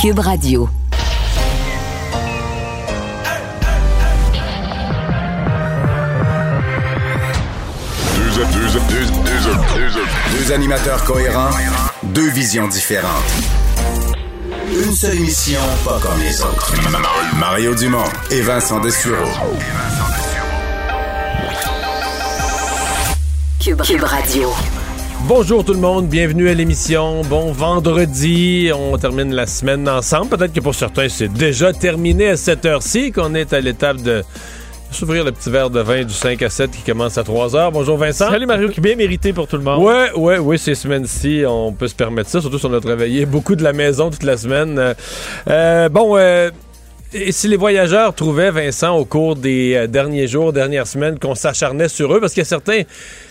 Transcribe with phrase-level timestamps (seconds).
[0.00, 0.68] Cube Radio.
[10.30, 11.50] Deux, animateurs cohérents,
[12.04, 13.10] deux visions différentes.
[14.70, 16.72] Une seule émission, pas comme les autres.
[17.36, 19.26] Mario Dumont et Vincent Dessureau.
[23.58, 24.52] Cube, Cube Radio.
[25.26, 27.22] Bonjour tout le monde, bienvenue à l'émission.
[27.22, 30.28] Bon vendredi, on termine la semaine ensemble.
[30.36, 34.22] Peut-être que pour certains, c'est déjà terminé à cette heure-ci qu'on est à l'étape de
[34.90, 37.72] s'ouvrir le petit verre de vin du 5 à 7 qui commence à 3 heures.
[37.72, 38.30] Bonjour Vincent.
[38.30, 39.82] Salut Mario, qui bien mérité pour tout le monde.
[39.82, 43.26] Ouais, ouais, oui, ces semaines-ci, on peut se permettre ça, surtout si on a travaillé
[43.26, 44.94] beaucoup de la maison toute la semaine.
[45.48, 46.50] Euh, bon, euh,
[47.12, 51.34] et si les voyageurs trouvaient, Vincent, au cours des euh, derniers jours, dernières semaines, qu'on
[51.34, 52.82] s'acharnait sur eux, parce qu'il y a certains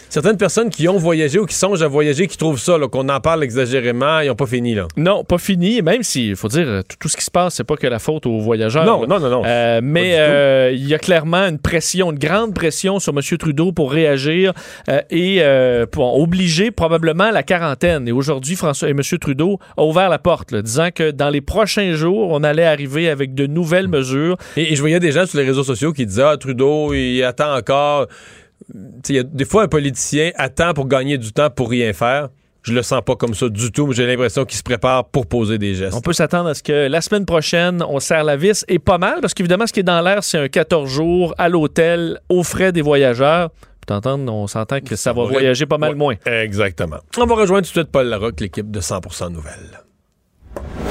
[0.09, 3.19] certaines personnes qui ont voyagé ou qui songent à voyager, qui trouvent ça, qu'on en
[3.19, 4.75] parle exagérément, ils n'ont pas fini.
[4.75, 4.87] Là.
[4.95, 5.81] Non, pas fini.
[5.81, 8.25] Même si, il faut dire, tout, ce qui se passe, c'est pas que la faute
[8.25, 8.85] aux voyageurs.
[8.85, 9.29] Non, non, non.
[9.29, 9.43] non.
[9.45, 13.37] Euh, mais euh, il y a clairement une pression, une grande pression sur M.
[13.37, 14.53] Trudeau pour réagir
[14.89, 15.41] euh, et
[15.91, 18.07] pour obliger probablement la quarantaine.
[18.07, 19.01] Et aujourd'hui, François et M.
[19.19, 23.33] Trudeau a ouvert la porte, disant que dans les prochains jours, on allait arriver avec
[23.33, 24.37] de nouvelles mesures.
[24.55, 27.55] Et, je voyais des gens sur les réseaux sociaux qui disaient Ah, Trudeau, il attend
[27.55, 28.07] encore
[29.09, 32.29] y a des fois, un politicien attend pour gagner du temps pour rien faire.
[32.63, 35.25] Je le sens pas comme ça du tout, mais j'ai l'impression qu'il se prépare pour
[35.25, 35.95] poser des gestes.
[35.95, 38.97] On peut s'attendre à ce que la semaine prochaine, on serre la vis, et pas
[38.97, 42.43] mal, parce qu'évidemment, ce qui est dans l'air, c'est un 14 jours à l'hôtel, aux
[42.43, 43.51] frais des voyageurs.
[43.89, 46.15] on s'entend que ça, va voyager pas mal moins.
[46.25, 46.97] Exactement.
[47.17, 49.81] On va rejoindre tout de suite Paul Larocque, l'équipe de 100% Nouvelles.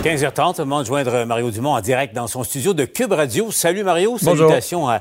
[0.06, 3.50] 15h30, on va joindre Mario Dumont en direct dans son studio de Cube Radio.
[3.50, 5.00] Salut Mario, salutations à,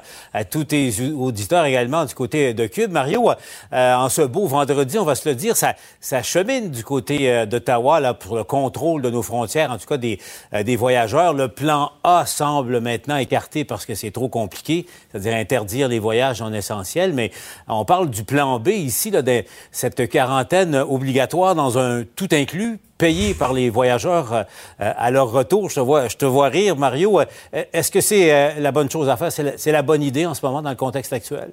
[0.50, 2.92] tous tes auditeurs également du côté de Cube.
[2.92, 3.30] Mario,
[3.72, 7.30] euh, en ce beau vendredi, on va se le dire, ça, ça chemine du côté
[7.30, 10.20] euh, d'Ottawa là pour le contrôle de nos frontières, en tout cas des,
[10.56, 11.36] euh, des voyageurs.
[11.36, 16.42] Le plan A semble maintenant écarté parce que c'est trop compliqué, c'est-à-dire interdire les voyages
[16.42, 17.14] en essentiel.
[17.14, 17.30] Mais
[17.68, 22.80] on parle du plan B ici, là, de cette quarantaine obligatoire dans un tout inclus
[22.98, 24.44] payés par les voyageurs euh,
[24.98, 25.70] à leur retour.
[25.70, 27.20] Je te vois, je te vois rire, Mario.
[27.20, 27.26] Euh,
[27.74, 29.32] est-ce que c'est euh, la bonne chose à faire?
[29.32, 31.52] C'est la, bonne idée en ce moment dans le contexte actuel?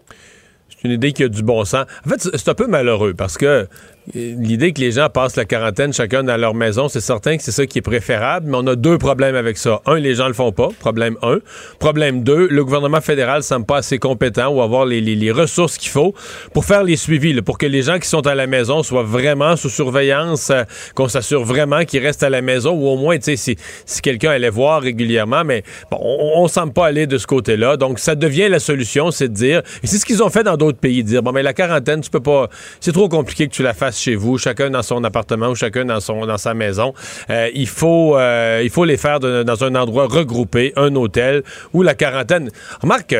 [0.82, 1.86] C'est une idée qui a du bon sens.
[2.04, 3.68] En fait, c'est un peu malheureux parce que
[4.14, 7.52] L'idée que les gens passent la quarantaine chacun dans leur maison, c'est certain que c'est
[7.52, 9.80] ça qui est préférable, mais on a deux problèmes avec ça.
[9.86, 11.38] Un, les gens le font pas, problème un.
[11.78, 16.14] Problème deux, le gouvernement fédéral semble pas assez compétent ou avoir les, ressources qu'il faut
[16.52, 19.54] pour faire les suivis, pour que les gens qui sont à la maison soient vraiment
[19.54, 20.64] sous surveillance, euh,
[20.96, 23.56] qu'on s'assure vraiment qu'ils restent à la maison ou au moins, tu sais, si,
[23.86, 27.76] si quelqu'un allait voir régulièrement, mais bon, on, on semble pas aller de ce côté-là.
[27.76, 30.42] Donc, ça devient la solution, c'est de dire, c'est ce qu'ils ont fait
[30.78, 32.48] pays, de dire, bon, mais la quarantaine, tu peux pas,
[32.80, 35.84] c'est trop compliqué que tu la fasses chez vous, chacun dans son appartement ou chacun
[35.84, 36.94] dans, son, dans sa maison.
[37.30, 41.82] Euh, il, faut, euh, il faut les faire dans un endroit regroupé, un hôtel, ou
[41.82, 42.50] la quarantaine.
[42.80, 43.16] Remarque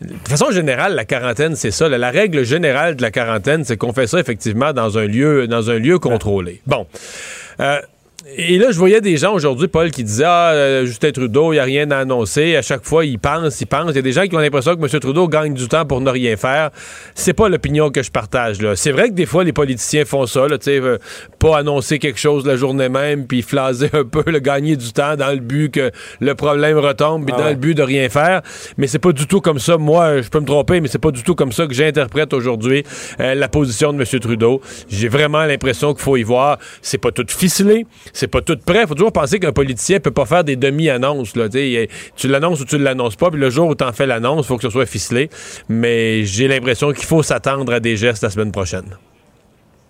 [0.00, 1.88] de façon générale, la quarantaine, c'est ça.
[1.88, 5.70] La, règle générale de la quarantaine, c'est qu'on fait ça effectivement dans un lieu, dans
[5.70, 6.60] un lieu contrôlé.
[6.66, 6.86] Bon.
[7.60, 7.80] Euh,
[8.26, 11.56] et là, je voyais des gens aujourd'hui, Paul, qui disaient Ah, euh, Justin Trudeau, il
[11.56, 12.56] n'y a rien à annoncer.
[12.56, 13.90] À chaque fois, il pense, il pense.
[13.90, 15.00] Il y a des gens qui ont l'impression que M.
[15.00, 16.70] Trudeau gagne du temps pour ne rien faire.
[17.14, 18.62] C'est pas l'opinion que je partage.
[18.62, 18.76] là.
[18.76, 20.98] C'est vrai que des fois, les politiciens font ça, là, euh,
[21.38, 25.16] pas annoncer quelque chose la journée même, puis flaser un peu, le gagner du temps
[25.16, 28.40] dans le but que le problème retombe, puis ah dans le but de rien faire.
[28.78, 29.76] Mais c'est pas du tout comme ça.
[29.76, 32.84] Moi, je peux me tromper, mais c'est pas du tout comme ça que j'interprète aujourd'hui
[33.20, 34.20] euh, la position de M.
[34.20, 34.62] Trudeau.
[34.88, 36.56] J'ai vraiment l'impression qu'il faut y voir.
[36.80, 38.86] C'est pas tout ficelé c'est pas tout prêt.
[38.86, 41.34] Faut toujours penser qu'un politicien peut pas faire des demi-annonces.
[42.16, 44.56] Tu l'annonces ou tu l'annonces pas, puis le jour où tu en fais l'annonce, faut
[44.56, 45.28] que ce soit ficelé.
[45.68, 48.96] Mais j'ai l'impression qu'il faut s'attendre à des gestes la semaine prochaine.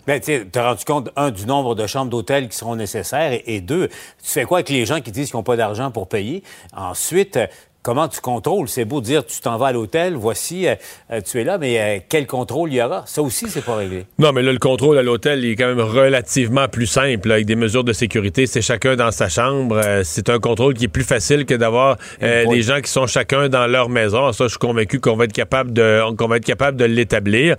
[0.06, 3.60] Ben, tu as rendu compte, un, du nombre de chambres d'hôtel qui seront nécessaires, et,
[3.60, 6.42] deux, tu fais quoi avec les gens qui disent qu'ils n'ont pas d'argent pour payer?
[6.76, 7.38] Ensuite,
[7.84, 8.68] comment tu contrôles?
[8.68, 10.74] C'est beau de dire tu t'en vas à l'hôtel, voici, euh,
[11.12, 13.04] euh, tu es là, mais euh, quel contrôle il y aura?
[13.06, 14.06] Ça aussi, c'est pas réglé.
[14.18, 17.46] Non, mais là, le contrôle à l'hôtel il est quand même relativement plus simple, avec
[17.46, 18.46] des mesures de sécurité.
[18.46, 19.80] C'est chacun dans sa chambre.
[20.02, 23.66] c'est un contrôle qui est plus facile que d'avoir des gens qui sont chacun dans
[23.66, 24.32] leur maison.
[24.32, 27.56] Ça, je suis convaincu qu'on va être capable de, qu'on va être capable de l'établir.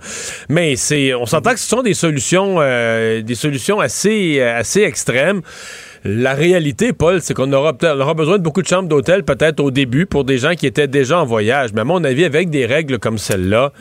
[0.48, 5.42] Mais c'est, on s'entend que ce sont des solutions, des solutions assez, assez extrêmes.
[6.04, 9.70] La réalité, Paul, c'est qu'on aura, aura besoin de beaucoup de chambres d'hôtel peut-être au
[9.70, 11.70] début pour des gens qui étaient déjà en voyage.
[11.74, 13.72] Mais à mon avis, avec des règles comme celle-là,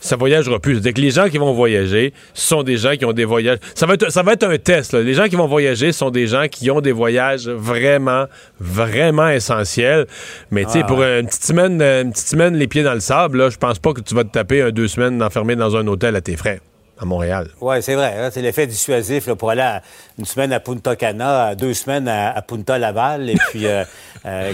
[0.00, 0.74] ça voyagera plus.
[0.74, 3.58] C'est-à-dire que les gens qui vont voyager sont des gens qui ont des voyages.
[3.74, 4.94] Ça va être, ça va être un test.
[4.94, 8.26] Les gens qui vont voyager sont des gens qui ont des voyages vraiment,
[8.60, 10.06] vraiment essentiels.
[10.50, 13.00] Mais tu sais, ah pour une petite semaine, une petite semaine les pieds dans le
[13.00, 15.86] sable, je pense pas que tu vas te taper un deux semaines enfermé dans un
[15.86, 16.60] hôtel à tes frais
[16.98, 17.48] à Montréal.
[17.60, 18.14] Oui, c'est vrai.
[18.18, 19.78] Hein, c'est l'effet dissuasif pour aller
[20.18, 23.84] une semaine à Punta Cana, deux semaines à, Punta Laval, et puis euh,
[24.26, 24.52] euh,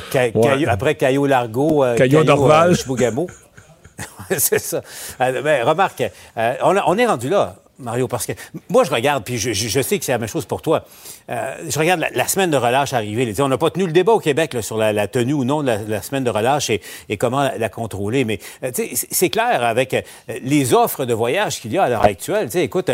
[0.68, 2.74] après Caillou Largo, euh, Caillou Dorval.
[4.38, 4.80] c'est ça.
[5.18, 6.02] Ben, remarque,
[6.36, 7.56] on est rendu là.
[7.80, 8.32] Mario, parce que
[8.68, 10.84] moi, je regarde, puis je, sais que c'est la même chose pour toi.
[11.30, 13.32] Euh, je regarde la, semaine de relâche arriver.
[13.40, 16.02] On n'a pas tenu le débat au Québec sur la, tenue ou non de la,
[16.02, 18.24] semaine de relâche et, comment la, contrôler.
[18.24, 18.70] Mais euh,
[19.10, 20.02] c'est clair avec euh,
[20.42, 22.48] les offres de voyage qu'il y a à l'heure actuelle.
[22.54, 22.90] écoute,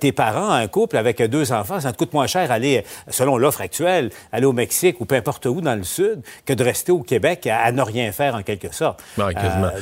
[0.00, 3.60] tes parents, un couple avec deux enfants, ça te coûte moins cher aller, selon l'offre
[3.60, 7.00] actuelle, aller au Mexique ou peu importe où dans le Sud que de rester au
[7.00, 9.02] Québec à, ne rien faire en quelque sorte.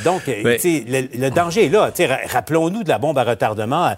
[0.05, 1.91] donc, le, danger est là.
[2.33, 3.95] Rappelons-nous de la bombe à retardement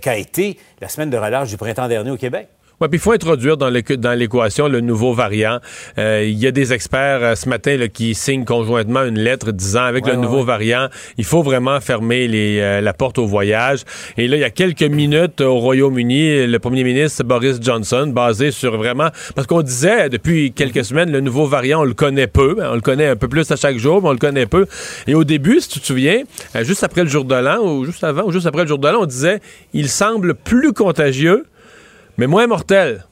[0.00, 2.48] qu'a été la semaine de relâche du printemps dernier au Québec.
[2.88, 5.58] Puis il faut introduire dans l'équation le nouveau variant.
[5.98, 9.84] Euh, il y a des experts euh, ce matin qui signent conjointement une lettre disant
[9.84, 10.88] avec le nouveau variant,
[11.18, 13.80] il faut vraiment fermer les, euh, la porte au voyage.
[14.16, 18.50] Et là, il y a quelques minutes au Royaume-Uni, le premier ministre Boris Johnson, basé
[18.50, 19.08] sur vraiment...
[19.34, 20.84] Parce qu'on disait depuis quelques mhm.
[20.84, 22.56] semaines, le nouveau variant, on le connaît peu.
[22.60, 24.66] On le connaît un peu plus à chaque jour, mais on le connaît peu.
[25.06, 26.22] Et au début, si tu te souviens,
[26.62, 28.88] juste après le jour de l'an, ou juste avant, ou juste après le jour de
[28.88, 29.40] l'an, on disait,
[29.72, 31.44] il semble plus contagieux
[32.16, 33.04] mais moins mortel.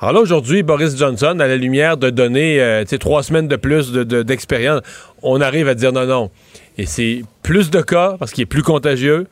[0.00, 3.92] Alors là, aujourd'hui, Boris Johnson, à la lumière de donner euh, trois semaines de plus
[3.92, 4.80] d'expérience,
[5.22, 6.30] on arrive à dire non, non.
[6.76, 9.28] Et c'est plus de cas parce qu'il est plus contagieux.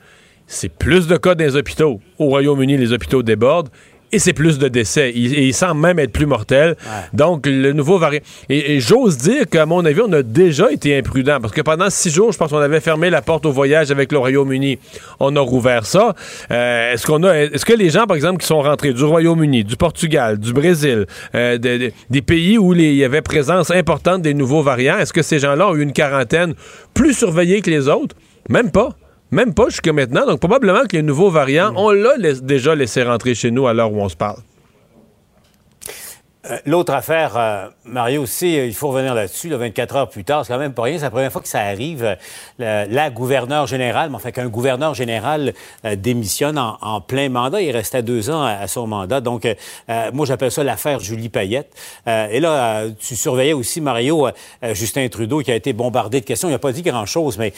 [0.46, 2.00] C'est plus de cas dans les hôpitaux.
[2.18, 3.68] Au Royaume-Uni, les hôpitaux débordent
[4.12, 5.12] et c'est plus de décès.
[5.14, 6.76] Il, il, semble même être plus mortel.
[7.12, 8.20] Donc, le nouveau variant.
[8.48, 12.10] Et, j'ose dire qu'à mon avis, on a déjà été imprudent parce que pendant six
[12.10, 14.78] jours, je pense qu'on avait fermé la porte au voyage avec le Royaume-Uni.
[15.20, 16.14] On a rouvert ça.
[16.50, 19.64] Euh, est-ce qu'on a, est-ce que les gens, par exemple, qui sont rentrés du Royaume-Uni,
[19.64, 24.62] du Portugal, du Brésil, euh, des pays où il y avait présence importante des nouveaux
[24.62, 26.54] variants, est-ce que ces gens-là ont eu une quarantaine
[26.94, 28.16] plus surveillée que les autres?
[28.48, 28.90] Même pas.
[29.30, 30.26] Même pas jusqu'à maintenant.
[30.26, 31.76] Donc, probablement que les nouveaux variants, mm.
[31.76, 34.38] on l'a déjà laissé rentrer chez nous à l'heure où on se parle.
[36.48, 40.46] Euh, l'autre affaire, euh, Mario aussi, euh, il faut revenir là-dessus, 24 heures plus tard,
[40.46, 40.96] c'est quand même pas rien.
[40.96, 42.16] C'est la première fois que ça arrive.
[42.58, 45.52] la gouverneure générale, mais enfin qu'un gouverneur général
[45.96, 47.60] démissionne en, plein mandat.
[47.60, 49.20] Il restait deux ans à, son mandat.
[49.20, 49.46] Donc,
[50.12, 51.72] moi, j'appelle ça l'affaire Julie Payette.
[52.06, 54.28] et là, tu surveillais aussi, Mario,
[54.72, 56.48] Justin Trudeau, qui a été bombardé de questions.
[56.48, 57.52] Il n'a pas dit grand-chose, mais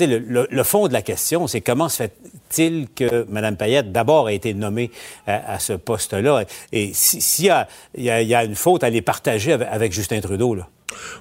[0.00, 4.32] le, le, fond de la question, c'est comment se fait-il que Mme Payette, d'abord, a
[4.32, 4.90] été nommée
[5.26, 6.44] à ce poste-là?
[6.72, 9.92] Et s'il y a, y a il y a une faute à les partager avec,
[9.92, 10.56] Justin Trudeau.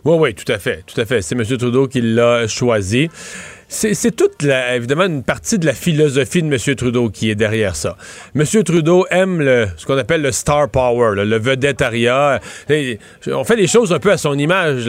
[0.06, 0.84] Oui, oui, tout à fait.
[0.86, 1.22] Tout à fait.
[1.22, 1.46] C'est M.
[1.46, 3.10] Trudeau qui l'a choisi.
[3.74, 6.76] C'est toute, évidemment, une partie de la philosophie de M.
[6.76, 7.98] Trudeau qui est derrière ça.
[8.36, 8.46] M.
[8.64, 12.40] Trudeau aime le, ce qu'on appelle le star power, le vedettariat.
[12.70, 14.84] on fait les choses un peu à son image.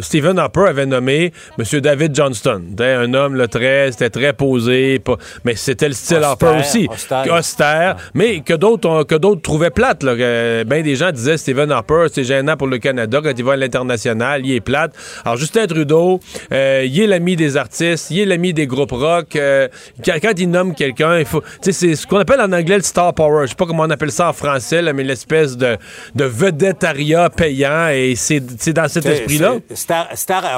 [0.00, 1.80] Stephen Harper avait nommé M.
[1.80, 2.62] David Johnston.
[2.78, 5.02] Un homme très, c'était très posé,
[5.44, 6.88] mais c'était le style Harper aussi.
[7.28, 7.96] Austère.
[8.14, 10.04] mais que d'autres que d'autres trouvaient plate.
[10.04, 13.56] Ben des gens disaient Stephen Harper, c'est gênant pour le Canada quand il va à
[13.56, 14.92] l'international, il est plate.
[15.24, 16.20] Alors Justin Trudeau,
[16.52, 19.36] euh, il est l'ami des artistes il est l'ami des groupes rock.
[19.36, 19.68] Euh,
[20.04, 21.42] quand, il nomme quelqu'un, il faut.
[21.60, 23.42] c'est ce qu'on appelle en anglais le star power.
[23.44, 25.76] Je sais pas comment on appelle ça en français, mais l'espèce de,
[26.14, 27.88] de vedettariat payant.
[27.88, 28.40] Et c'est
[28.72, 29.56] dans cet esprit-là.
[29.74, 30.08] Star,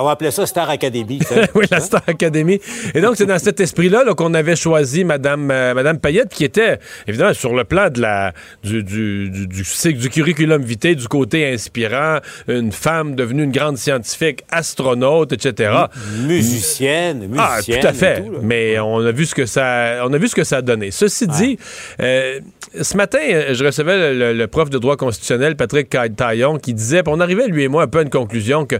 [0.00, 1.20] on va appeler ça Star Academy.
[1.54, 2.60] oui, la Star Academy.
[2.94, 6.78] Et donc, c'est dans cet esprit-là qu'on avait choisi Madame, euh, Madame Payette, qui était,
[7.06, 12.18] évidemment, sur le plan de la, du, du, du, du curriculum vitae, du côté inspirant,
[12.48, 15.84] une femme devenue une grande scientifique, astronaute, etc.
[16.26, 17.27] musicienne.
[17.36, 18.24] Ah, tout à fait.
[18.42, 20.90] Mais on a vu ce que ça, on a vu ce que ça a donné.
[20.90, 21.58] Ceci dit,
[22.00, 22.40] euh,
[22.80, 27.20] ce matin, euh, je recevais le, prof de droit constitutionnel, Patrick Taillon, qui disait, on
[27.20, 28.76] arrivait, lui et moi, un peu à une conclusion que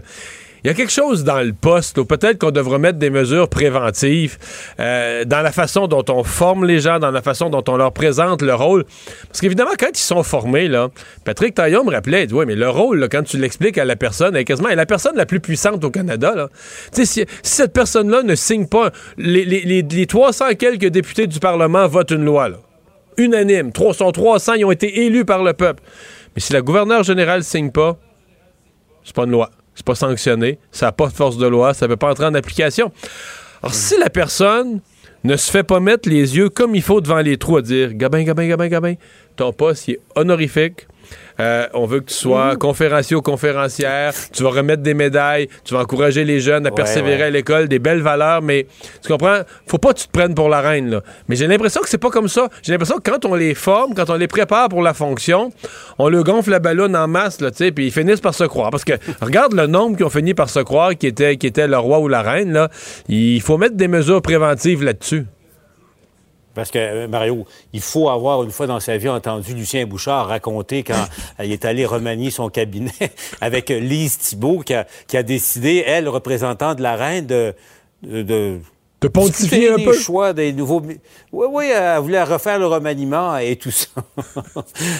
[0.63, 4.37] il y a quelque chose dans le poste, peut-être qu'on devrait mettre des mesures préventives
[4.79, 7.93] euh, dans la façon dont on forme les gens, dans la façon dont on leur
[7.93, 8.83] présente le rôle.
[9.27, 10.89] Parce qu'évidemment, quand ils sont formés, là,
[11.23, 14.43] Patrick Taillon me rappelait, oui, mais le rôle, quand tu l'expliques à la personne, est
[14.43, 16.33] quasiment la personne la plus puissante au Canada.
[16.35, 16.49] Là.
[16.91, 21.87] Si, si cette personne-là ne signe pas, les, les, les, 300 quelques députés du Parlement
[21.87, 22.57] votent une loi, là,
[23.17, 25.83] unanime, 300, 300, ils ont été élus par le peuple.
[26.35, 27.97] Mais si la gouverneure générale signe pas,
[29.03, 29.49] c'est pas une loi
[29.79, 32.25] c'est pas sanctionné, ça n'a pas de force de loi, ça ne peut pas entrer
[32.25, 32.91] en application.
[33.63, 34.81] Alors, si la personne
[35.23, 37.93] ne se fait pas mettre les yeux comme il faut devant les trous à dire
[37.93, 38.95] Gabin, Gabin, Gabin, Gabin,
[39.37, 40.85] ton poste est honorifique,
[41.39, 44.13] euh, on veut que tu sois conférencier ou conférencière.
[44.33, 45.47] Tu vas remettre des médailles.
[45.63, 47.67] Tu vas encourager les jeunes à persévérer à l'école.
[47.67, 48.41] Des belles valeurs.
[48.41, 48.67] Mais
[49.01, 49.39] tu comprends?
[49.67, 50.89] Faut pas que tu te prennes pour la reine.
[50.89, 51.01] Là.
[51.27, 52.49] Mais j'ai l'impression que c'est pas comme ça.
[52.61, 55.51] J'ai l'impression que quand on les forme, quand on les prépare pour la fonction,
[55.97, 58.71] on le gonfle la ballonne en masse, là, puis ils finissent par se croire.
[58.71, 61.67] Parce que regarde le nombre qui ont fini par se croire qui était, qui était
[61.67, 62.53] le roi ou la reine.
[62.53, 62.69] Là.
[63.07, 65.25] Il faut mettre des mesures préventives là-dessus.
[66.59, 70.27] Parce que, euh, Mario, il faut avoir une fois dans sa vie entendu Lucien Bouchard
[70.27, 71.05] raconter quand
[71.41, 72.91] il est allé remanier son cabinet
[73.41, 77.55] avec Lise Thibault qui a, décidé, elle, représentant de la reine, de,
[78.03, 78.59] de
[79.01, 79.93] de pontifier un peu.
[79.93, 80.81] choix des nouveaux.
[81.31, 83.87] Oui, oui, elle voulait refaire le remaniement et tout ça.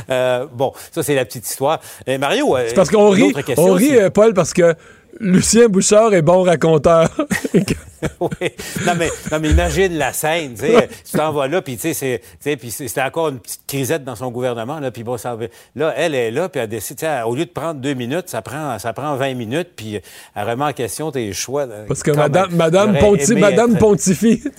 [0.10, 1.80] Euh, bon, ça, c'est la petite histoire.
[2.08, 2.56] Et Mario.
[2.68, 4.74] C'est parce qu'on rit, on rit, Paul, parce que
[5.20, 7.10] Lucien Bouchard est bon raconteur.
[7.54, 8.50] oui.
[8.86, 13.39] Non mais, non, mais imagine la scène, tu t'en vas là, puis c'était encore une
[13.39, 15.38] petite crisette dans son gouvernement, là, puis bon, ça,
[15.75, 18.80] là, elle est là, puis elle décide, au lieu de prendre deux minutes, ça prend,
[18.80, 20.00] ça prend 20 minutes, puis
[20.36, 21.68] elle remet en question tes choix.
[21.88, 22.98] Parce que Madame, Madame,
[23.38, 24.44] Madame Pontifie.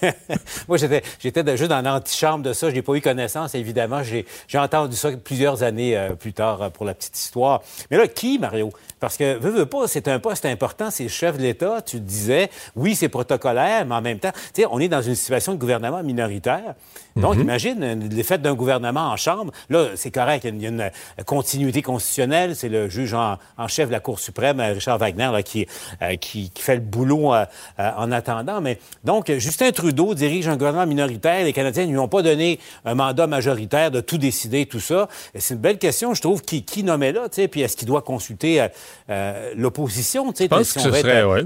[0.68, 2.70] Moi, j'étais, j'étais juste dans l'antichambre de ça.
[2.70, 4.02] Je n'ai pas eu connaissance, évidemment.
[4.02, 7.62] J'ai, entendu ça plusieurs années euh, plus tard euh, pour la petite histoire.
[7.90, 8.70] Mais là, qui, Mario?
[9.00, 11.82] Parce que, veux, veux pas, c'est un poste important, c'est le chef de l'État.
[11.82, 15.14] Tu disais, oui, c'est protocolaire, mais en même temps, tu sais, on est dans une
[15.14, 16.74] situation de gouvernement minoritaire.
[17.16, 17.42] Donc, mhm.
[17.42, 19.52] imagine l'effet d'un gouvernement en chambre.
[19.68, 20.90] Là, c'est correct, il y a une,
[21.26, 22.54] continuité constitutionnelle.
[22.54, 23.38] C'est le juge en,
[23.68, 25.66] chef de la Cour suprême, Richard Wagner, là, qui,
[26.02, 27.32] euh, qui, fait le boulot
[27.78, 28.60] en attendant.
[28.60, 31.42] Mais donc, Justin Trudeau, Trudeau dirige un gouvernement minoritaire.
[31.42, 35.08] Les Canadiens ne lui ont pas donné un mandat majoritaire de tout décider, tout ça.
[35.34, 37.88] C'est une belle question, je trouve, qui, qui nommait là, tu sais, puis est-ce qu'il
[37.88, 38.68] doit consulter
[39.08, 41.02] euh, euh, l'opposition, tu sais, si on serait,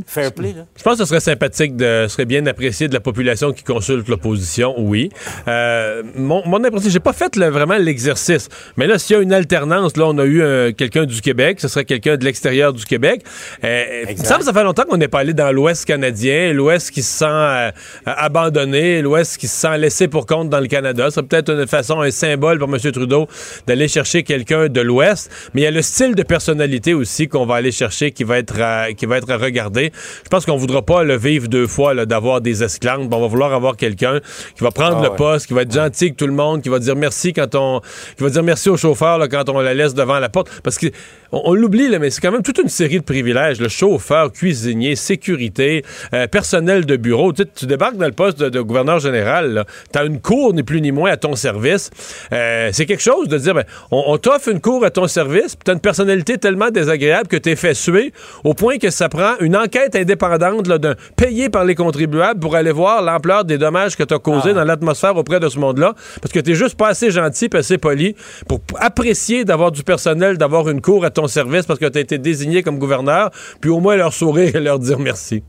[0.06, 3.00] fair play, Je pense que ce serait sympathique, de, ce serait bien apprécié de la
[3.00, 5.10] population qui consulte l'opposition, oui.
[5.48, 9.32] Euh, mon, mon impression, j'ai pas fait vraiment l'exercice, mais là, s'il y a une
[9.32, 13.22] alternance, là, on a eu quelqu'un du Québec, ce serait quelqu'un de l'extérieur du Québec.
[13.62, 16.90] il me semble que ça fait longtemps qu'on n'est pas allé dans l'Ouest canadien, l'Ouest
[16.90, 17.72] qui se sent
[18.06, 21.08] abandonné, l'Ouest qui se sent laissé pour compte dans le Canada.
[21.10, 22.78] C'est peut-être une façon, un symbole pour M.
[22.92, 23.26] Trudeau
[23.66, 25.30] d'aller chercher quelqu'un de l'Ouest.
[25.54, 28.38] Mais il y a le style de personnalité aussi qu'on va aller chercher qui va
[28.38, 29.92] être à, qui va être à regarder.
[30.24, 33.00] Je pense qu'on voudra pas le vivre deux fois, d'avoir des esclaves.
[33.00, 34.20] on va vouloir avoir quelqu'un
[34.54, 36.68] qui va prendre ah le poste, qui va être gentil avec tout le monde, qui
[36.68, 37.80] va dire merci quand on,
[38.16, 40.48] qui va dire merci au chauffeur là, quand on la laisse devant la porte.
[40.62, 40.86] Parce que
[41.32, 43.60] on, l'oublie, mais c'est quand même toute une série de privilèges.
[43.60, 47.32] Le chauffeur, cuisinier, sécurité, euh, personnel de bureau.
[47.32, 49.64] Tu, tu débarques dans le poste de, gouverneur général.
[49.92, 51.90] Tu as une cour, ni plus ni moins, à ton service.
[52.32, 55.70] Euh, c'est quelque chose de dire, ben, on, t'offre une cour à ton service, tu
[55.70, 58.12] as une personnalité tellement désagréable que tu es fait suer,
[58.44, 62.72] au point que ça prend une enquête indépendante d'un payé par les contribuables pour aller
[62.72, 64.54] voir l'ampleur des dommages que tu as causés ah.
[64.54, 65.94] dans l'atmosphère auprès de ce monde-là.
[66.20, 68.14] Parce que tu es juste pas assez gentil, pas assez poli
[68.48, 72.00] pour apprécier d'avoir du personnel, d'avoir une cour à ton service parce que tu as
[72.00, 75.42] été désigné comme gouverneur, puis au moins leur sourire et leur dire merci.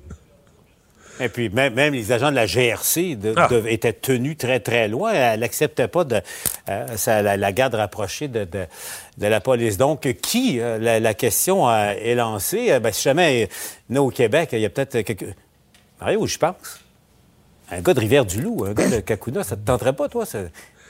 [1.19, 3.49] Et puis, même, les agents de la GRC ah.
[3.67, 5.13] étaient tenus très, très loin.
[5.13, 6.21] Elle n'acceptait pas de,
[6.69, 8.47] euh, la, garde rapprochée de,
[9.17, 9.77] la police.
[9.77, 12.71] Donc, qui, euh, la, question est lancée?
[12.71, 13.49] Euh, ben, si jamais,
[13.89, 15.35] nous, au Québec, il y a peut-être quelques...
[16.01, 16.81] Mario, je pense.
[17.71, 20.25] Un gars de Rivière-du-Loup, un gars de Kakuna, ça te tenterait pas, toi?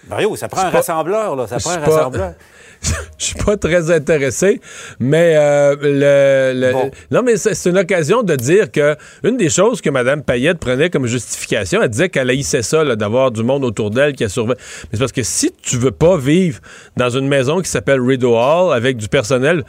[0.07, 1.47] Mario, ça prend un rassembleur, là.
[1.47, 2.33] Ça prend un rassembleur.
[3.17, 4.59] je suis pas très intéressé,
[4.99, 6.73] mais euh, le,
[7.11, 10.89] non, mais c'est une occasion de dire que une des choses que Mme Payette prenait
[10.89, 14.59] comme justification, elle disait qu'elle haïssait ça, d'avoir du monde autour d'elle qui a surveillé.
[14.83, 16.59] Mais c'est parce que si tu veux pas vivre
[16.97, 19.63] dans une maison qui s'appelle Rideau Hall avec du personnel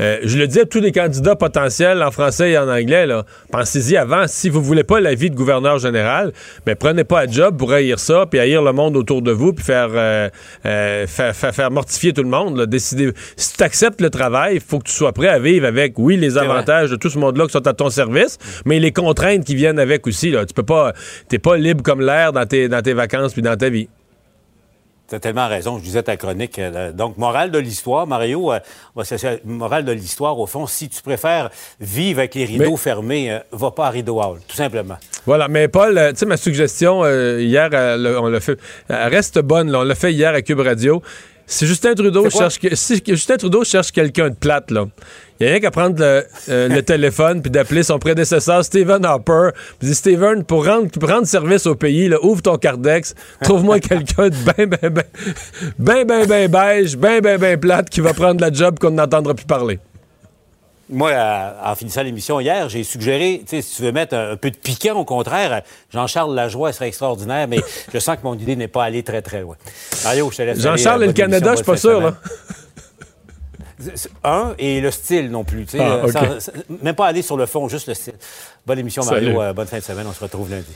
[0.00, 3.06] euh, je le dis à tous les candidats potentiels en français et en anglais,
[3.50, 4.26] pensez-y avant.
[4.26, 6.32] Si vous voulez pas la vie de gouverneur général,
[6.66, 9.32] mais ben, prenez pas un job pour haïr ça, puis haïr le monde autour de
[9.32, 10.28] vous, puis faire, euh,
[10.66, 12.66] euh, faire, mortifier tout le monde.
[12.66, 13.12] Décider.
[13.36, 16.16] Si tu acceptes le travail, il faut que tu sois prêt à vivre avec, oui,
[16.16, 19.54] les avantages de tout ce monde-là qui sont à ton service, mais les contraintes qui
[19.54, 20.30] viennent avec aussi.
[20.30, 20.46] Là.
[20.46, 20.92] Tu peux pas,
[21.28, 23.88] t'es pas libre comme l'air dans tes, dans tes vacances puis dans ta vie.
[25.08, 26.58] Tu as tellement raison, je disais ta chronique.
[26.58, 28.58] Euh, donc, morale de l'histoire, Mario, euh,
[29.44, 31.48] morale de l'histoire, au fond, si tu préfères
[31.80, 34.98] vivre avec les rideaux fermés, euh, va pas à Rideau Hall, tout simplement.
[35.24, 37.06] Voilà, mais Paul, tu sais, ma suggestion
[37.38, 41.02] hier, on l'a fait, elle reste bonne, on l'a fait hier à Cube Radio.
[41.46, 44.84] Si Justin Trudeau cherche, si Justin Trudeau cherche quelqu'un de plate, là,
[45.40, 49.50] il n'y a rien qu'à prendre le, euh, téléphone puis d'appeler son prédécesseur Stephen Harper.
[49.78, 54.36] Puis Stephen, pour rendre, rendre service au pays, là, ouvre ton cardex, trouve-moi quelqu'un de
[54.44, 55.04] ben, ben, ben,
[55.78, 59.34] ben, ben, ben beige, ben, ben, ben plate qui va prendre la job qu'on n'entendra
[59.34, 59.78] plus parler.
[60.90, 61.12] Moi,
[61.62, 65.04] en finissant l'émission hier, j'ai suggéré, si tu veux mettre un, peu de piquant, au
[65.04, 67.58] contraire, Jean-Charles Lajoie serait extraordinaire, mais
[67.92, 69.56] je sens que mon idée n'est pas allée très, très loin.
[70.02, 72.14] Mario, je te laisse Jean-Charles et le Canada, je suis pas sûr, là.
[74.24, 75.66] Un, et le style non plus.
[75.78, 76.40] Ah, euh,
[76.82, 78.14] même pas aller sur le fond, juste le style.
[78.66, 79.40] Bonne émission, Mario.
[79.40, 80.06] Euh, bonne fin de semaine.
[80.08, 80.74] On se retrouve lundi.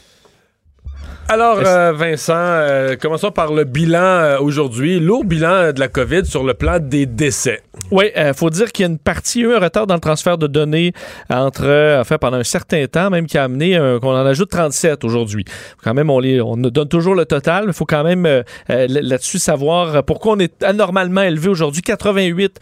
[1.28, 5.00] Alors, euh, Vincent, commençons par le bilan aujourd'hui.
[5.00, 7.62] Lourd bilan de la COVID sur le plan des décès.
[7.90, 10.38] Oui, il euh, faut dire qu'il y a une partie, un retard dans le transfert
[10.38, 10.92] de données
[11.28, 14.50] entre, euh, en fait, pendant un certain temps, même qui a amené qu'on en ajoute
[14.50, 15.44] 37 aujourd'hui.
[15.82, 18.42] Quand même, on, les, on donne toujours le total, mais il faut quand même euh,
[18.66, 21.82] là-dessus savoir pourquoi on est anormalement élevé aujourd'hui.
[21.82, 22.60] 88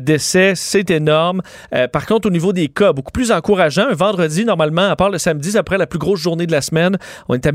[0.00, 1.42] décès, c'est énorme.
[1.92, 3.88] par contre, au niveau des cas, beaucoup plus encourageant.
[3.90, 6.96] Un vendredi, normalement, à part le samedi, après la plus grosse journée de la semaine,
[7.28, 7.52] on est à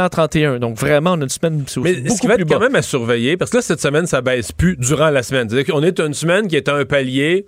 [0.00, 0.58] 1631.
[0.58, 2.82] Donc vraiment, on a une semaine mais beaucoup ce qui va être quand même à
[2.82, 5.48] surveiller, parce que là, cette semaine, ça baisse plus durant la semaine.
[5.48, 7.46] C'est-à-dire qu'on est une semaine qui est un palier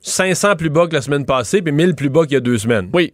[0.00, 2.58] 500 plus bas que la semaine passée, puis 1000 plus bas qu'il y a deux
[2.58, 2.90] semaines.
[2.92, 3.12] Oui.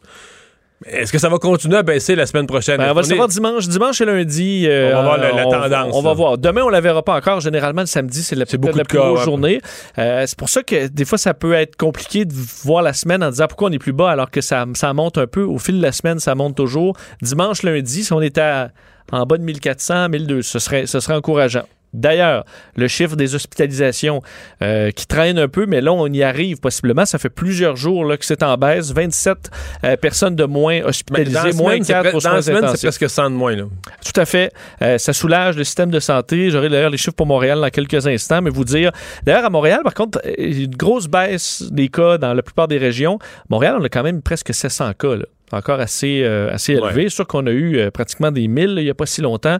[0.86, 2.76] Est-ce que ça va continuer à baisser la semaine prochaine?
[2.76, 3.66] Ben, on va le savoir dimanche.
[3.66, 4.64] Dimanche et lundi.
[4.68, 5.94] Euh, on va voir la, tendance.
[5.94, 6.38] On, va voir.
[6.38, 7.40] Demain, on la verra pas encore.
[7.40, 9.60] Généralement, le samedi, c'est la, beaucoup la plus grosse journée.
[9.98, 12.32] Euh, c'est pour ça que des fois, ça peut être compliqué de
[12.62, 15.18] voir la semaine en disant pourquoi on est plus bas alors que ça, ça monte
[15.18, 15.42] un peu.
[15.42, 16.96] Au fil de la semaine, ça monte toujours.
[17.22, 18.68] Dimanche, lundi, si on était
[19.10, 21.64] en bas de 1400, 1200, ce serait, ce serait encourageant.
[21.98, 22.44] D'ailleurs,
[22.76, 24.22] le chiffre des hospitalisations
[24.62, 27.04] euh, qui traîne un peu, mais là, on y arrive possiblement.
[27.04, 28.92] Ça fait plusieurs jours là, que c'est en baisse.
[28.92, 29.50] 27
[29.84, 33.56] euh, personnes de moins hospitalisées, moins 4 Dans la semaine, c'est presque 100 de moins.
[33.56, 33.64] Là.
[34.04, 34.52] Tout à fait.
[34.82, 36.50] Euh, ça soulage le système de santé.
[36.50, 38.92] J'aurai d'ailleurs les chiffres pour Montréal dans quelques instants, mais vous dire...
[39.24, 43.18] D'ailleurs, à Montréal, par contre, une grosse baisse des cas dans la plupart des régions.
[43.48, 45.16] Montréal, on a quand même presque 700 cas.
[45.16, 47.08] Là encore assez, euh, assez élevé.
[47.08, 49.58] Sûr qu'on a eu euh, pratiquement des 1000 il n'y a pas si longtemps,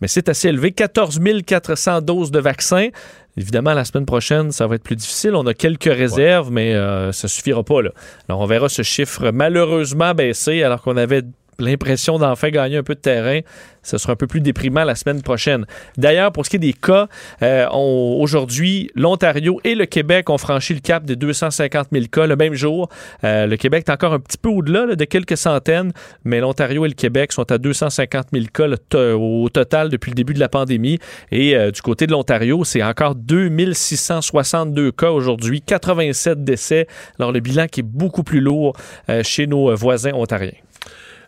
[0.00, 0.72] mais c'est assez élevé.
[0.72, 2.88] 14 400 doses de vaccins.
[3.36, 5.36] Évidemment, la semaine prochaine, ça va être plus difficile.
[5.36, 7.82] On a quelques réserves, mais euh, ça suffira pas.
[7.82, 7.90] Là.
[8.28, 11.22] Alors, on verra ce chiffre malheureusement baisser alors qu'on avait
[11.60, 13.40] l'impression d'enfin gagner un peu de terrain.
[13.88, 15.64] Ce sera un peu plus déprimant la semaine prochaine.
[15.96, 17.08] D'ailleurs, pour ce qui est des cas,
[17.42, 22.36] euh, aujourd'hui, l'Ontario et le Québec ont franchi le cap des 250 000 cas le
[22.36, 22.88] même jour.
[23.24, 25.92] Euh, le Québec est encore un petit peu au-delà de quelques centaines,
[26.24, 28.68] mais l'Ontario et le Québec sont à 250 000 cas
[29.14, 30.98] au total depuis le début de la pandémie.
[31.32, 36.86] Et euh, du côté de l'Ontario, c'est encore 2662 cas aujourd'hui, 87 décès.
[37.18, 38.76] Alors le bilan qui est beaucoup plus lourd
[39.22, 40.52] chez nos voisins ontariens.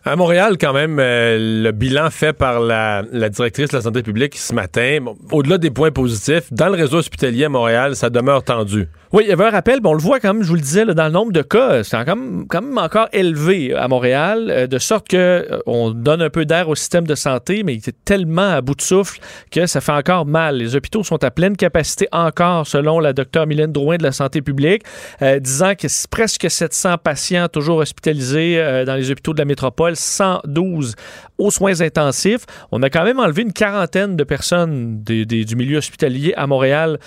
[0.03, 4.35] À Montréal, quand même, euh, le bilan fait par la, directrice de la santé publique
[4.35, 4.97] ce matin,
[5.31, 8.87] au-delà des points positifs, dans le réseau hospitalier à Montréal, ça demeure tendu.
[9.13, 10.85] Oui, il y avait un rappel, on le voit quand même, je vous le disais,
[10.85, 15.09] dans le nombre de cas, c'est quand même, encore élevé à Montréal, euh, de sorte
[15.09, 18.53] que euh, on donne un peu d'air au système de santé, mais il est tellement
[18.53, 19.19] à bout de souffle
[19.51, 20.55] que ça fait encore mal.
[20.55, 24.41] Les hôpitaux sont à pleine capacité encore, selon la docteure Mylène Drouin de la santé
[24.41, 24.83] publique,
[25.21, 30.95] euh, disant que presque 700 patients toujours hospitalisés dans les hôpitaux de la métropole, 112
[31.37, 32.45] aux soins intensifs.
[32.71, 36.99] On a quand même enlevé une quarantaine de personnes du milieu hospitalier à Montréal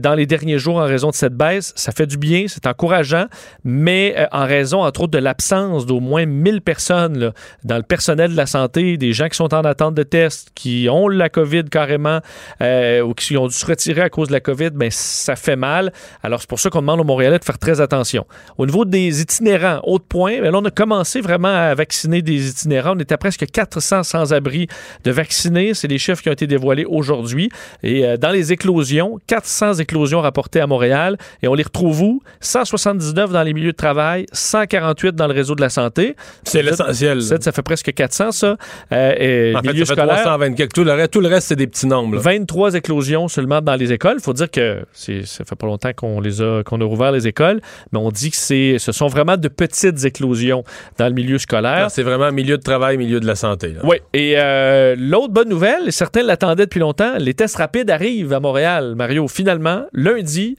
[0.00, 3.26] dans les derniers jours en raison de cette baisse ça fait du bien, c'est encourageant,
[3.64, 7.32] mais euh, en raison, entre autres, de l'absence d'au moins 1000 personnes
[7.64, 10.88] dans le personnel de la santé, des gens qui sont en attente de tests, qui
[10.90, 12.20] ont la COVID carrément
[12.60, 15.56] euh, ou qui ont dû se retirer à cause de la COVID, ben, ça fait
[15.56, 15.92] mal.
[16.22, 18.26] Alors, c'est pour ça qu'on demande aux Montréalais de faire très attention.
[18.58, 22.48] Au niveau des itinérants, autre point, ben, là, on a commencé vraiment à vacciner des
[22.48, 22.94] itinérants.
[22.96, 24.68] On est à presque 400 sans-abri
[25.04, 25.74] de vaccinés.
[25.74, 27.50] C'est les chiffres qui ont été dévoilés aujourd'hui.
[27.82, 32.22] Et euh, dans les éclosions, 400 éclosions rapportées à Montréal et on les retrouve où?
[32.40, 36.16] 179 dans les milieux de travail, 148 dans le réseau de la santé.
[36.44, 37.22] C'est l'essentiel.
[37.22, 38.56] Ça fait presque 400, ça.
[38.92, 40.72] Euh, et en fait, ça fait 324.
[40.72, 42.18] Tout le reste, tout le reste c'est des petits nombres.
[42.18, 44.16] 23 éclosions seulement dans les écoles.
[44.18, 47.26] Il faut dire que ça fait pas longtemps qu'on les a, qu'on a rouvert les
[47.26, 47.60] écoles,
[47.92, 50.64] mais on dit que c'est, ce sont vraiment de petites éclosions
[50.98, 51.90] dans le milieu scolaire.
[51.90, 53.74] C'est vraiment milieu de travail, milieu de la santé.
[53.84, 58.40] Oui, et euh, l'autre bonne nouvelle, certains l'attendaient depuis longtemps, les tests rapides arrivent à
[58.40, 59.28] Montréal, Mario.
[59.28, 60.56] Finalement, lundi,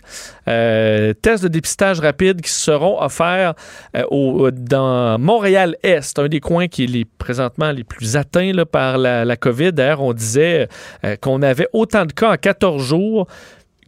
[0.48, 0.73] euh,
[1.22, 3.54] tests de dépistage rapide qui seront offerts
[3.96, 9.26] euh, au, dans Montréal-Est, un des coins qui est présentement les plus atteints par la,
[9.26, 9.74] la COVID.
[9.74, 10.68] D'ailleurs, on disait
[11.22, 13.28] qu'on avait autant de cas en 14 jours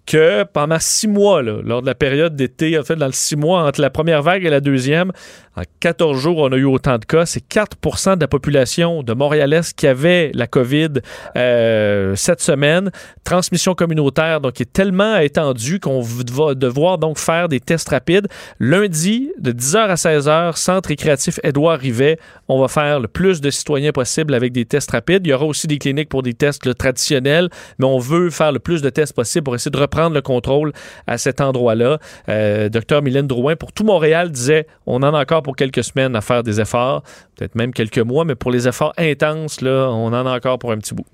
[0.05, 3.63] que pendant six mois, lors de la période d'été, en fait, dans le six mois
[3.63, 5.11] entre la première vague et la deuxième,
[5.57, 7.25] en 14 jours, on a eu autant de cas.
[7.25, 10.89] C'est 4% de la population de Montréal-Est qui avait la COVID
[11.37, 12.91] euh, cette semaine.
[13.23, 18.27] Transmission communautaire, donc, est tellement étendue qu'on va devoir donc faire des tests rapides.
[18.59, 23.49] Lundi, de 10h à 16h, Centre récréatif Édouard Rivet, on va faire le plus de
[23.49, 25.25] citoyens possible avec des tests rapides.
[25.25, 28.59] Il y aura aussi des cliniques pour des tests traditionnels, mais on veut faire le
[28.59, 30.73] plus de tests possible pour essayer de reprendre le contrôle
[31.07, 31.99] à cet endroit-là.
[32.27, 36.15] Euh, docteur Mylène Drouin, pour tout Montréal, disait on en a encore pour quelques semaines
[36.15, 37.03] à faire des efforts,
[37.35, 40.71] peut-être même quelques mois, mais pour les efforts intenses, là, on en a encore pour
[40.71, 41.05] un petit bout.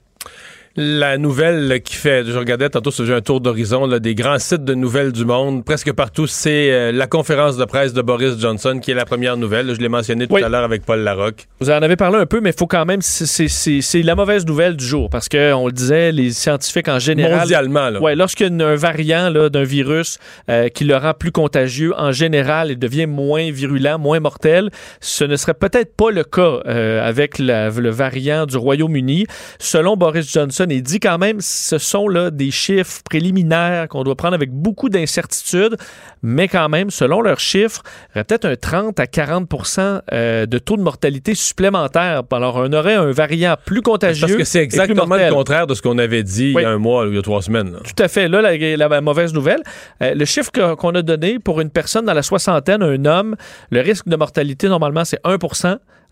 [0.78, 4.74] La nouvelle qui fait, je regardais tantôt, j'ai un tour d'horizon des grands sites de
[4.74, 8.92] nouvelles du monde, presque partout, c'est euh, la conférence de presse de Boris Johnson qui
[8.92, 9.76] est la première nouvelle.
[9.76, 11.48] Je l'ai mentionné tout à l'heure avec Paul Larocque.
[11.60, 14.78] Vous en avez parlé un peu, mais il faut quand même, c'est la mauvaise nouvelle
[14.78, 18.00] du jour parce que on le disait, les scientifiques en général, mondialement, là.
[18.00, 22.14] Ouais, lorsqu'il y a un variant d'un virus euh, qui le rend plus contagieux, en
[22.14, 24.70] général, il devient moins virulent, moins mortel.
[25.02, 29.28] Ce ne serait peut-être pas le cas euh, avec le variant du Royaume-Uni,
[29.60, 34.16] selon Boris Johnson il dit quand même ce sont là des chiffres préliminaires qu'on doit
[34.16, 35.78] prendre avec beaucoup d'incertitude,
[36.22, 40.46] mais quand même, selon leurs chiffres, il y aurait peut-être un 30 à 40% euh,
[40.46, 42.24] de taux de mortalité supplémentaire.
[42.32, 44.28] Alors, on aurait un variant plus contagieux.
[44.28, 46.78] Parce que c'est exactement le contraire de ce qu'on avait dit il y a un
[46.78, 47.78] mois ou il y a trois semaines.
[47.84, 48.28] Tout à fait.
[48.28, 49.62] Là, la, mauvaise nouvelle,
[50.02, 53.36] euh, le chiffre qu'on a donné pour une personne dans la soixantaine, un homme,
[53.72, 55.38] le risque de mortalité, normalement, c'est 1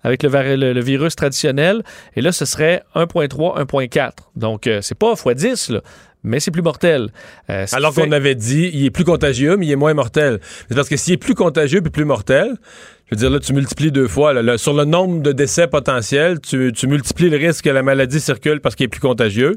[0.03, 1.83] avec le, virus traditionnel.
[2.15, 4.12] Et là, ce serait 1.3, 1.4.
[4.35, 5.81] Donc, euh, c'est pas x10, là
[6.23, 7.12] mais c'est plus mortel.
[7.49, 10.39] Euh, Alors qu'on avait dit, il est plus contagieux, mais il est moins mortel.
[10.67, 12.57] C'est parce que s'il est plus contagieux puis plus mortel,
[13.10, 14.34] je veux dire, là, tu multiplies deux fois.
[14.58, 18.76] sur le nombre de décès potentiels, tu, multiplies le risque que la maladie circule parce
[18.76, 19.56] qu'il est plus contagieux.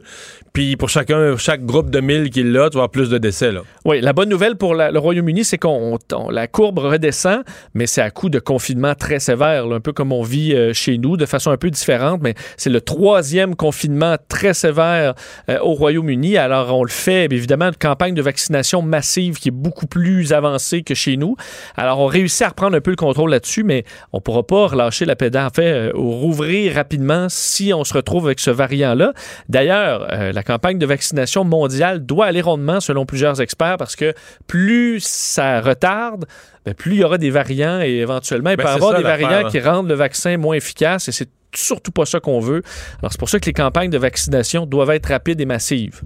[0.54, 3.52] Puis pour chacun, chaque groupe de 1000 qui l'a, tu vas avoir plus de décès.
[3.52, 3.60] Là.
[3.84, 5.98] Oui, la bonne nouvelle pour le Royaume-Uni, c'est qu'on
[6.30, 7.42] la courbe redescend,
[7.74, 10.96] mais c'est à coup de confinement très sévère, un peu comme on vit euh, chez
[10.96, 12.20] nous, de façon un peu différente.
[12.22, 15.14] Mais c'est le troisième confinement très sévère
[15.50, 16.38] euh, au Royaume-Uni.
[16.38, 20.82] Alors on le fait, évidemment, une campagne de vaccination massive qui est beaucoup plus avancée
[20.82, 21.36] que chez nous.
[21.76, 24.68] Alors on réussit à reprendre un peu le contrôle là mais on ne pourra pas
[24.68, 28.50] relâcher la pédale, en fait, euh, ou rouvrir rapidement si on se retrouve avec ce
[28.50, 29.12] variant-là.
[29.48, 34.14] D'ailleurs, euh, la campagne de vaccination mondiale doit aller rondement, selon plusieurs experts, parce que
[34.46, 36.26] plus ça retarde,
[36.64, 39.02] ben, plus il y aura des variants et éventuellement, il ben, peut y avoir des
[39.02, 42.62] variants qui rendent le vaccin moins efficace et c'est surtout pas ça qu'on veut.
[43.00, 46.00] Alors, c'est pour ça que les campagnes de vaccination doivent être rapides et massives.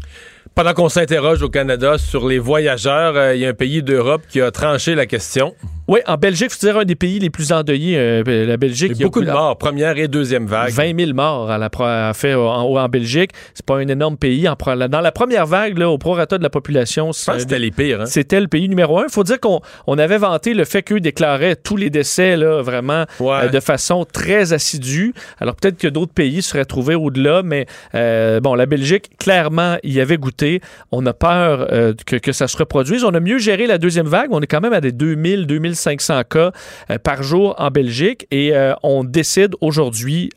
[0.56, 4.22] Pendant qu'on s'interroge au Canada sur les voyageurs, euh, il y a un pays d'Europe
[4.26, 5.54] qui a tranché la question.
[5.86, 8.92] Oui, en Belgique, je dire un des pays les plus endeuillés, euh, la Belgique.
[8.94, 10.72] Il y a beaucoup de morts, première et deuxième vague.
[10.72, 13.30] 20 000 morts à la fait en, en Belgique.
[13.54, 14.48] C'est pas un énorme pays.
[14.48, 14.56] En,
[14.88, 18.00] dans la première vague, là, au prorata de la population, c'était les pires.
[18.00, 18.06] Hein?
[18.06, 19.04] C'était le pays numéro un.
[19.04, 22.62] Il faut dire qu'on on avait vanté le fait qu'eux déclaraient tous les décès là,
[22.62, 25.14] vraiment euh, de façon très assidue.
[25.38, 30.16] Alors peut-être que d'autres pays seraient trouvés au-delà, mais bon, la Belgique, clairement, y avait
[30.16, 30.45] goûté.
[30.92, 31.68] On a peur
[32.06, 33.04] que, que ça se reproduise.
[33.04, 34.28] On a mieux géré la deuxième vague.
[34.30, 36.52] On est quand même à des 2000, 2000 500 cas
[36.90, 40.30] euh, par jour en Belgique et euh, on décide aujourd'hui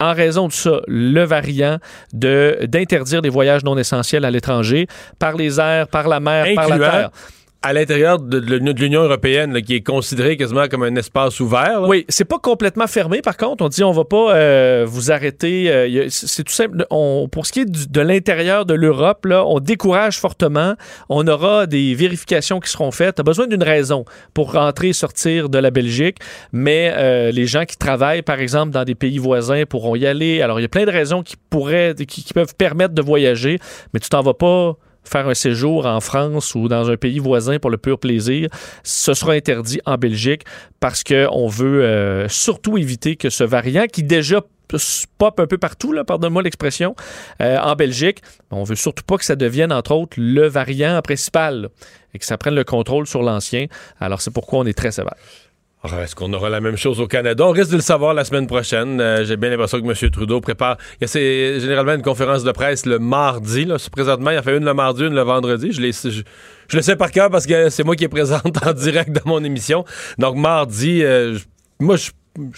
[0.00, 1.78] en raison de ça, le variant
[2.12, 4.88] d'interdire des voyages non essentiels à l'étranger
[5.20, 7.10] par les airs, par la mer, par la terre
[7.64, 11.80] à l'intérieur de, l'Union européenne, qui est considérée quasiment comme un espace ouvert.
[11.88, 13.22] Oui, c'est pas complètement fermé.
[13.22, 15.70] Par contre, on dit on va pas euh, vous arrêter.
[15.70, 16.84] Euh, c'est tout simple.
[16.90, 20.74] Pour ce qui est de l'intérieur de l'Europe, là, on décourage fortement.
[21.08, 23.14] On aura des vérifications qui seront faites.
[23.14, 26.18] Tu as besoin d'une raison pour rentrer et sortir de la Belgique,
[26.52, 30.42] mais euh, les gens qui travaillent, par exemple, dans des pays voisins pourront y aller.
[30.42, 33.58] Alors, il y a plein de raisons qui pourraient, qui peuvent permettre de voyager,
[33.94, 37.58] mais tu t'en vas pas faire un séjour en France ou dans un pays voisin
[37.58, 38.48] pour le pur plaisir,
[38.82, 40.42] ce sera interdit en Belgique
[40.80, 44.40] parce qu'on veut euh, surtout éviter que ce variant qui déjà
[45.18, 46.94] pop un peu partout, pardonne-moi l'expression,
[47.40, 48.20] euh, en Belgique.
[48.50, 51.68] On veut surtout pas que ça devienne, entre autres, le variant principal
[52.12, 53.66] et que ça prenne le contrôle sur l'ancien.
[54.00, 55.14] Alors, c'est pourquoi on est très sévère.
[55.84, 57.44] Est-ce qu'on aura la même chose au Canada?
[57.46, 59.00] On risque de le savoir la semaine prochaine.
[59.00, 60.10] Euh, j'ai bien l'impression que M.
[60.10, 60.78] Trudeau prépare.
[61.00, 63.66] Il y a généralement une conférence de presse le mardi.
[63.66, 63.76] Là.
[63.92, 65.72] Présentement, il a fait une le mardi, une le vendredi.
[65.72, 69.12] Je, je, le sais par cœur parce que c'est moi qui est présente en direct
[69.12, 69.84] dans mon émission.
[70.16, 71.38] Donc, mardi, euh,
[71.80, 72.10] moi, je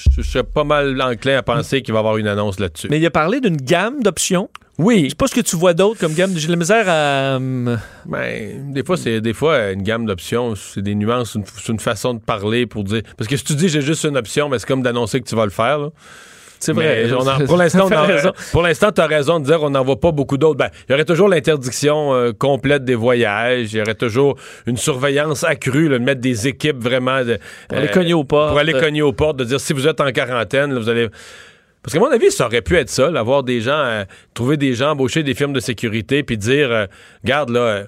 [0.08, 2.88] je serais pas mal enclin à penser qu'il va y avoir une annonce là-dessus.
[2.90, 4.48] Mais il a parlé d'une gamme d'options.
[4.78, 5.04] Oui.
[5.04, 6.32] Je sais pas ce que tu vois d'autre comme gamme.
[6.36, 7.38] J'ai la misère à.
[7.38, 12.14] Ben, des fois, c'est des fois une gamme d'options, c'est des nuances, c'est une, façon
[12.14, 13.02] de parler pour dire.
[13.16, 15.34] Parce que si tu dis j'ai juste une option, ben, c'est comme d'annoncer que tu
[15.34, 15.78] vas le faire.
[15.78, 15.88] Là.
[16.58, 17.08] C'est vrai.
[17.46, 17.88] pour l'instant,
[18.52, 20.58] pour l'instant, tu as raison de dire qu'on n'en voit pas beaucoup d'autres.
[20.58, 23.72] Ben, il y aurait toujours l'interdiction euh, complète des voyages.
[23.72, 24.36] Il y aurait toujours
[24.66, 27.24] une surveillance accrue, de mettre des équipes vraiment.
[27.24, 28.50] De, pour aller cogner aux portes.
[28.50, 31.08] Pour aller cogner aux portes, de dire si vous êtes en quarantaine, vous allez.
[31.86, 34.74] Parce qu'à mon avis, ça aurait pu être ça, avoir des gens, euh, trouver des
[34.74, 36.86] gens, embaucher des firmes de sécurité, puis dire, euh,
[37.22, 37.84] garde là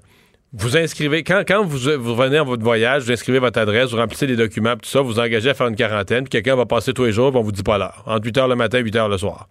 [0.53, 4.27] vous inscrivez, quand, vous, vous venez en votre voyage, vous inscrivez votre adresse, vous remplissez
[4.27, 7.05] des documents, tout ça, vous engagez à faire une quarantaine, puis quelqu'un va passer tous
[7.05, 8.05] les jours, puis on vous dit pas l'heure.
[8.07, 9.49] Entre 8 h le matin et 8 h le soir.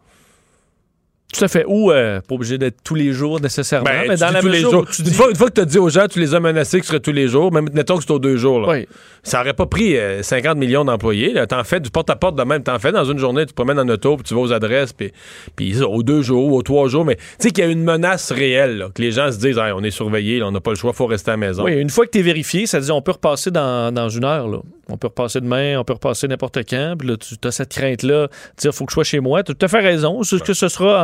[1.33, 1.65] Tout à fait.
[1.67, 4.61] Ou euh, pas obligé d'être tous les jours nécessairement, ben, mais dans la tous les
[4.61, 4.85] jours.
[4.99, 7.01] une, fois, que tu as dit aux gens, tu les as menacés que ce serait
[7.01, 8.61] tous les jours, même mettons que c'est aux deux jours.
[8.61, 8.69] Là.
[8.69, 8.87] Oui.
[9.23, 11.35] Ça aurait pas pris 50 euh, millions d'employés.
[11.49, 12.63] T'en fais du porte-à-porte de même.
[12.63, 14.93] T'en fais dans une journée, tu te promènes en auto, puis tu vas aux adresses,
[14.93, 15.11] puis,
[15.55, 17.03] puis aux deux jours, aux trois jours.
[17.03, 19.83] Mais tu sais qu'il y a une menace réelle, que les gens se disent, on
[19.83, 21.65] est surveillé, on n'a pas le choix, faut rester à la maison.
[21.65, 24.23] Oui, une fois que tu es vérifié, ça dit on peut repasser dans, dans une
[24.23, 24.47] heure.
[24.47, 24.59] Là.
[24.89, 26.95] On peut repasser demain, on peut repasser n'importe quand.
[26.97, 29.43] Puis là, tu as cette crainte-là, dire faut que je sois chez moi.
[29.43, 30.23] Tu as tout à fait raison.
[30.23, 31.03] C'est ce que ce sera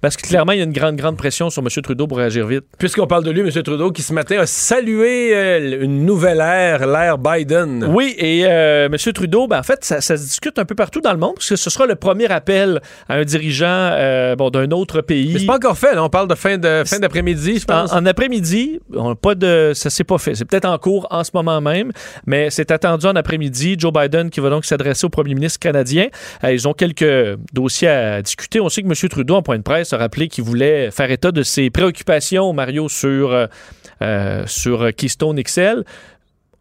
[0.00, 1.68] Parce que clairement, il y a une grande, grande pression sur M.
[1.82, 2.64] Trudeau pour réagir vite.
[2.78, 3.50] Puisqu'on parle de lui, M.
[3.62, 7.84] Trudeau, qui ce matin a salué euh, une nouvelle ère, l'ère Biden.
[7.84, 9.12] Oui, et euh, M.
[9.12, 11.56] Trudeau, ben, en fait, ça, se discute un peu partout dans le monde, parce que
[11.56, 15.32] ce sera le premier appel à un dirigeant euh, bon, d'un autre pays.
[15.32, 16.04] Mais c'est pas encore fait, là.
[16.04, 17.92] On parle de fin, de, fin d'après-midi, je pense.
[17.92, 20.34] En, après-midi, on pas de, ça s'est pas fait.
[20.34, 21.92] C'est peut-être en cours en ce moment même,
[22.26, 23.76] mais c'est attendu en après-midi.
[23.78, 26.08] Joe Biden qui va donc s'adresser au premier ministre canadien.
[26.44, 28.60] ils ont quelques dossiers à discuter.
[28.60, 28.94] On sait que M.
[29.08, 32.88] Trudeau, en point de presse, a rappelé qui voulait faire état de ses préoccupations, Mario,
[32.88, 33.46] sur, euh,
[34.02, 35.84] euh, sur Keystone XL.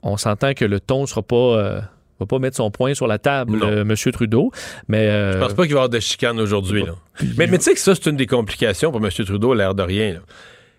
[0.04, 1.82] On s'entend que le ton ne sera pas euh,
[2.20, 3.96] va pas mettre son point sur la table, M.
[4.12, 4.52] Trudeau.
[4.88, 6.84] Mais je pense pas qu'il va y avoir de chicane aujourd'hui.
[7.38, 9.12] Mais, mais tu sais que ça, c'est une des complications pour M.
[9.12, 10.20] Trudeau, l'air de rien.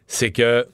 [0.07, 0.67] C'est que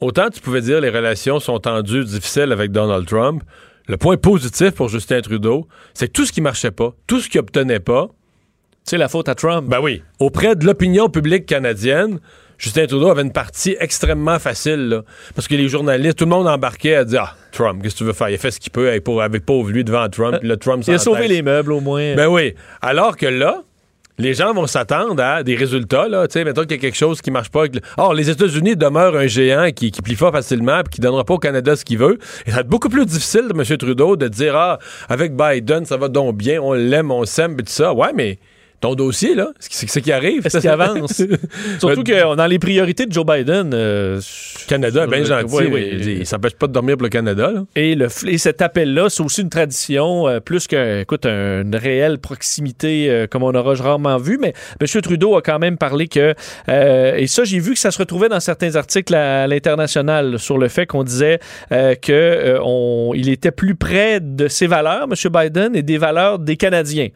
[0.00, 3.42] autant tu pouvais dire les relations sont tendues, difficiles avec Donald Trump.
[3.86, 7.28] Le point positif pour Justin Trudeau, c'est que tout ce qui marchait pas, tout ce
[7.28, 8.10] qu'il obtenait pas,
[8.88, 9.68] c'est la faute à Trump.
[9.68, 10.02] Ben oui.
[10.18, 12.20] Auprès de l'opinion publique canadienne,
[12.58, 15.02] Justin Trudeau avait une partie extrêmement facile,
[15.34, 18.04] parce que les journalistes, tout le monde embarquait à dire Ah, Trump, qu'est-ce que tu
[18.04, 18.30] veux faire?
[18.30, 20.38] Il a fait ce qu'il peut avec, pauvre lui devant Trump.
[20.42, 22.14] le Trump Il a sauvé les meubles au moins.
[22.16, 22.54] Ben oui.
[22.82, 23.62] Alors que là,
[24.18, 26.08] les gens vont s'attendre à des résultats.
[26.08, 26.26] Là.
[26.26, 27.64] Tu sais, mettons qu'il y a quelque chose qui marche pas.
[27.96, 31.34] Or, les États-Unis demeurent un géant qui, qui plie pas facilement et qui donnera pas
[31.34, 32.18] au Canada ce qu'il veut.
[32.44, 33.76] Et ça va être beaucoup plus difficile de M.
[33.76, 37.62] Trudeau de dire Ah, avec Biden, ça va donc bien, on l'aime, on s'aime, et
[37.62, 37.92] tout ça.
[37.92, 38.38] Ouais, mais
[38.80, 40.46] ton dossier, là, c'est ce qui arrive.
[40.46, 41.22] Est-ce qui avance?
[41.80, 43.72] Surtout que dans les priorités de Joe Biden...
[43.74, 44.20] Euh,
[44.68, 45.52] Canada, bien gentil.
[45.52, 46.16] Oui, oui.
[46.20, 47.50] Il, s'empêche pas de dormir pour le Canada.
[47.74, 53.26] Et, le, cet appel-là, c'est aussi une tradition, euh, plus qu'une une réelle proximité euh,
[53.26, 54.38] comme on aura rarement vu.
[54.40, 55.02] Mais M.
[55.02, 56.34] Trudeau a quand même parlé que...
[56.68, 60.68] et ça, j'ai vu que ça se retrouvait dans certains articles à, l'international sur le
[60.68, 61.40] fait qu'on disait
[62.00, 65.32] qu'il était plus près de ses valeurs, M.
[65.32, 67.08] Biden, et des valeurs des Canadiens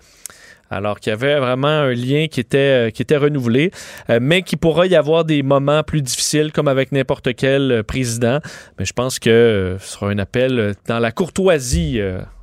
[0.72, 3.70] alors qu'il y avait vraiment un lien qui était, euh, qui était renouvelé,
[4.08, 7.82] euh, mais qui pourra y avoir des moments plus difficiles comme avec n'importe quel euh,
[7.82, 8.38] président.
[8.78, 12.00] Mais je pense que ce sera un appel dans la courtoisie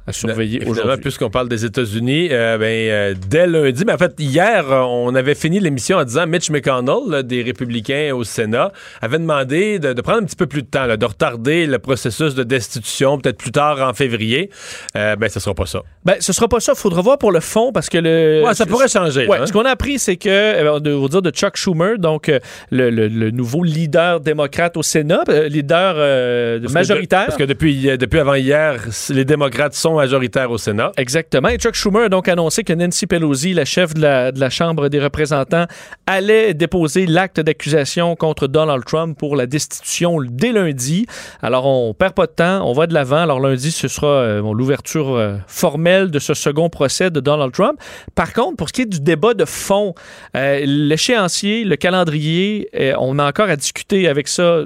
[0.09, 1.01] à surveiller aujourd'hui.
[1.01, 5.35] Puisqu'on parle des États-Unis, euh, ben, euh, dès lundi, mais en fait, hier, on avait
[5.35, 10.25] fini l'émission en disant Mitch McConnell, des Républicains au Sénat, avait demandé de, prendre un
[10.25, 13.93] petit peu plus de temps, de retarder le processus de destitution, peut-être plus tard en
[13.93, 14.49] février.
[14.95, 15.81] Euh, ben, ce sera pas ça.
[16.03, 16.73] Ben, ce sera pas ça.
[16.75, 18.43] Il faudra voir pour le fond parce que le.
[18.45, 19.27] Ouais, ça pourrait changer.
[19.27, 22.31] Ouais, Ce qu'on a appris, c'est que, de vous dire de Chuck Schumer, donc
[22.71, 27.25] le, le, nouveau leader démocrate au Sénat, leader majoritaire.
[27.27, 30.93] parce que depuis, depuis avant hier, les démocrates sont majoritaire au Sénat.
[30.95, 31.49] Exactement.
[31.49, 34.99] Et Chuck Schumer a donc annoncé que Nancy Pelosi, la chef de la, Chambre des
[34.99, 35.65] représentants,
[36.07, 41.05] allait déposer l'acte d'accusation contre Donald Trump pour la destitution dès lundi.
[41.41, 43.17] Alors, on perd pas de temps, on va de l'avant.
[43.17, 47.77] Alors, lundi, ce sera euh, l'ouverture euh, formelle de ce second procès de Donald Trump.
[48.15, 49.93] Par contre, pour ce qui est du débat de fond,
[50.35, 54.63] euh, l'échéancier, le calendrier, on a encore à discuter avec ça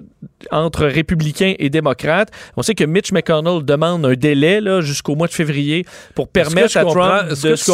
[0.51, 2.29] entre républicains et démocrates.
[2.57, 6.85] On sait que Mitch McConnell demande un délai jusqu'au mois de février pour permettre à
[6.85, 7.71] Trump de ce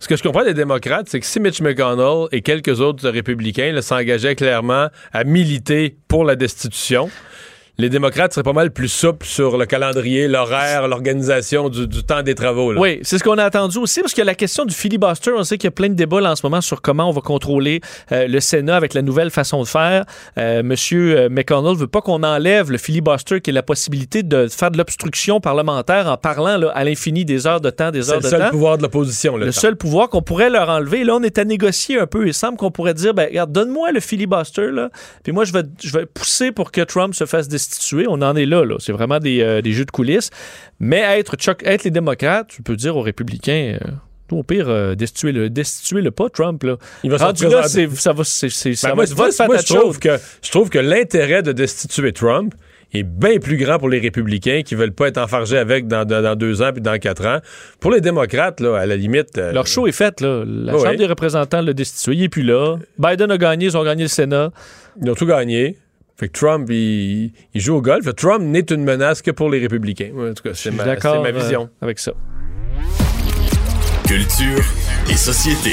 [0.00, 3.80] Ce que je comprends des démocrates, c'est que si Mitch McConnell et quelques autres républicains
[3.80, 7.10] s'engageaient clairement à militer pour la destitution,
[7.78, 12.34] les démocrates seraient pas mal plus souples sur le calendrier, l'horaire, l'organisation du, temps des
[12.34, 12.72] travaux.
[12.74, 15.58] Oui, c'est ce qu'on a attendu aussi, parce que la question du filibuster, on sait
[15.58, 17.80] qu'il y a plein de débats en ce moment sur comment on va contrôler
[18.12, 20.04] euh, le Sénat avec la nouvelle façon de faire.
[20.38, 24.48] Euh, Monsieur euh, McConnell veut pas qu'on enlève le filibuster, qui est la possibilité de
[24.48, 28.22] faire de l'obstruction parlementaire en parlant à l'infini des heures de temps, des heures de
[28.22, 28.28] temps.
[28.28, 29.36] C'est le seul pouvoir de l'opposition.
[29.36, 31.04] Le, seul pouvoir qu'on pourrait leur enlever.
[31.04, 32.26] Là, on est à négocier un peu.
[32.26, 34.88] Il semble qu'on pourrait dire, ben, regarde, donne-moi le filibuster, là,
[35.22, 37.48] puis moi, je vais, je vais pousser pour que Trump se fasse
[38.08, 38.76] On en est là, là.
[38.78, 40.30] C'est vraiment des, euh, des, jeux de coulisses.
[40.80, 43.90] Mais être, être les démocrates, tu peux dire aux républicains, euh,
[44.32, 46.62] au pire, euh, destituer le, destituer le pas Trump.
[46.62, 46.76] Là.
[47.04, 50.50] Il va Rendu là, ça va, c'est, ça ben, va, moi, je trouve que je
[50.50, 52.54] trouve que l'intérêt de destituer Trump
[52.92, 56.36] est bien plus grand pour les républicains qui veulent pas être enfargés avec dans, dans,
[56.36, 57.38] deux ans puis dans quatre ans.
[57.80, 59.38] Pour les démocrates, là, à la limite...
[59.38, 60.20] Euh, Leur show est fait.
[60.20, 60.44] Là.
[60.46, 62.14] La Chambre des représentants l'a destitué.
[62.14, 62.76] Il n'est plus là.
[62.98, 63.66] Biden a gagné.
[63.66, 64.50] Ils ont gagné le Sénat.
[65.02, 65.76] Ils ont tout gagné.
[66.18, 68.06] Fait que Trump, il, joue au golf.
[68.16, 70.12] Trump n'est une menace que pour les républicains.
[70.16, 71.64] En tout cas, c'est ma, ma, vision.
[71.64, 72.12] Euh, avec ça.
[74.06, 74.64] Culture
[75.10, 75.72] et société.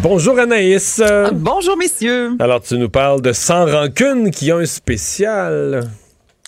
[0.00, 1.02] Bonjour Anaïs.
[1.32, 2.36] Bonjour messieurs.
[2.38, 5.90] Alors tu nous parles de Sans rancune qui a un spécial.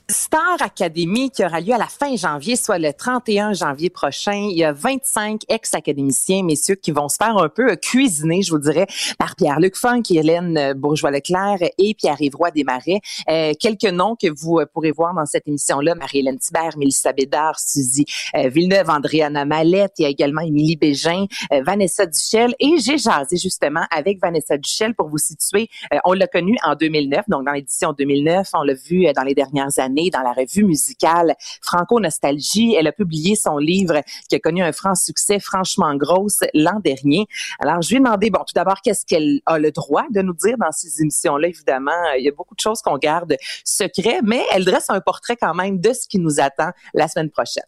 [0.08, 4.48] Star Academy qui aura lieu à la fin janvier, soit le 31 janvier prochain.
[4.50, 8.60] Il y a 25 ex-académiciens, messieurs, qui vont se faire un peu cuisiner, je vous
[8.60, 8.86] dirais,
[9.18, 13.00] par Pierre-Luc Funk, Hélène Bourgeois-Leclerc et Pierre-Yves Desmarais.
[13.28, 17.58] Euh, quelques noms que vous euh, pourrez voir dans cette émission-là, Marie-Hélène Thibert, Mélissa Bédard,
[17.58, 18.04] Suzy
[18.36, 22.98] euh, Villeneuve, Andréana Mallette, il y a également Émilie Bégin, euh, Vanessa Duchel et j'ai
[22.98, 25.68] jasé justement avec Vanessa Duchel pour vous situer.
[26.04, 29.76] on l'a connue en 2009, donc dans l'édition 2009, on l'a vu dans les dernières
[29.78, 32.74] années dans la revue musicale Franco Nostalgie.
[32.78, 37.26] Elle a publié son livre qui a connu un franc succès franchement grosse l'an dernier.
[37.60, 40.34] Alors, je lui ai demandé, bon, tout d'abord, qu'est-ce qu'elle a le droit de nous
[40.34, 41.90] dire dans ces émissions-là, évidemment.
[42.18, 45.54] Il y a beaucoup de choses qu'on garde secret, mais elle dresse un portrait quand
[45.54, 47.64] même de ce qui nous attend la semaine prochaine.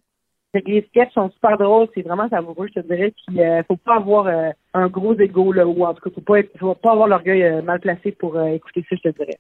[0.55, 3.13] Les sketchs sont super drôles, c'est vraiment savoureux, je te dirais.
[3.27, 6.41] Puis, euh, faut pas avoir euh, un gros ego ou en tout cas, faut pas,
[6.59, 9.39] faut pas avoir l'orgueil euh, mal placé pour écouter ça, je te dirais.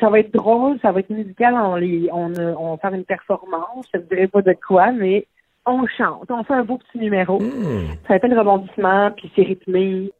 [0.00, 3.04] Ça va être drôle, ça va être musical, on, les, on, on va faire une
[3.04, 5.26] performance, je ne dirais pas de quoi, mais
[5.66, 7.40] on chante, on fait un beau petit numéro.
[7.40, 7.94] Hmm.
[8.08, 10.12] Ça fait le rebondissement, puis c'est rythmé.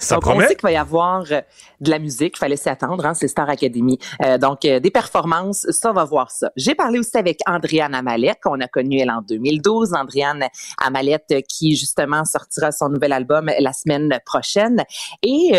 [0.00, 1.42] Ça donc, on sait qu'il va y avoir euh,
[1.80, 2.34] de la musique.
[2.36, 3.98] Il fallait s'y attendre, hein, c'est Star Academy.
[4.24, 6.50] Euh, donc, euh, des performances, ça, va voir ça.
[6.56, 9.92] J'ai parlé aussi avec Andréane Amalette, qu'on a connue, elle, en 2012.
[9.92, 10.46] Andréane
[10.82, 14.82] Amalette, qui, justement, sortira son nouvel album la semaine prochaine.
[15.22, 15.52] Et,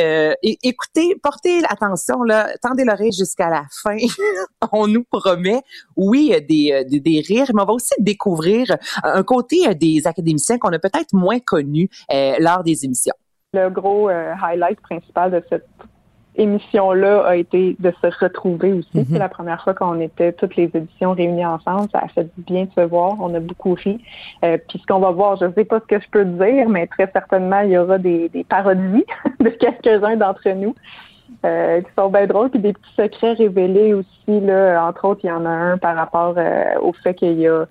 [0.64, 3.98] écoutez, portez attention, là, tendez l'oreille jusqu'à la fin.
[4.72, 5.62] on nous promet,
[5.96, 10.74] oui, des, des, des, rires, mais on va aussi découvrir un côté des académiciens qu'on
[10.74, 13.14] a peut-être moins connus lors des émissions
[13.54, 15.68] le gros euh, highlight principal de cette
[16.38, 19.00] émission-là a été de se retrouver aussi.
[19.00, 19.06] Mhm.
[19.12, 21.90] C'est la première fois qu'on était toutes les éditions réunies ensemble.
[21.92, 23.16] Ça a fait du bien de se voir.
[23.20, 24.02] On a beaucoup ri.
[24.46, 26.70] Euh, puis ce qu'on va voir, je ne sais pas ce que je peux dire,
[26.70, 29.06] mais très certainement, il y aura des, des parodies
[29.42, 30.74] de quelques-uns d'entre nous.
[31.46, 34.42] Euh, qui sont bien drôles, puis des petits secrets révélés aussi.
[34.42, 36.36] Là, entre autres, il y en a un par rapport
[36.82, 37.66] au fait qu'il y a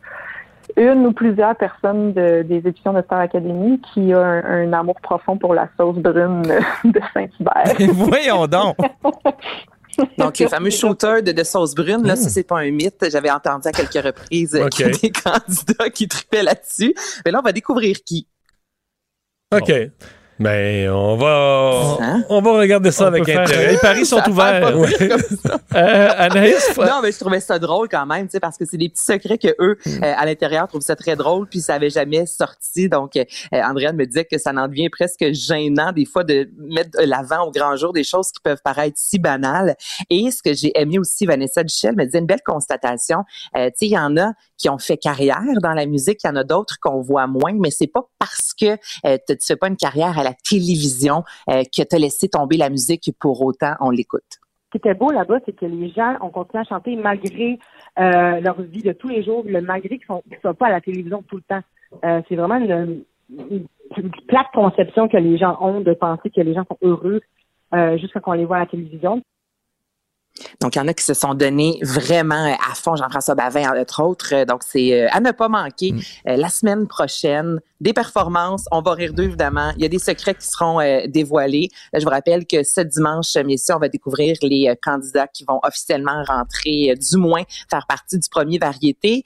[0.77, 5.37] une ou plusieurs personnes de, des éditions de Star Academy qui a un, amour profond
[5.37, 7.75] pour la sauce brune de Saint-Hubert.
[7.95, 8.77] Voyons donc!
[10.19, 12.31] Donc, les fameux shooters de, sauce brune, là, ça, hmm.
[12.31, 13.05] c'est pas un mythe.
[13.11, 16.95] J'avais entendu à quelques reprises qu'il y a des candidats qui tripaient là-dessus.
[17.25, 18.27] Mais là, on va découvrir qui.
[19.55, 19.73] OK.
[20.41, 22.25] Ben, on va, hein?
[22.31, 23.73] on va regarder ça avec intérêt.
[23.73, 24.75] Les paris sont ouverts.
[25.75, 28.79] euh, Anaïs, non, mais je trouvais ça drôle quand même, tu sais, parce que c'est
[28.79, 30.03] des petits secrets que eux, hmm.
[30.03, 32.89] euh, à l'intérieur, trouvent ça très drôle, puis ça avait jamais sorti.
[32.89, 36.99] Donc, euh, Andréane me disait que ça en devient presque gênant des fois de mettre
[37.05, 39.77] l'avant au grand jour des choses qui peuvent paraître si banales.
[40.09, 43.25] Et ce que j'ai aimé aussi, Vanessa Duchel me disait une belle constatation.
[43.59, 46.27] Euh, tu sais, il y en a qui ont fait carrière dans la musique, il
[46.27, 49.57] y en a d'autres qu'on voit moins, mais c'est pas parce que euh, tu fais
[49.57, 53.43] pas une carrière à la télévision euh, que tu as laissé tomber la musique pour
[53.43, 54.41] autant on l'écoute.
[54.73, 57.59] Ce qui était beau là-bas, c'est que les gens ont continué à chanter malgré
[57.99, 60.81] euh, leur vie de tous les jours, le malgré qu'ils ne sont, pas à la
[60.81, 61.63] télévision tout le temps.
[62.05, 63.03] Euh, c'est vraiment une,
[64.29, 67.21] plate conception que les gens ont de penser que les gens sont heureux
[67.75, 69.23] euh, juste quand les voit à la télévision.
[70.61, 74.03] Donc, il y en a qui se sont donnés vraiment à fond, Jean-François Bavin, entre
[74.03, 74.45] autres.
[74.45, 75.93] Donc, c'est à ne pas manquer.
[75.93, 76.01] Mm.
[76.25, 78.67] la semaine prochaine, des performances.
[78.71, 79.73] On va rire d'eux, évidemment.
[79.77, 81.71] Il y a des secrets qui seront euh, dévoilés.
[81.95, 85.61] je vous rappelle que ce dimanche, messieurs, on va découvrir les euh, candidats qui vont
[85.63, 89.25] officiellement rentrer, euh, du moins faire partie du premier variété.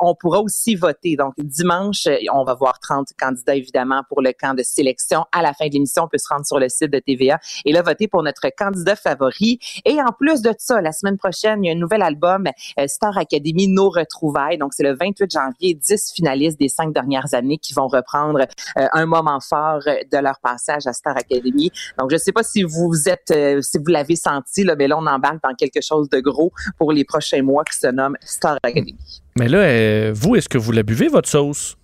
[0.00, 1.16] on pourra aussi voter.
[1.16, 5.24] Donc, dimanche, on va voir 30 candidats, évidemment, pour le camp de sélection.
[5.32, 7.72] À la fin de l'émission, on peut se rendre sur le site de TVA et
[7.72, 9.58] là, voter pour notre candidat favori.
[9.84, 12.44] Et en plus de ça, la semaine prochaine, il y a un nouvel album,
[12.86, 14.58] Star Academy, Nos Retrouvailles.
[14.58, 18.86] Donc, c'est le 28 janvier, 10 finalistes des cinq dernières années qui vont reprendre euh,
[18.92, 21.70] un moment fort de leur passage à Star Academy.
[21.98, 24.98] Donc, je ne sais pas si vous êtes, euh, si vous l'avez senti, mais là,
[24.98, 28.58] on embarque dans quelque chose de gros pour les prochains mois qui se nomme Star
[28.62, 28.96] Academy.
[29.38, 31.76] Mais là, euh, vous, est-ce que vous la buvez, votre sauce?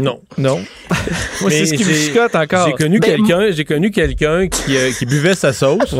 [0.00, 0.20] Non.
[0.38, 0.58] Non.
[1.40, 2.66] Moi, c'est ce qui me chicote encore.
[2.66, 5.94] J'ai connu ben, quelqu'un, j'ai connu quelqu'un qui, qui, buvait sa sauce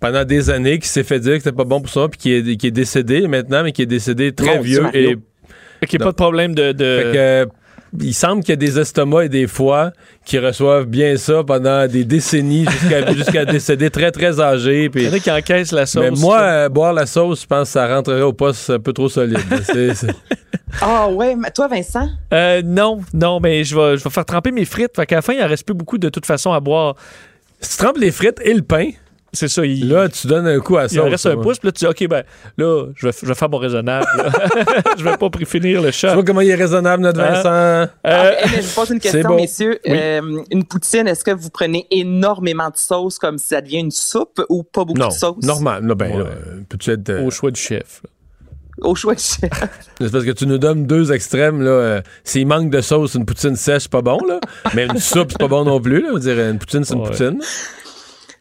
[0.00, 2.32] pendant des années, qui s'est fait dire que c'était pas bon pour ça, puis qui
[2.32, 5.16] est, qui est décédé maintenant, mais qui est décédé très vieux et.
[5.86, 6.72] Qui n'y a pas de problème de.
[6.72, 7.48] de
[8.00, 9.92] il semble qu'il y a des estomacs et des foies
[10.24, 12.66] qui reçoivent bien ça pendant des décennies
[13.16, 14.90] jusqu'à décéder très, très âgés.
[14.94, 16.02] Il y en a qui encaissent la sauce.
[16.02, 18.92] Mais moi, euh, boire la sauce, je pense que ça rentrerait au poste un peu
[18.92, 19.38] trop solide.
[20.80, 22.08] Ah ouais, toi, Vincent?
[22.32, 24.94] Euh, non, non, mais je vais, je vais faire tremper mes frites.
[24.94, 26.94] Fait qu'à la fin, il en reste plus beaucoup de toute façon à boire.
[27.60, 28.90] Si tu trempes les frites et le pain,
[29.32, 29.64] c'est ça.
[29.64, 30.94] Il, là, tu donnes un coup à ça.
[30.94, 32.24] Il reste un pouce, puis là, tu dis, OK, ben,
[32.56, 34.06] là, je vais, je vais faire mon raisonnable.
[34.98, 36.08] je vais pas finir le chat.
[36.08, 37.32] Tu vois comment il est raisonnable, notre hein?
[37.32, 37.48] Vincent?
[37.48, 39.78] Euh, ah, je vous pose une question, messieurs.
[39.86, 43.90] Euh, une poutine, est-ce que vous prenez énormément de sauce comme si ça devient une
[43.90, 45.44] soupe ou pas beaucoup de sauce?
[45.44, 45.84] Normal.
[45.84, 46.24] Non, ben,
[46.68, 47.22] peut être.
[47.22, 48.02] Au choix du chef.
[48.80, 49.50] Au choix du chef.
[50.00, 51.62] C'est parce que tu nous donnes deux extrêmes.
[51.62, 51.70] Là.
[51.70, 54.18] Euh, s'il manque de sauce, une poutine sèche, c'est pas bon.
[54.26, 54.40] Là.
[54.74, 56.02] Mais une soupe, c'est pas bon non plus.
[56.02, 56.10] Là.
[56.12, 57.40] On dirait une poutine, c'est une poutine.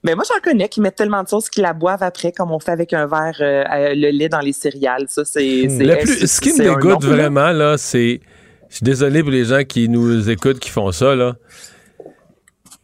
[0.03, 2.59] Mais moi, j'en connais qui mettent tellement de sauce qu'ils la boivent après, comme on
[2.59, 5.05] fait avec un verre, euh, euh, le lait dans les céréales.
[5.07, 5.67] Ça, c'est.
[5.67, 6.05] Hmm.
[6.05, 8.21] Ce qui me dégoûte vraiment, là, c'est.
[8.69, 11.35] Je suis désolé pour les gens qui nous écoutent, qui font ça, là.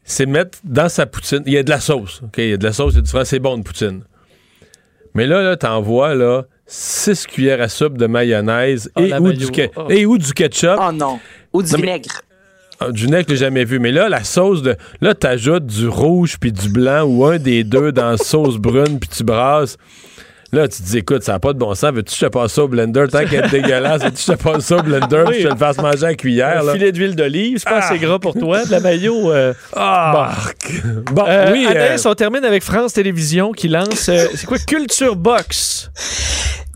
[0.05, 1.43] C'est mettre dans sa poutine.
[1.45, 2.22] Il y a de la sauce.
[2.24, 2.38] OK?
[2.38, 4.03] Il y a de la sauce, il y a du C'est bon, une poutine.
[5.14, 9.47] Mais là, là, t'envoies, là, 6 cuillères à soupe de mayonnaise oh, et, ou du,
[9.76, 9.89] oh.
[9.89, 10.80] et ou du ketchup.
[10.82, 11.20] Oh non.
[11.53, 12.22] Ou du vinaigre.
[12.80, 13.80] Ah, du nez que j'ai jamais vu.
[13.80, 14.76] Mais là, la sauce de.
[15.01, 18.99] Là, t'ajoutes du rouge puis du blanc ou un des deux dans la sauce brune
[18.99, 19.78] puis tu brasses.
[20.53, 21.91] Là, tu te dis, écoute, ça n'a pas de bon sens.
[21.91, 23.05] Veux-tu que je te passe ça au blender?
[23.11, 25.34] Tant qu'elle est dégueulasse, veux-tu que je te passe ça au blender oui.
[25.34, 26.69] que je te le fasse manger à cuillère?
[26.69, 27.97] Un filet d'huile d'olive, c'est pas assez ah!
[27.97, 28.63] gras pour toi.
[28.63, 29.32] De la maillot.
[29.32, 29.55] Euh...
[29.76, 30.36] Ah!
[31.11, 31.65] Bon, euh, oui.
[31.67, 34.09] Anaïs, euh, on termine avec France Télévisions qui lance.
[34.09, 34.59] Euh, c'est quoi?
[34.59, 35.89] Culture Box.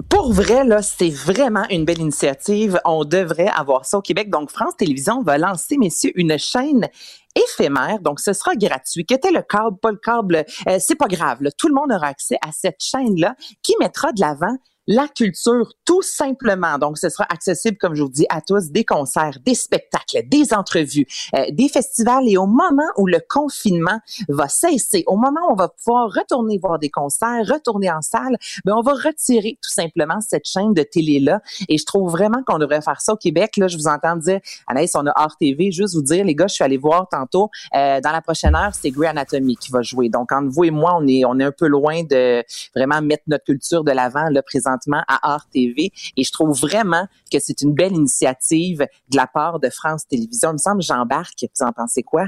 [0.10, 2.80] Pour vrai, là, c'est vraiment une belle initiative.
[2.86, 4.30] On devrait avoir ça au Québec.
[4.30, 6.88] Donc, France Télévisions va lancer, messieurs, une chaîne
[7.36, 9.06] éphémère, donc ce sera gratuit.
[9.06, 11.40] Qu'était le câble, pas le câble, euh, c'est pas grave.
[11.58, 14.56] Tout le monde aura accès à cette chaîne-là qui mettra de l'avant
[14.88, 16.78] la culture tout simplement.
[16.78, 20.54] Donc, ce sera accessible, comme je vous dis, à tous, des concerts, des spectacles, des
[20.54, 22.28] entrevues, euh, des festivals.
[22.28, 26.58] Et au moment où le confinement va cesser, au moment où on va pouvoir retourner
[26.58, 30.84] voir des concerts, retourner en salle, ben on va retirer tout simplement cette chaîne de
[30.84, 31.42] télé-là.
[31.68, 33.58] Et je trouve vraiment qu'on devrait faire ça au Québec.
[33.58, 35.72] Là, je vous entends dire, Anaïs, on a hors TV.
[35.72, 38.74] Juste vous dire, les gars, je suis allé voir tantôt, euh, dans la prochaine heure,
[38.74, 40.10] c'est Grey Anatomy qui va jouer.
[40.10, 42.44] Donc, entre vous et moi, on est, on est un peu loin de
[42.76, 44.77] vraiment mettre notre culture de l'avant, là, présent
[45.08, 45.92] à Art TV.
[46.16, 50.52] Et je trouve vraiment que c'est une belle initiative de la part de France Télévisions.
[50.52, 51.40] Il me semble, j'embarque.
[51.42, 52.26] Vous en pensez quoi?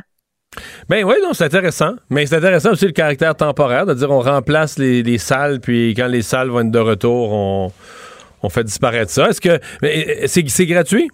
[0.87, 1.93] Ben oui, non, c'est intéressant.
[2.09, 6.07] Mais c'est intéressant aussi le caractère temporaire, de dire on remplace les, salles, puis quand
[6.07, 7.71] les salles vont être de retour, on,
[8.41, 9.29] on fait disparaître ça.
[9.29, 11.09] Est-ce que c'est gratuit?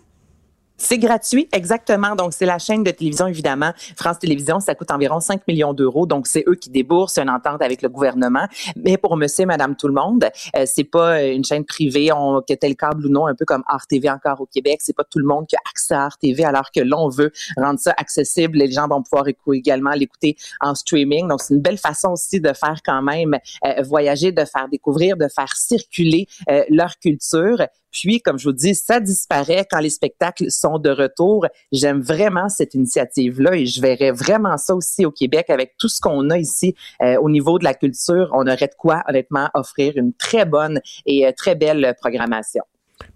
[0.77, 2.15] C'est gratuit, exactement.
[2.15, 3.71] Donc, c'est la chaîne de télévision, évidemment.
[3.95, 6.05] France Télévisions, ça coûte environ 5 millions d'euros.
[6.05, 8.45] Donc, c'est eux qui déboursent une entente avec le gouvernement.
[8.75, 12.53] Mais pour monsieur, madame, tout le monde, euh, c'est pas une chaîne privée, on, que
[12.53, 14.79] tel câble ou non, un peu comme Art TV encore au Québec.
[14.81, 17.31] C'est pas tout le monde qui a accès à Art TV, alors que l'on veut
[17.57, 18.57] rendre ça accessible.
[18.57, 21.29] Les gens vont pouvoir également l'écouter en streaming.
[21.29, 25.15] Donc, c'est une belle façon aussi de faire quand même euh, voyager, de faire découvrir,
[25.15, 27.61] de faire circuler euh, leur culture.
[27.95, 31.47] Puis, comme je vous dis, ça disparaît quand les spectacles sont de retour.
[31.71, 36.01] J'aime vraiment cette initiative-là et je verrais vraiment ça aussi au Québec avec tout ce
[36.01, 38.29] qu'on a ici euh, au niveau de la culture.
[38.33, 42.63] On aurait de quoi, honnêtement, offrir une très bonne et euh, très belle programmation.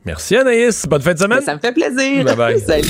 [0.05, 0.86] Merci Anaïs.
[0.88, 1.41] Bonne fin de semaine.
[1.41, 2.23] Ça me fait plaisir.
[2.23, 2.59] Bye bye.
[2.65, 2.88] Salut.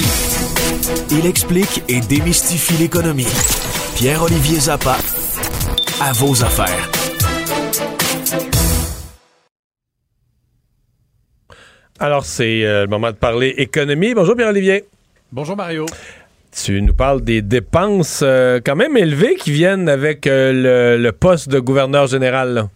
[1.09, 3.27] Il explique et démystifie l'économie.
[3.95, 4.97] Pierre-Olivier Zappa,
[6.01, 6.98] à vos affaires.
[12.01, 14.13] Alors, c'est euh, le moment de parler économie.
[14.13, 14.85] Bonjour Pierre-Olivier.
[15.33, 15.85] Bonjour Mario.
[16.51, 21.49] Tu nous parles des dépenses euh, quand même élevées qui viennent avec euh, le, poste
[21.49, 22.69] de gouverneur général.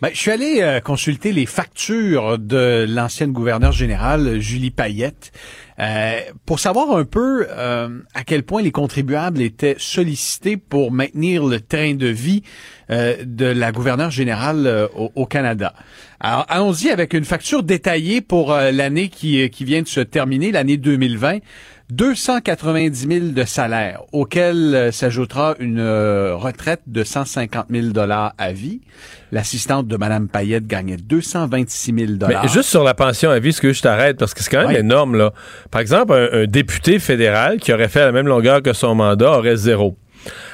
[0.00, 5.32] Ben, je suis allé euh, consulter les factures de l'ancienne gouverneure générale, Julie Payette,
[5.80, 11.44] euh, pour savoir un peu euh, à quel point les contribuables étaient sollicités pour maintenir
[11.44, 12.42] le train de vie
[12.90, 15.74] de la gouverneure générale au, au, Canada.
[16.20, 20.78] Alors, allons-y avec une facture détaillée pour l'année qui, qui vient de se terminer, l'année
[20.78, 21.40] 2020.
[21.90, 28.52] 290 000 de salaire, auquel euh, s'ajoutera une euh, retraite de 150 000 dollars à
[28.52, 28.82] vie.
[29.32, 32.42] L'assistante de Mme Payette gagnait 226 000 dollars.
[32.42, 34.68] Mais juste sur la pension à vie, ce que je t'arrête, parce que c'est quand
[34.68, 35.32] même énorme, là.
[35.70, 39.56] Par exemple, un, député fédéral qui aurait fait la même longueur que son mandat aurait
[39.56, 39.96] zéro.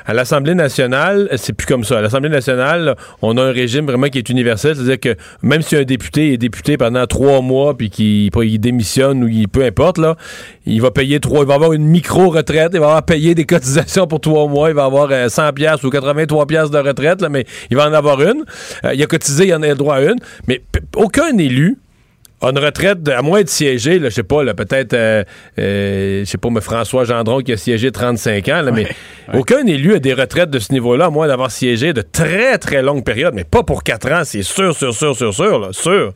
[0.06, 1.98] À l'Assemblée nationale, c'est plus comme ça.
[1.98, 5.76] À l'Assemblée nationale, on a un régime vraiment qui est universel, c'est-à-dire que même si
[5.76, 10.16] un député est député pendant trois mois puis qu'il démissionne ou il peu importe là,
[10.66, 13.44] il va payer trois, il va avoir une micro retraite, il va avoir payé des
[13.44, 17.20] cotisations pour trois mois, il va avoir 100 euh, pièces ou 83 pièces de retraite
[17.20, 18.44] là, mais il va en avoir une.
[18.84, 20.62] Euh, il a cotisé, il en a le droit à une, mais
[20.96, 21.78] aucun élu
[22.50, 25.24] une retraite, à moins de siéger, je sais pas, peut-être, euh,
[25.58, 28.86] euh, je sais pas, mais François Gendron qui a siégé 35 ans, mais
[29.34, 32.82] aucun élu a des retraites de ce niveau-là, à moins d'avoir siégé de très, très
[32.82, 36.12] longues périodes, mais pas pour 4 ans, c'est sûr, sûr, sûr, sûr, sûr, là, sûr.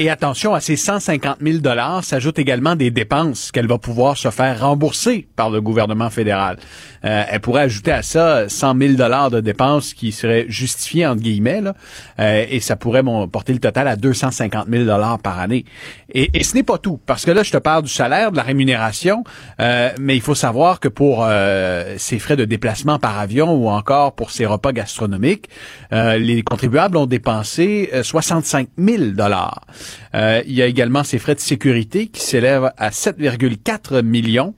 [0.00, 1.58] Et attention, à ces 150 000
[2.02, 6.56] s'ajoutent également des dépenses qu'elle va pouvoir se faire rembourser par le gouvernement fédéral.
[7.04, 8.92] Euh, elle pourrait ajouter à ça 100 000
[9.30, 11.74] de dépenses qui seraient justifiées, entre guillemets, là,
[12.20, 14.86] euh, et ça pourrait porter le total à 250 000
[15.20, 15.64] par année.
[16.12, 18.36] Et, et ce n'est pas tout, parce que là, je te parle du salaire, de
[18.36, 19.24] la rémunération,
[19.60, 23.68] euh, mais il faut savoir que pour euh, ces frais de déplacement par avion ou
[23.68, 25.48] encore pour ces repas gastronomiques,
[25.92, 29.66] euh, les contribuables ont dépensé 65 000 dollars.
[30.14, 34.54] Il y a également ces frais de sécurité qui s'élèvent à 7,4 millions.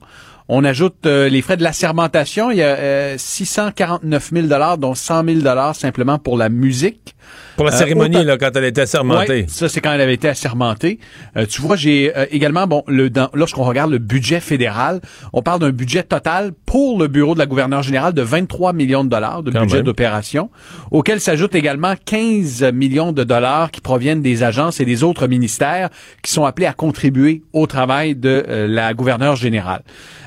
[0.47, 2.51] On ajoute les frais de l'assermentation.
[2.51, 7.15] Il y a 649 000 dont 100 000 simplement pour la musique.
[7.61, 9.45] Pour la euh, cérémonie, là, quand elle était assermentée.
[9.47, 10.97] ça, c'est quand elle avait été assermentée.
[11.37, 14.99] Euh, tu vois, j'ai euh, également, bon, le, lorsqu'on regarde le budget fédéral,
[15.31, 19.03] on parle d'un budget total pour le bureau de la gouverneure générale de 23 millions
[19.03, 20.49] de dollars de budget d'opération,
[20.89, 25.89] auquel s'ajoutent également 15 millions de dollars qui proviennent des agences et des autres ministères
[26.23, 29.83] qui sont appelés à contribuer au travail de la gouverneure générale.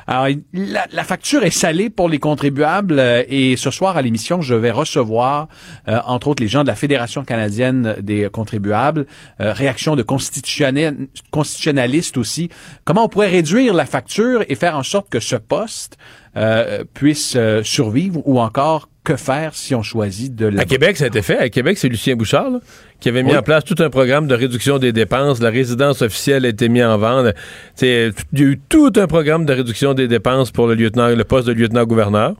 [0.06, 4.70] Alors, la, facture est salée pour les contribuables et ce soir à l'émission, je vais
[4.70, 5.48] recevoir,
[5.86, 9.06] entre autres, les gens de la Fédération canadienne des contribuables,
[9.40, 12.48] euh, réaction de constitutionnalistes aussi.
[12.84, 15.96] Comment on pourrait réduire la facture et faire en sorte que ce poste
[16.36, 20.62] euh, puisse euh, survivre ou encore que faire si on choisit de la...
[20.62, 21.38] À Québec, ça a été fait.
[21.38, 22.52] À Québec, c'est Lucien Bouchard
[23.00, 25.40] qui avait mis en place tout un programme de réduction des dépenses.
[25.40, 27.34] La résidence officielle a été mise en vente.
[27.82, 31.24] Il y a eu tout un programme de réduction des dépenses pour le lieutenant, le
[31.24, 32.34] poste de lieutenant-gouverneur.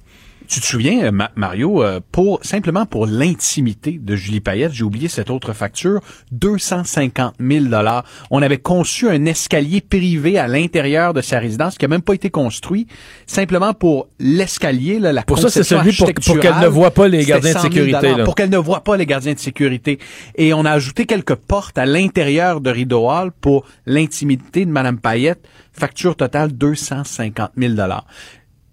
[0.54, 5.08] Tu te souviens, euh, Mario, euh, pour simplement pour l'intimité de Julie Payette, j'ai oublié
[5.08, 6.00] cette autre facture,
[6.30, 8.04] 250 000 dollars.
[8.30, 12.14] On avait conçu un escalier privé à l'intérieur de sa résidence qui a même pas
[12.14, 12.86] été construit,
[13.26, 17.24] simplement pour l'escalier, la Pour ça, c'est celui pour, pour qu'elle ne voit pas les
[17.24, 18.14] gardiens de sécurité.
[18.24, 19.98] Pour qu'elle ne voit pas les gardiens de sécurité.
[20.36, 25.00] Et on a ajouté quelques portes à l'intérieur de Rideau Hall pour l'intimité de Madame
[25.00, 25.44] Payette.
[25.72, 28.06] Facture totale 250 000 dollars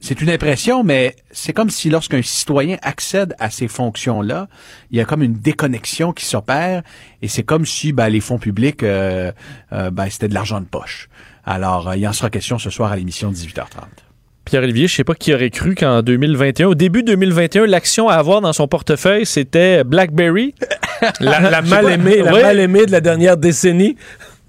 [0.02, 4.48] c'est une impression, mais c'est comme si lorsqu'un citoyen accède à ces fonctions-là,
[4.90, 6.82] il y a comme une déconnexion qui s'opère,
[7.22, 9.32] et c'est comme si ben, les fonds publics, euh,
[9.72, 11.08] euh, ben, c'était de l'argent de poche.
[11.46, 13.66] Alors, euh, il y en sera question ce soir à l'émission de 18h30.
[14.44, 18.42] Pierre-Olivier, je sais pas qui aurait cru qu'en 2021, au début 2021, l'action à avoir
[18.42, 20.56] dans son portefeuille, c'était BlackBerry.
[21.20, 23.98] la, mal-aimée, la mal-aimée de la dernière décennie.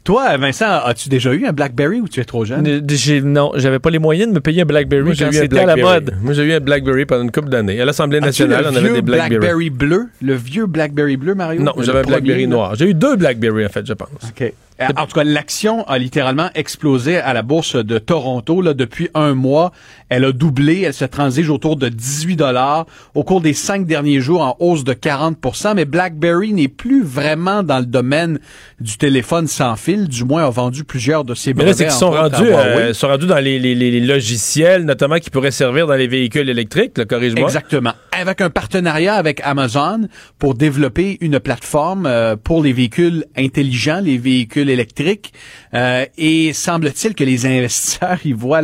[0.04, 2.84] Toi, Vincent, as-tu déjà eu un BlackBerry ou tu es trop jeune?
[3.24, 6.16] non, j'avais pas les moyens de me payer un BlackBerry quand c'était à la mode.
[6.20, 7.80] Moi, j'ai eu un BlackBerry pendant une couple d'années.
[7.80, 9.38] À l'Assemblée nationale, on avait des BlackBerry.
[9.38, 10.08] BlackBerry bleu?
[10.20, 11.62] Le vieux BlackBerry bleu, Mario?
[11.62, 12.74] Non, j'avais un BlackBerry noir.
[12.74, 14.08] J'ai eu deux BlackBerry, en fait, je pense.
[14.28, 14.52] OK.
[14.80, 19.34] En tout cas, l'action a littéralement explosé à la bourse de Toronto là, depuis un
[19.34, 19.72] mois.
[20.08, 24.20] Elle a doublé, elle se transige autour de 18 dollars au cours des cinq derniers
[24.20, 28.38] jours en hausse de 40% Mais BlackBerry n'est plus vraiment dans le domaine
[28.80, 31.64] du téléphone sans fil, du moins a vendu plusieurs de ses brevets.
[31.64, 35.18] Mais là, c'est qu'ils sont rendus, euh, sont rendus dans les, les, les, logiciels, notamment
[35.18, 37.44] qui pourraient servir dans les véhicules électriques, corrige-moi.
[37.44, 37.92] Exactement.
[38.22, 40.06] Avec un partenariat avec Amazon
[40.38, 45.32] pour développer une plateforme euh, pour les véhicules intelligents, les véhicules électrique.
[45.74, 48.62] Euh, et semble-t-il que les investisseurs y voient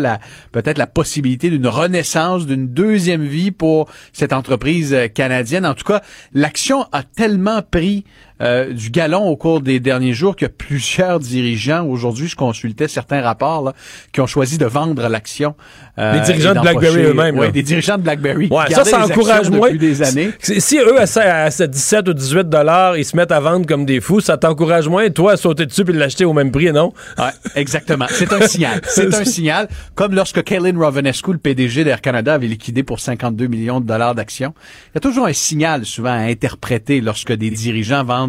[0.53, 5.67] peut-être la possibilité d'une renaissance, d'une deuxième vie pour cette entreprise euh, canadienne.
[5.67, 6.03] En tout cas,
[6.33, 8.05] l'action a tellement pris
[8.41, 12.36] euh, du galon au cours des derniers jours qu'il y a plusieurs dirigeants, aujourd'hui je
[12.36, 13.72] consultais certains rapports, là,
[14.12, 15.55] qui ont choisi de vendre l'action.
[15.99, 17.39] Euh, des dirigeants de BlackBerry eux-mêmes.
[17.39, 18.49] Oui, des dirigeants de BlackBerry.
[18.51, 19.72] Ouais, ça, ça encourage moins.
[19.72, 20.30] des années.
[20.41, 24.20] Si eux, à, 17 ou 18 dollars, ils se mettent à vendre comme des fous,
[24.20, 26.93] ça t'encourage moins, toi, à sauter dessus et l'acheter au même prix, non?
[27.18, 28.07] Ouais, exactement.
[28.11, 28.80] C'est un signal.
[28.89, 29.68] C'est un signal.
[29.95, 34.14] Comme lorsque Kaylin Rovanescu, le PDG d'Air Canada, avait liquidé pour 52 millions de dollars
[34.14, 34.55] d'actions.
[34.86, 38.28] Il y a toujours un signal, souvent, à interpréter lorsque des dirigeants vendent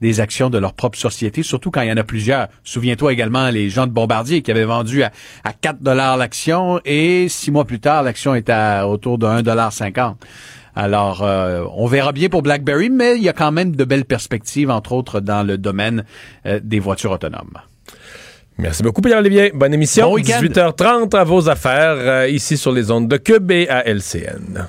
[0.00, 2.48] des actions de leur propre société, surtout quand il y en a plusieurs.
[2.64, 5.10] Souviens-toi également les gens de Bombardier qui avaient vendu à,
[5.60, 10.14] 4 dollars l'action et six mois plus tard, l'action était à autour de 1,50
[10.78, 14.04] alors, euh, on verra bien pour BlackBerry, mais il y a quand même de belles
[14.04, 16.04] perspectives, entre autres dans le domaine
[16.44, 17.56] euh, des voitures autonomes.
[18.58, 19.52] Merci beaucoup, Pierre-Olivier.
[19.54, 20.14] Bonne émission.
[20.14, 24.68] 18h30 à vos affaires, euh, ici sur les ondes de Cube et à LCN.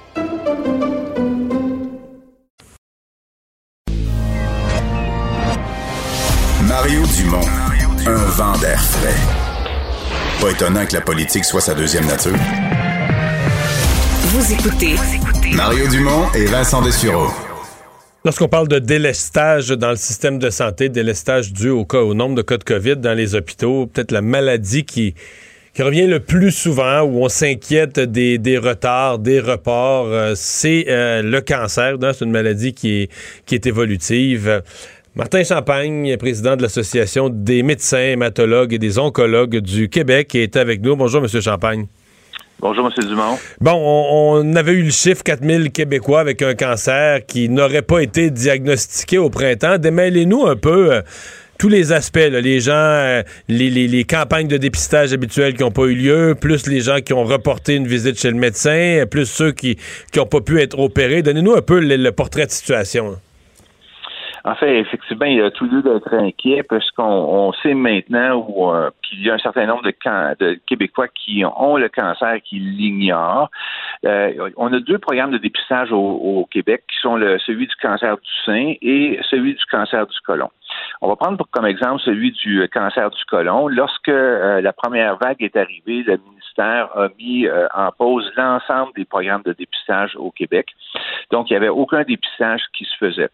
[6.83, 7.45] Mario Dumont,
[8.07, 9.13] un vent d'air frais.
[10.41, 12.35] Pas étonnant que la politique soit sa deuxième nature.
[14.23, 14.95] Vous écoutez
[15.55, 17.27] Mario Dumont et Vincent Dessureau.
[18.25, 22.33] Lorsqu'on parle de délestage dans le système de santé, délestage dû au, cas, au nombre
[22.33, 25.13] de cas de COVID dans les hôpitaux, peut-être la maladie qui,
[25.75, 30.85] qui revient le plus souvent, où on s'inquiète des, des, retards, des reports, euh, c'est
[30.87, 31.97] euh, le cancer.
[32.01, 33.11] C'est une maladie qui est,
[33.45, 34.63] qui est évolutive.
[35.13, 40.81] Martin Champagne, président de l'Association des médecins, hématologues et des oncologues du Québec, est avec
[40.81, 40.95] nous.
[40.95, 41.87] Bonjour, Monsieur Champagne.
[42.61, 43.09] Bonjour, M.
[43.09, 43.37] Dumont.
[43.59, 48.29] Bon, on, avait eu le chiffre 4000 Québécois avec un cancer qui n'aurait pas été
[48.29, 49.77] diagnostiqué au printemps.
[49.79, 51.01] Démêlez-nous un peu euh,
[51.57, 55.95] tous les aspects, les gens, euh, les, campagnes de dépistage habituelles qui n'ont pas eu
[55.95, 59.77] lieu, plus les gens qui ont reporté une visite chez le médecin, plus ceux qui
[60.15, 61.21] n'ont pas pu être opérés.
[61.21, 63.17] Donnez-nous un peu le, portrait de situation.
[64.43, 69.21] En fait, effectivement, il a tout lieu d'être inquiet parce qu'on sait maintenant euh, qu'il
[69.23, 69.93] y a un certain nombre de,
[70.39, 73.49] de, Québécois qui ont le cancer qui l'ignorent.
[74.05, 78.17] Euh, on a deux programmes de dépistage au, Québec qui sont le, celui du cancer
[78.17, 80.49] du sein et celui du cancer du côlon.
[81.01, 83.67] On va prendre comme exemple celui du cancer du côlon.
[83.67, 86.03] Lorsque euh, la première vague est arrivée,
[86.59, 90.67] a mis en pause l'ensemble des programmes de dépistage au Québec.
[91.31, 93.29] Donc, il n'y avait aucun dépistage qui se faisait.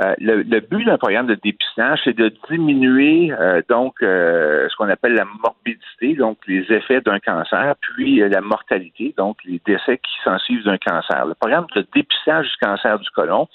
[0.00, 4.88] Euh, le, but d'un programme de dépistage, c'est de diminuer euh, donc euh, ce qu'on
[4.88, 10.14] appelle la morbidité, donc les effets d'un cancer, puis la mortalité, donc les décès qui
[10.24, 11.26] s'en suivent d'un cancer.
[11.26, 13.48] Le programme de dépistage du cancer du côlon,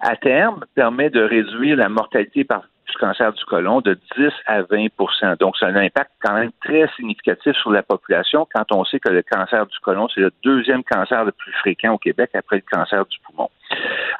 [0.00, 2.62] à terme, permet de réduire la mortalité par
[2.98, 7.54] cancer du côlon de 10 à 20% Donc, a un impact quand même très significatif
[7.56, 11.24] sur la population quand on sait que le cancer du côlon, c'est le deuxième cancer
[11.24, 13.48] le plus fréquent au Québec après le cancer du poumon.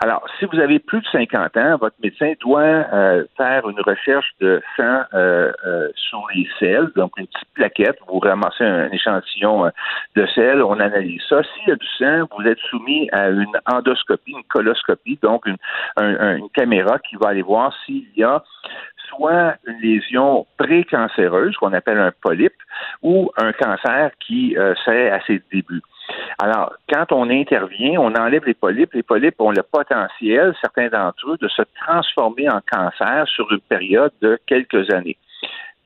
[0.01, 4.30] Alors, si vous avez plus de 50 ans, votre médecin doit euh, faire une recherche
[4.40, 9.70] de sang euh, euh, sur les selles, donc une petite plaquette, vous ramassez un, échantillon
[10.14, 11.42] de sel, on analyse ça.
[11.42, 15.57] S'il y a du sang, vous êtes soumis à une endoscopie, une coloscopie, donc une,
[15.99, 18.42] une caméra qui va aller voir s'il y a
[19.09, 22.55] soit une lésion précancéreuse, qu'on appelle un polype,
[23.03, 25.82] ou un cancer qui euh, serait à ses débuts.
[26.38, 28.92] Alors, quand on intervient, on enlève les polypes.
[28.92, 33.61] Les polypes ont le potentiel, certains d'entre eux, de se transformer en cancer sur une
[33.61, 35.16] période de quelques années.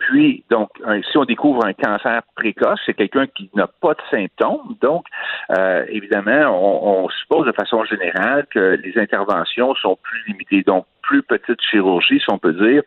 [0.00, 0.70] Puis, donc,
[1.10, 4.74] si on découvre un cancer précoce, c'est quelqu'un qui n'a pas de symptômes.
[4.80, 5.04] Donc,
[5.50, 10.62] euh, évidemment, on, suppose de façon générale que les interventions sont plus limitées.
[10.62, 12.82] Donc, plus petite chirurgie, si on peut dire,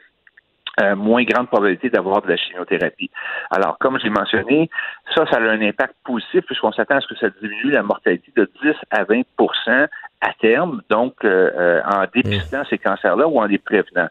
[0.82, 3.12] euh, moins grande probabilité d'avoir de la chimiothérapie.
[3.52, 4.70] Alors, comme j'ai mentionné,
[5.14, 8.32] ça, ça a un impact positif puisqu'on s'attend à ce que ça diminue la mortalité
[8.36, 9.88] de 10 à 20%
[10.22, 14.08] à terme, donc euh, euh, en dépistant ces cancers-là ou en les prévenant.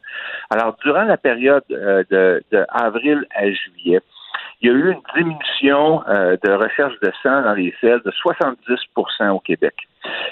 [0.51, 4.01] Alors, durant la période de, de avril à juillet,
[4.61, 8.13] il y a eu une diminution euh, de recherche de sang dans les selles de
[8.13, 9.75] 70% au Québec.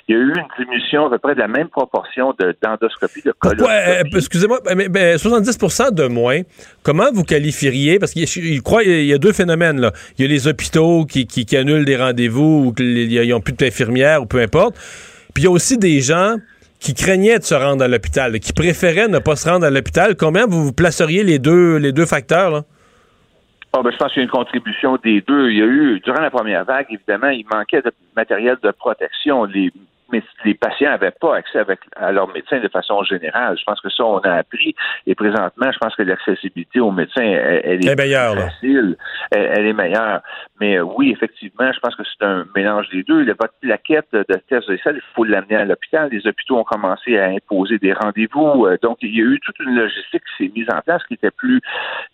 [0.09, 3.33] Il y a eu une diminution à peu près de la même proportion d'endoscopie, de,
[3.33, 3.71] coloscopie.
[3.71, 6.41] Euh, excusez-moi, mais, 70% de moins,
[6.83, 9.93] comment vous qualifieriez, parce qu'il croit il y a deux phénomènes, là.
[10.19, 14.23] Il y a les hôpitaux qui, qui, annulent des rendez-vous ou qu'ils n'ont plus d'infirmières
[14.23, 14.77] ou peu importe.
[15.35, 16.37] Puis il y a aussi des gens
[16.79, 20.17] qui craignaient de se rendre à l'hôpital, qui préféraient ne pas se rendre à l'hôpital.
[20.17, 22.65] Combien vous, vous placeriez les deux, les deux facteurs, là?
[23.73, 25.51] Oh, ben, je pense qu'il y a une contribution des deux.
[25.51, 29.45] Il y a eu, durant la première vague, évidemment, il manquait de matériel de protection.
[29.45, 29.73] Les
[30.45, 33.57] les patients n'avaient pas accès avec, à leur médecin de façon générale.
[33.59, 34.75] Je pense que ça, on a appris.
[35.07, 38.97] Et présentement, je pense que l'accessibilité aux médecins, elle, est meilleure, facile.
[39.31, 40.21] Elle, est meilleure.
[40.61, 43.23] Mais euh, oui, effectivement, je pense que c'est un mélange des deux.
[43.23, 46.09] Le, votre plaquette de tests de sel, il faut l'amener à l'hôpital.
[46.11, 48.67] Les hôpitaux ont commencé à imposer des rendez-vous.
[48.67, 51.15] Euh, donc, il y a eu toute une logistique qui s'est mise en place qui
[51.15, 51.61] était plus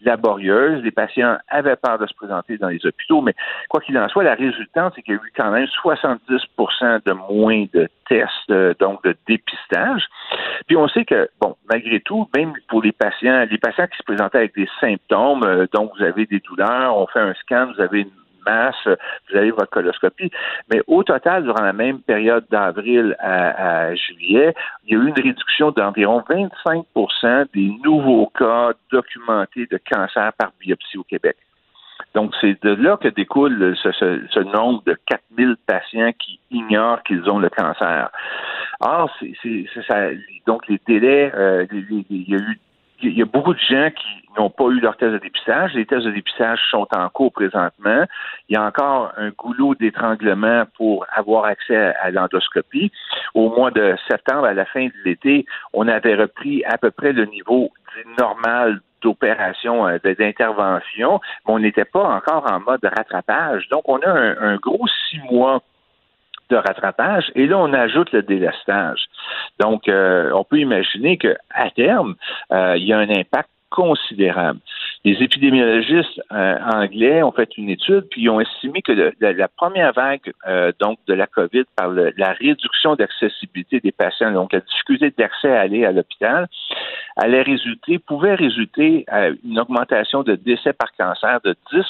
[0.02, 0.82] laborieuse.
[0.82, 3.20] Les patients avaient peur de se présenter dans les hôpitaux.
[3.22, 3.34] Mais
[3.68, 7.12] quoi qu'il en soit, la résultante, c'est qu'il y a eu quand même 70% de
[7.12, 10.06] moins de tests, euh, donc de dépistage.
[10.66, 14.02] Puis on sait que, bon, malgré tout, même pour les patients, les patients qui se
[14.02, 17.80] présentaient avec des symptômes, euh, donc vous avez des douleurs, on fait un scan, vous
[17.80, 18.10] avez une
[18.46, 20.30] masse, vous avez votre coloscopie.
[20.72, 24.54] Mais au total, durant la même période d'avril à, juillet,
[24.86, 30.52] il y a eu une réduction d'environ 25% des nouveaux cas documentés de cancer par
[30.60, 31.36] biopsie au Québec.
[32.14, 37.38] Donc, c'est de là que découle ce, nombre de 4000 patients qui ignorent qu'ils ont
[37.38, 38.10] le cancer.
[38.80, 40.08] Or, c'est, ça,
[40.46, 42.60] donc les délais, euh, il y a eu
[43.02, 44.06] il y a beaucoup de gens qui
[44.38, 45.74] n'ont pas eu leur test de dépistage.
[45.74, 48.04] Les tests de dépistage sont en cours présentement.
[48.48, 52.90] Il y a encore un goulot d'étranglement pour avoir accès à l'endoscopie.
[53.34, 57.12] Au mois de septembre, à la fin de l'été, on avait repris à peu près
[57.12, 57.70] le niveau
[58.18, 63.68] normal d'opération, euh, d'intervention, mais on n'était pas encore en mode rattrapage.
[63.70, 65.62] Donc, on a un, gros six mois
[66.48, 69.06] de rattrapage et là on ajoute le délestage.
[69.58, 72.14] Donc euh, on peut imaginer que à terme
[72.52, 74.60] euh, il y a un impact considérable.
[75.06, 79.92] Les épidémiologistes euh, anglais ont fait une étude, puis ils ont estimé que la première
[79.92, 85.14] vague euh, donc de la COVID par la réduction d'accessibilité des patients, donc la difficulté
[85.16, 86.48] d'accès à aller à l'hôpital,
[87.16, 91.82] allait résulter, pouvait résulter à une augmentation de décès par cancer de 10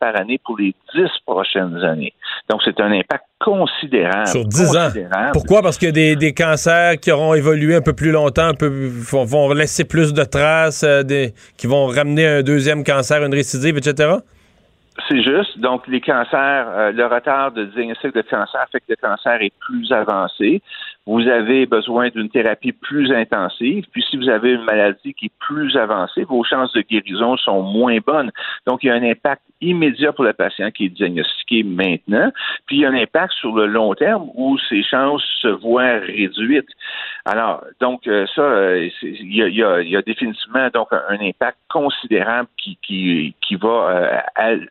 [0.00, 2.12] par année pour les 10 prochaines années.
[2.50, 4.26] Donc c'est un impact considérable.
[4.26, 4.90] Sur 10 ans.
[5.32, 5.62] Pourquoi?
[5.62, 9.84] Parce a des, cancers qui auront évolué un peu plus longtemps, un peu, vont, laisser
[9.84, 14.14] plus de traces, euh, des, qui vont ramener un deuxième cancer, une récidive, etc.?
[15.08, 15.58] C'est juste.
[15.58, 19.52] Donc, les cancers, euh, le retard de diagnostic de cancer fait que le cancer est
[19.60, 20.62] plus avancé
[21.06, 23.84] vous avez besoin d'une thérapie plus intensive.
[23.92, 27.62] Puis si vous avez une maladie qui est plus avancée, vos chances de guérison sont
[27.62, 28.32] moins bonnes.
[28.66, 32.30] Donc, il y a un impact immédiat pour le patient qui est diagnostiqué maintenant.
[32.66, 35.98] Puis il y a un impact sur le long terme où ses chances se voient
[35.98, 36.68] réduites.
[37.24, 43.34] Alors, donc euh, ça, euh, il y, a, définitivement donc un, impact considérable qui, qui,
[43.40, 44.66] qui va euh,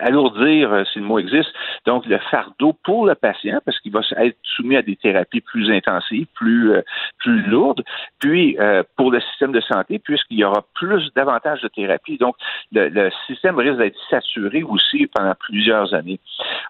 [0.00, 1.52] alourdir, euh, si le mot existe,
[1.86, 5.70] donc le fardeau pour le patient, parce qu'il va être soumis à des thérapies plus
[5.70, 6.82] intensives, plus, euh,
[7.18, 7.82] plus lourdes,
[8.20, 12.18] puis euh, pour le système de santé, puisqu'il y aura plus davantage de thérapies.
[12.18, 12.36] Donc,
[12.72, 16.18] le, système risque d'être saturé aussi pendant plusieurs années.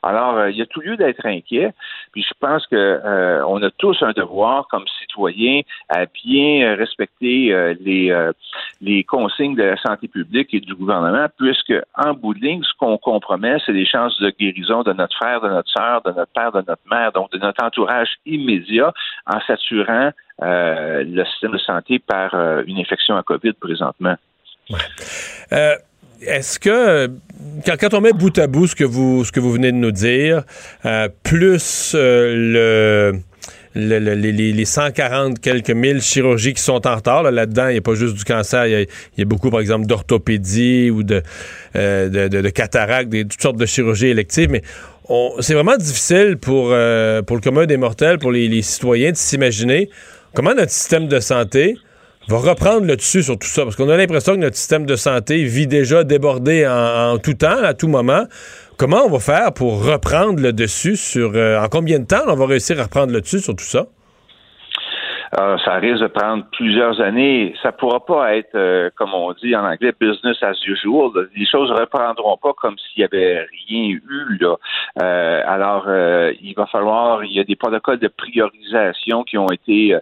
[0.03, 1.73] Alors, il y a tout lieu d'être inquiet,
[2.13, 8.15] puis je pense que on a tous un devoir comme citoyens à bien respecter les,
[8.81, 12.73] les consignes de la santé publique et du gouvernement, puisque en bout de ligne, ce
[12.79, 16.33] qu'on compromet, c'est les chances de guérison de notre frère, de notre soeur, de notre
[16.33, 18.93] père, de notre mère, donc de notre entourage immédiat
[19.27, 20.11] en saturant
[20.43, 24.17] euh, le système de santé par euh, une infection à COVID présentement.
[25.53, 25.75] Euh,
[26.21, 27.09] est-ce que
[27.65, 29.93] quand, on met bout à bout ce que vous ce que vous venez de nous
[29.93, 30.43] dire,
[31.23, 33.13] plus le
[33.75, 37.23] les, 140 quelques mille chirurgies qui sont en retard.
[37.23, 38.87] Là-dedans, il n'y a pas juste du cancer, il
[39.19, 41.23] y a, beaucoup, par exemple, d'orthopédie ou de,
[41.77, 44.63] euh, cataracte, des, toutes sortes de chirurgies électives, mais
[45.41, 49.91] c'est vraiment difficile pour, euh, pour le commun des mortels, pour les, citoyens, de s'imaginer
[50.35, 51.77] comment notre système de santé
[52.29, 54.97] va reprendre le dessus sur tout ça, parce qu'on a l'impression que notre système de
[54.97, 58.25] santé vit déjà débordé en, tout temps, à tout moment.
[58.77, 61.33] Comment on va faire pour reprendre le dessus sur...
[61.35, 63.87] Euh, en combien de temps on va réussir à reprendre le dessus sur tout ça?
[65.41, 67.55] Euh, ça risque de prendre plusieurs années.
[67.63, 71.11] Ça pourra pas être, euh, comme on dit en anglais, business as usual.
[71.35, 74.39] Les choses ne reprendront pas comme s'il y avait rien eu.
[74.41, 74.57] Là.
[75.03, 75.87] Euh, alors,
[76.41, 79.97] il va falloir, il y a des protocoles de priorisation qui ont été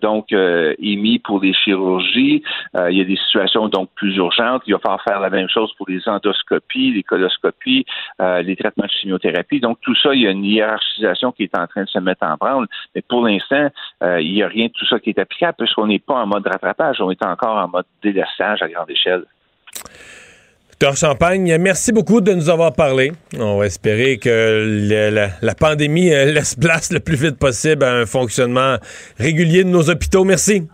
[0.00, 2.42] donc émis pour les chirurgies.
[2.74, 4.62] il y a des situations donc plus urgentes.
[4.66, 7.84] Il va falloir faire la même chose pour les endoscopies, les coloscopies,
[8.20, 9.60] les traitements de chimiothérapie.
[9.60, 12.24] Donc, tout ça, il y a une hiérarchisation qui est en train de se mettre
[12.24, 12.66] en branle.
[12.94, 13.68] Mais pour l'instant,
[14.02, 16.46] il y a rien de tout ça qui est applicable puisqu'on n'est pas en mode
[16.46, 19.24] rattrapage, on est encore en mode délaissage à grande échelle.
[20.70, 23.12] Docteur Champagne, merci beaucoup de nous avoir parlé.
[23.38, 24.88] On va espérer que
[25.40, 28.76] la, pandémie euh, laisse place le plus vite possible à un fonctionnement
[29.18, 30.24] régulier de nos hôpitaux.
[30.24, 30.66] Merci.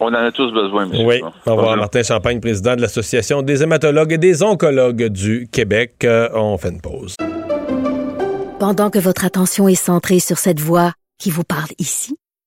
[0.00, 1.06] On en a tous besoin, monsieur.
[1.06, 1.20] Oui.
[1.46, 5.96] Au revoir, Martin Champagne, président de l'Association des hématologues et des oncologues du Québec.
[6.04, 7.14] Euh, on fait une pause.
[8.58, 12.16] Pendant que votre attention est centrée sur cette voix qui vous parle ici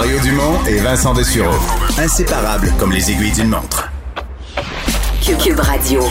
[0.00, 1.56] Mario Dumont et Vincent Dessureau.
[1.98, 3.90] Inséparables comme les aiguilles d'une montre.
[5.42, 6.04] Cube Radio.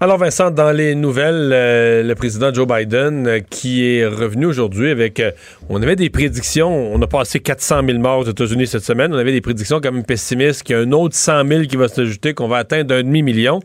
[0.00, 4.90] Alors Vincent, dans les nouvelles, euh, le président Joe Biden euh, qui est revenu aujourd'hui
[4.90, 5.20] avec...
[5.20, 5.30] euh,
[5.68, 9.18] on avait des prédictions, on a passé 400 000 morts aux États-Unis cette semaine, on
[9.18, 11.88] avait des prédictions quand même pessimistes, qu'il y a un autre 100 000 qui va
[11.88, 13.60] s'ajouter, qu'on va atteindre un demi-million.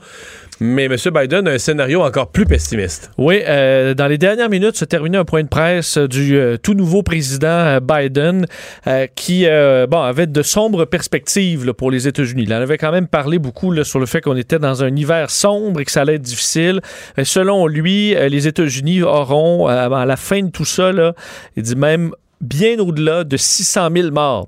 [0.63, 0.95] Mais M.
[1.11, 3.09] Biden a un scénario encore plus pessimiste.
[3.17, 6.75] Oui, euh, dans les dernières minutes se terminait un point de presse du euh, tout
[6.75, 8.45] nouveau président euh, Biden
[8.85, 12.43] euh, qui euh, bon, avait de sombres perspectives là, pour les États-Unis.
[12.43, 14.95] Il en avait quand même parlé beaucoup là, sur le fait qu'on était dans un
[14.95, 16.81] hiver sombre et que ça allait être difficile.
[17.23, 21.15] Selon lui, les États-Unis auront, à la fin de tout ça, là,
[21.57, 24.47] il dit même bien au-delà de 600 000 morts.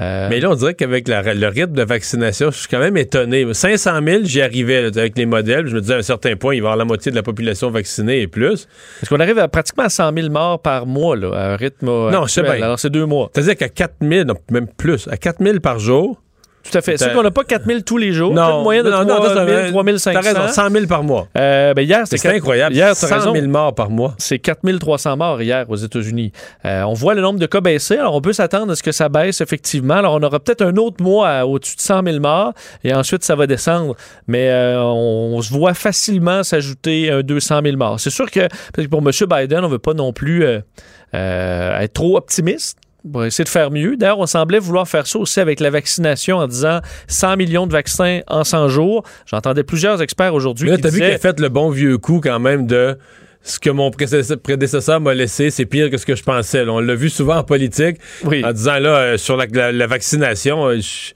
[0.00, 3.46] Euh, Mais là, on dirait qu'avec le rythme de vaccination, je suis quand même étonné.
[3.52, 5.66] 500 000, j'y arrivais là, avec les modèles.
[5.66, 7.22] Je me disais à un certain point, il va y avoir la moitié de la
[7.22, 8.66] population vaccinée et plus.
[9.00, 11.88] Parce qu'on arrive à pratiquement 100 000 morts par mois, là, à un rythme.
[11.88, 12.56] euh, Non, je sais actuel.
[12.56, 12.64] bien.
[12.66, 13.30] Alors, c'est deux mois.
[13.34, 16.20] C'est-à-dire qu'à 4 000, non, même plus, à 4 000 par jour,
[16.62, 16.96] Tout à fait.
[16.98, 18.32] C'est T'as- qu'on n'a pas 4 000 tous les jours.
[18.34, 20.10] Non, une moyenne de non, 3 non, 000, t'as- 3 500.
[20.12, 21.26] T'as raison, 100 000 par mois.
[21.38, 22.74] Euh, ben hier, C'est c'était incroyable.
[22.74, 23.34] Hier, t'as 100 raison.
[23.34, 24.14] 000 morts par mois.
[24.18, 26.32] C'est 4300 morts hier aux États-Unis.
[26.64, 27.96] Euh, on voit le nombre de cas baisser.
[27.96, 29.94] Alors, on peut s'attendre à ce que ça baisse effectivement.
[29.94, 32.52] Alors, on aura peut-être un autre mois au-dessus de 100 000 morts
[32.84, 33.96] et ensuite, ça va descendre.
[34.26, 37.98] Mais euh, on, on se voit facilement s'ajouter un 200 000 morts.
[38.00, 38.40] C'est sûr que
[38.74, 39.10] parce que pour M.
[39.28, 42.78] Biden, on ne veut pas non plus euh, être trop optimiste.
[43.04, 43.96] On va essayer de faire mieux.
[43.96, 47.72] D'ailleurs, on semblait vouloir faire ça aussi avec la vaccination en disant 100 millions de
[47.72, 49.04] vaccins en 100 jours.
[49.26, 51.14] J'entendais plusieurs experts aujourd'hui là, t'as vu qu'il disaient...
[51.14, 52.98] a fait le bon vieux coup quand même de
[53.42, 56.62] ce que mon prédécesseur prédécesseur m'a laissé, c'est pire que ce que je pensais.
[56.64, 56.72] là.
[56.72, 58.44] On l'a vu souvent en politique Oui.
[58.44, 61.12] en disant là, euh, sur la, la- la vaccination, euh, je-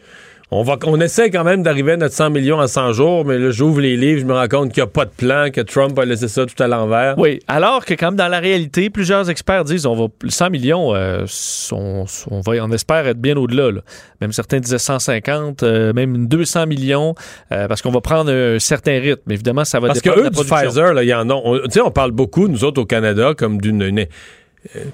[0.56, 3.38] on, va, on essaie quand même d'arriver à notre 100 millions en 100 jours, mais
[3.38, 5.60] là, j'ouvre les livres, je me rends compte qu'il n'y a pas de plan, que
[5.60, 7.18] Trump a laissé ça tout à l'envers.
[7.18, 11.24] Oui, alors que comme dans la réalité, plusieurs experts disent on va 100 millions, euh,
[11.72, 13.70] on, on va, on espère être bien au-delà.
[13.70, 13.80] là.
[14.20, 17.14] Même certains disaient 150, euh, même 200 millions,
[17.52, 19.30] euh, parce qu'on va prendre un certain rythme.
[19.32, 20.68] Évidemment, ça va Parce que dépendre eux, de la du production.
[20.70, 21.34] Pfizer, là, il y en a.
[21.34, 24.06] on- Tu sais, on parle beaucoup, nous autres, au Canada, comme d'une une,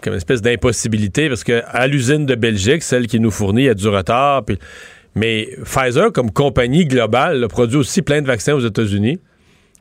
[0.02, 3.66] comme une espèce d'impossibilité, parce que à l'usine de Belgique, celle qui nous fournit, il
[3.66, 4.44] y a du retard.
[4.44, 4.58] puis-
[5.14, 9.20] mais Pfizer, comme compagnie globale, produit aussi plein de vaccins aux États-Unis,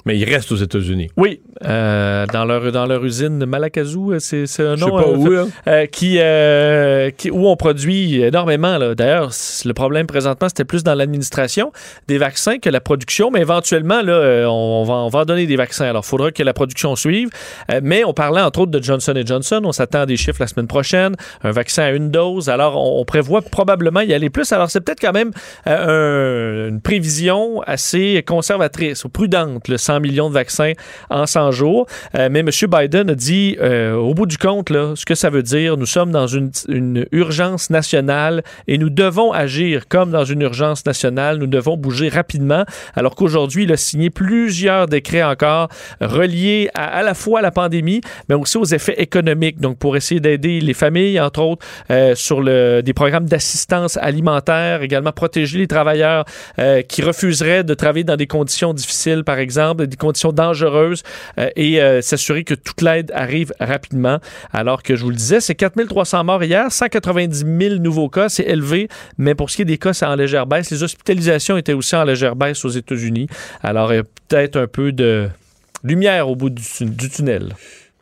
[0.05, 1.09] mais il reste aux États-Unis.
[1.17, 4.95] Oui, euh, dans, leur, dans leur usine de Malakazoo, euh, c'est un Je sais nom.
[4.97, 5.45] pas euh, où, là.
[5.67, 8.77] euh, qui, euh, qui- où on produit énormément.
[8.95, 9.31] D'ailleurs,
[9.65, 11.71] le problème présentement, c'était plus dans l'administration
[12.07, 15.55] des vaccins que la production, mais éventuellement, là, on, va, on va en donner des
[15.57, 15.85] vaccins.
[15.85, 17.29] Alors, il faudra que la production suive.
[17.83, 19.61] Mais on parlait entre autres de Johnson Johnson.
[19.65, 21.15] On s'attend à des chiffres la semaine prochaine.
[21.43, 22.49] Un vaccin à une dose.
[22.49, 24.51] Alors, on, on prévoit probablement y aller plus.
[24.51, 25.31] Alors, c'est peut-être quand même
[25.65, 30.73] un- une prévision assez conservatrice ou prudente, le 100 millions de vaccins
[31.09, 31.87] en 100 jours.
[32.13, 32.49] Euh, mais M.
[32.49, 36.11] Biden a dit, euh, au bout du compte, ce que ça veut dire, nous sommes
[36.11, 36.51] dans une,
[37.11, 41.37] urgence nationale et nous devons agir comme dans une urgence nationale.
[41.37, 42.65] Nous devons bouger rapidement.
[42.95, 45.69] Alors qu'aujourd'hui, il a signé plusieurs décrets encore
[46.01, 49.59] reliés à, la fois à la pandémie, mais aussi aux effets économiques.
[49.59, 55.11] Donc, pour essayer d'aider les familles, entre autres, euh, sur des programmes d'assistance alimentaire, également
[55.11, 56.25] protéger les travailleurs
[56.87, 61.03] qui refuseraient de travailler dans des conditions difficiles, par exemple, des conditions dangereuses,
[61.37, 64.19] euh, et euh, s'assurer que toute l'aide arrive rapidement.
[64.51, 68.43] Alors que je vous le disais, c'est 4300 morts hier, 190 000 nouveaux cas, c'est
[68.43, 70.71] élevé, mais pour ce qui est des cas, c'est en légère baisse.
[70.71, 73.27] Les hospitalisations étaient aussi en légère baisse aux États-Unis.
[73.61, 75.29] Alors, euh, peut-être un peu de
[75.83, 77.53] lumière au bout du tunnel.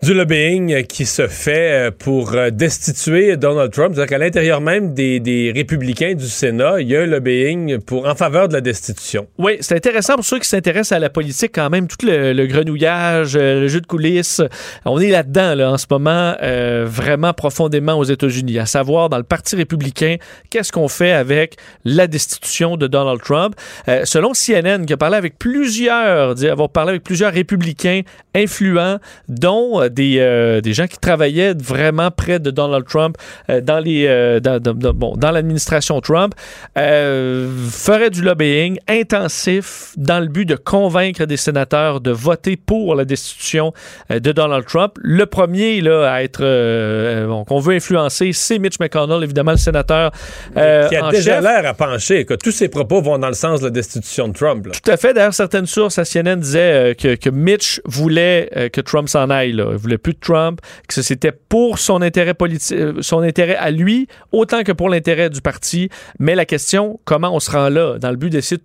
[0.03, 3.95] Du lobbying qui se fait euh, pour euh, destituer Donald Trump.
[3.95, 8.07] C'est-à-dire qu'à l'intérieur même des, des républicains du Sénat, il y a un lobbying pour,
[8.07, 9.25] en faveur de la destitution.
[9.39, 12.45] Oui, c'est intéressant pour ceux qui s'intéressent à la politique quand même, tout le, le
[12.45, 14.39] grenouillage, euh, le jeu de coulisses.
[14.85, 19.17] On est là-dedans là, en ce moment, euh, vraiment profondément aux États-Unis, à savoir dans
[19.17, 20.17] le Parti républicain,
[20.51, 23.55] qu'est-ce qu'on fait avec la destitution de Donald Trump?
[23.87, 28.01] Euh, selon CNN, qui a parlé avec plusieurs, avoir parlé avec plusieurs républicains
[28.35, 33.17] influents, dont des, euh, des gens qui travaillaient vraiment près de Donald Trump
[33.49, 34.59] euh, dans les euh, dans,
[34.93, 36.33] bon, dans l'administration Trump
[36.75, 43.05] feraient du lobbying intensif dans le but de convaincre des sénateurs de voter pour la
[43.05, 43.73] destitution
[44.09, 44.93] de Donald Trump.
[45.01, 49.57] Le premier là, à être euh, bon, qu'on veut influencer, c'est Mitch McConnell, évidemment le
[49.57, 50.11] sénateur
[50.55, 52.25] euh, qui a en déjà l'air à pencher.
[52.25, 54.67] que tous ses propos vont dans le sens de la destitution de Trump.
[54.67, 54.73] là.
[54.83, 55.13] Tout à fait.
[55.13, 59.53] D'ailleurs, certaines sources à CNN disaient euh, que, que Mitch voulait que Trump s'en aille.
[59.53, 59.65] Là.
[59.77, 64.07] Voulait plus de Trump, que c'était pour son intérêt politique, euh, son intérêt à lui,
[64.31, 65.89] autant que pour l'intérêt du parti.
[66.19, 68.59] Mais la question, comment on se rend là, dans le but d'essayer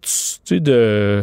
[0.50, 1.22] de,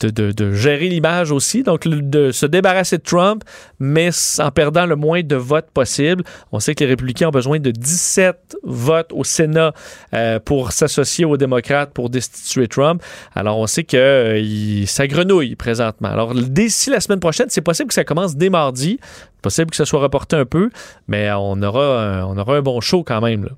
[0.00, 3.42] de, de, gérer l'image aussi, donc de se débarrasser de Trump,
[3.78, 6.24] mais en perdant le moins de votes possible.
[6.52, 9.72] On sait que les républicains ont besoin de 17 votes au Sénat
[10.14, 13.02] euh, pour s'associer aux démocrates pour destituer Trump.
[13.34, 16.08] Alors, on sait que euh, il- ça grenouille présentement.
[16.08, 18.98] Alors, d'ici la semaine prochaine, c'est possible que ça commence dès mardi.
[19.42, 20.70] Possible que ça soit reporté un peu,
[21.08, 23.44] mais on aura un, on aura un bon show quand même.
[23.44, 23.50] là.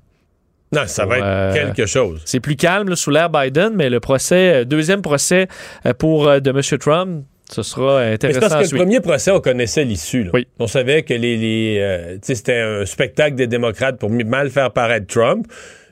[0.73, 2.21] Non, ça va être euh, quelque chose.
[2.25, 5.47] C'est plus calme là, sous l'ère Biden, mais le procès, euh, deuxième procès
[5.85, 6.61] euh, pour de M.
[6.79, 10.29] Trump, ce sera Mais intéressant parce que le premier procès, on connaissait l'issue.
[10.33, 10.47] Oui.
[10.59, 15.07] On savait que les, les, euh, c'était un spectacle des démocrates pour mal faire paraître
[15.07, 15.47] Trump.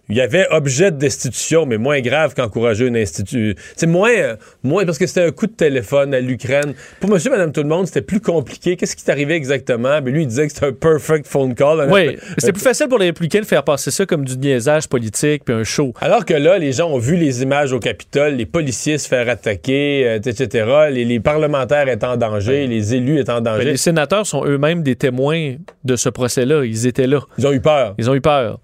[0.09, 3.55] Il y avait objet de destitution, mais moins grave qu'encourager une institution.
[3.75, 6.73] C'est moins, euh, moins parce que c'était un coup de téléphone à l'Ukraine.
[6.99, 8.75] Pour monsieur, madame, tout le monde, c'était plus compliqué.
[8.75, 10.01] Qu'est-ce qui arrivé exactement?
[10.03, 11.87] Mais lui, il disait que c'était un perfect phone call.
[11.91, 15.43] Oui, c'était plus facile pour les républicains de faire passer ça comme du niaisage politique
[15.45, 15.93] puis un show.
[16.01, 19.29] Alors que là, les gens ont vu les images au Capitole, les policiers se faire
[19.29, 20.67] attaquer, euh, etc.
[20.91, 23.65] Les, les parlementaires étant en danger, les élus étant en Mais danger.
[23.65, 26.63] les sénateurs sont eux-mêmes des témoins de ce procès-là.
[26.65, 27.21] Ils étaient là.
[27.37, 27.95] Ils ont eu peur.
[27.97, 28.59] Ils ont eu peur.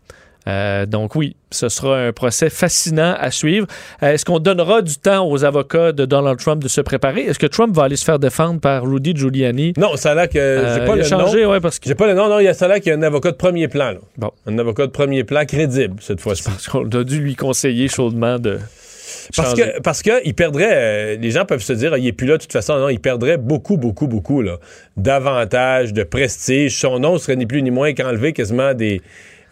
[0.47, 3.67] Euh, donc oui, ce sera un procès fascinant à suivre.
[4.01, 7.21] Euh, Est-ce qu'on donnera du temps aux avocats de Donald Trump de se préparer?
[7.21, 9.73] Est-ce que Trump va aller se faire défendre par Rudy Giuliani?
[9.77, 10.39] Non, ça a l'air que.
[10.39, 11.51] Euh, j'ai pas le changé, nom.
[11.51, 12.95] ouais, parce que J'ai pas le nom, non, il y a ça là qu'il y
[12.95, 13.91] a un avocat de premier plan.
[13.91, 13.97] là.
[14.17, 14.31] Bon.
[14.47, 16.41] Un avocat de premier plan crédible, cette fois-ci.
[16.43, 18.57] parce qu'on a dû lui conseiller chaudement de
[19.35, 19.73] Parce changer.
[19.75, 22.25] que, parce que il perdrait, euh, les gens peuvent se dire, ah, il est plus
[22.25, 22.79] là de toute façon.
[22.79, 24.57] Non, il perdrait beaucoup, beaucoup, beaucoup là,
[24.97, 26.79] d'avantages, de prestige.
[26.79, 29.01] Son nom serait ni plus ni moins qu'enlevé quasiment des,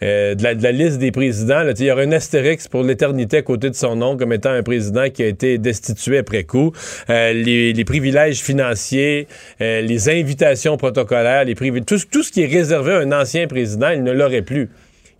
[0.02, 1.62] euh, de, la, de la liste des présidents.
[1.62, 1.72] là.
[1.78, 4.62] Il y aurait un astérix pour l'éternité à côté de son nom comme étant un
[4.62, 6.72] président qui a été destitué après coup.
[7.10, 9.26] Euh, les, les privilèges financiers,
[9.60, 13.46] euh, les invitations protocolaires, les privil- tout, tout ce qui est réservé à un ancien
[13.46, 14.68] président, il ne l'aurait plus.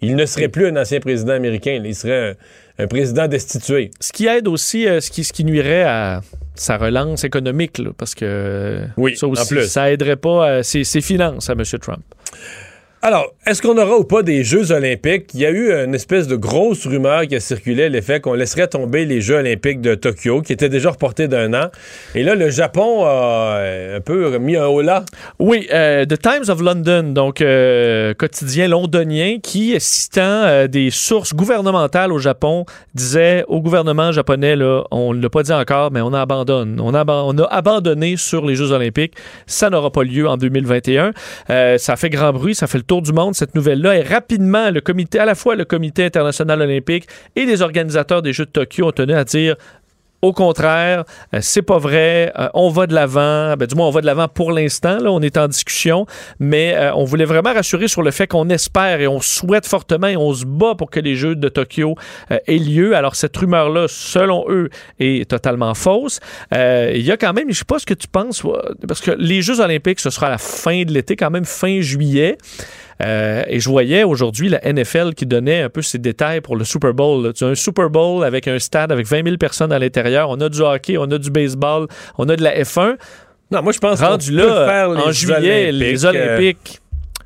[0.02, 1.78] Il ne serait plus un ancien président américain.
[1.84, 2.30] Il serait
[2.78, 3.90] un, un président destitué.
[4.00, 6.22] Ce qui aide aussi, ce, qui, ce qui nuirait à
[6.54, 9.66] sa relance économique, là, parce que Oui, ça aussi, en plus.
[9.68, 11.62] ça aiderait pas ses, ses finances à M.
[11.80, 12.02] Trump.
[13.02, 15.30] Alors, est-ce qu'on aura ou pas des Jeux olympiques?
[15.32, 18.68] Il y a eu une espèce de grosse rumeur qui a circulé, l'effet qu'on laisserait
[18.68, 21.70] tomber les Jeux olympiques de Tokyo, qui étaient déjà reportés d'un an.
[22.14, 25.06] Et là, le Japon a euh, un peu mis un haut là.
[25.38, 32.12] Oui, euh, The Times of London, donc euh, quotidien londonien, qui, citant des sources gouvernementales
[32.12, 36.12] au Japon, disait au gouvernement japonais, là, on ne l'a pas dit encore, mais on
[36.12, 36.78] abandonne.
[36.78, 39.14] On on a abandonné sur les Jeux olympiques.
[39.46, 41.12] Ça n'aura pas lieu en 2021.
[41.48, 43.96] Euh, ça fait grand bruit, ça fait le du monde, cette nouvelle-là.
[43.96, 48.32] Et rapidement, le comité, à la fois le Comité international olympique et les organisateurs des
[48.32, 49.54] Jeux de Tokyo ont tenu à dire
[50.22, 51.04] au contraire,
[51.34, 52.32] euh, c'est pas vrai.
[52.38, 53.56] Euh, on va de l'avant.
[53.56, 54.98] Ben, du moins, on va de l'avant pour l'instant.
[54.98, 56.06] Là, on est en discussion,
[56.38, 60.08] mais euh, on voulait vraiment rassurer sur le fait qu'on espère et on souhaite fortement
[60.08, 61.94] et on se bat pour que les Jeux de Tokyo
[62.28, 62.94] aient lieu.
[62.94, 64.68] Alors cette rumeur-là, selon eux,
[64.98, 66.20] est totalement fausse.
[66.52, 68.42] Il y a quand même, je sais pas ce que tu penses,
[68.86, 71.80] parce que les Jeux Olympiques, ce sera à la fin de l'été, quand même fin
[71.80, 72.36] juillet.
[73.00, 76.64] Euh, et je voyais aujourd'hui la NFL qui donnait un peu ses détails pour le
[76.64, 77.24] Super Bowl.
[77.24, 77.32] là.
[77.32, 80.28] Tu as un Super Bowl avec un stade avec 20 000 personnes à l'intérieur.
[80.30, 81.86] On a du hockey, on a du baseball,
[82.18, 82.96] on a de la F1.
[83.50, 86.08] Non, moi, je pense Rendu qu'on peut là, faire les en juillet, Olympiques, les euh,
[86.10, 86.80] Olympiques.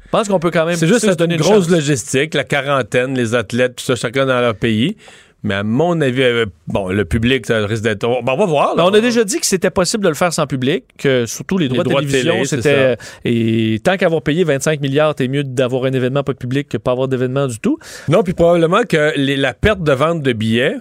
[0.05, 1.73] Je pense qu'on peut quand même C'est juste se donner une une grosse chance.
[1.73, 4.97] logistique, la quarantaine, les athlètes, tout ça, chacun dans leur pays.
[5.45, 8.03] Mais à mon avis, euh, bon, le public, ça risque d'être.
[8.05, 8.69] On, bon, on va voir.
[8.75, 8.83] là.
[8.83, 11.59] Ben, on a déjà dit que c'était possible de le faire sans public, que surtout
[11.59, 12.97] les droits, droits de télévision, c'était.
[13.25, 16.93] Et tant qu'avoir payé 25 milliards, t'es mieux d'avoir un événement pas public que pas
[16.93, 17.79] avoir d'événement du tout.
[18.09, 20.77] Non, puis probablement que les- la perte de vente de billets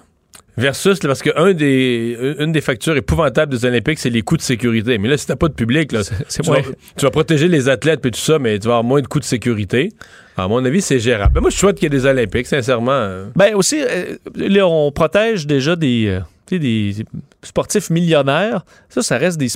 [0.56, 4.42] versus parce que un des, une des factures épouvantables des Olympiques, c'est les coûts de
[4.44, 4.98] sécurité.
[4.98, 7.70] Mais là, si t'as pas de public, là, c'est tu, vas, tu vas protéger les
[7.70, 9.90] athlètes puis tout ça, mais tu vas avoir moins de coûts de sécurité.
[10.36, 11.40] À mon avis, c'est gérable.
[11.40, 13.26] Moi, je souhaite qu'il y ait des Olympiques, sincèrement.
[13.36, 16.20] Ben aussi, euh, là, on protège déjà des, euh,
[16.58, 16.96] des
[17.44, 18.66] sportifs millionnaires.
[18.90, 19.50] Ça, ça reste des,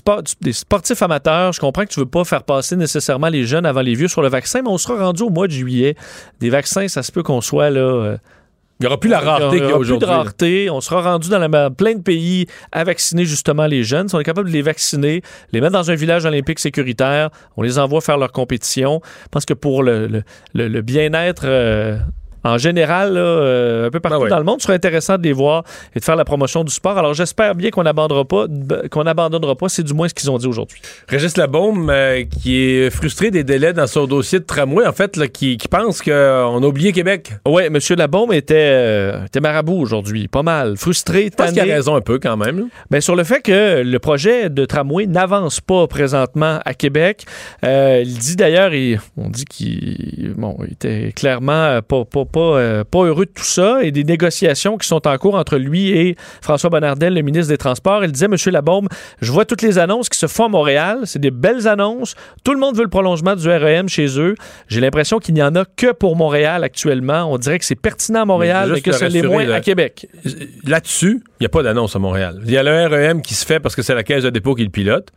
[0.53, 1.53] sportifs amateurs.
[1.53, 4.21] Je comprends que tu veux pas faire passer nécessairement les jeunes avant les vieux sur
[4.21, 5.95] le vaccin, mais on sera rendu au mois de juillet.
[6.39, 7.79] Des vaccins, ça se peut qu'on soit là.
[7.79, 8.17] euh,
[8.79, 10.07] Il n'y aura plus la rareté qu'il y a Il n'y aura plus de aujourd'hui.
[10.07, 10.69] rareté.
[10.69, 14.07] On sera rendu dans la, plein de pays à vacciner justement les jeunes.
[14.07, 17.63] Si on est capable de les vacciner, les mettre dans un village olympique sécuritaire, on
[17.63, 19.01] les envoie faire leur compétition.
[19.23, 20.23] Je pense que pour le, le-
[20.53, 21.97] le- le bien-être euh,
[22.53, 24.29] en général, là, euh, un peu partout Ben ouais.
[24.29, 25.63] dans le monde, ce serait intéressant de les voir
[25.95, 26.97] et de faire la promotion du sport.
[26.97, 28.45] Alors j'espère bien qu'on n'abandonnera pas,
[28.91, 29.69] qu'on n'abandonnera pas.
[29.69, 30.81] C'est du moins ce qu'ils ont dit aujourd'hui.
[31.07, 35.15] Régis Labaume, euh, qui est frustré des délais dans son dossier de tramway, en fait,
[35.17, 37.31] là, qui, qui pense qu'on a oublié Québec.
[37.47, 37.77] Oui, M.
[37.97, 40.77] Labaume était, euh, était marabout aujourd'hui, pas mal.
[40.77, 41.71] Frustré, Je pense qu'il tanné.
[41.71, 42.67] a raison un peu quand même.
[42.91, 47.25] Ben, sur le fait que le projet de tramway n'avance pas présentement à Québec.
[47.63, 52.83] Il dit d'ailleurs, il- on dit qu'il bon, il était clairement pas, pas, pas, euh,
[52.83, 56.15] pas heureux de tout ça et des négociations qui sont en cours entre lui et
[56.41, 58.03] François Bonnardel, le ministre des Transports.
[58.03, 58.87] Il disait, Monsieur Labaume,
[59.21, 60.99] je vois toutes les annonces qui se font à Montréal.
[61.05, 62.13] C'est des belles annonces.
[62.43, 64.35] Tout le monde veut le prolongement du REM chez eux.
[64.67, 67.31] J'ai l'impression qu'il n'y en a que pour Montréal actuellement.
[67.31, 69.55] On dirait que c'est pertinent à Montréal, Mais que ce l'est moins là.
[69.55, 70.07] à Québec.
[70.63, 72.39] Là-dessus, il n'y a pas d'annonce à Montréal.
[72.45, 74.53] Il y a le REM qui se fait parce que c'est la caisse de dépôt
[74.53, 75.07] qui le pilote.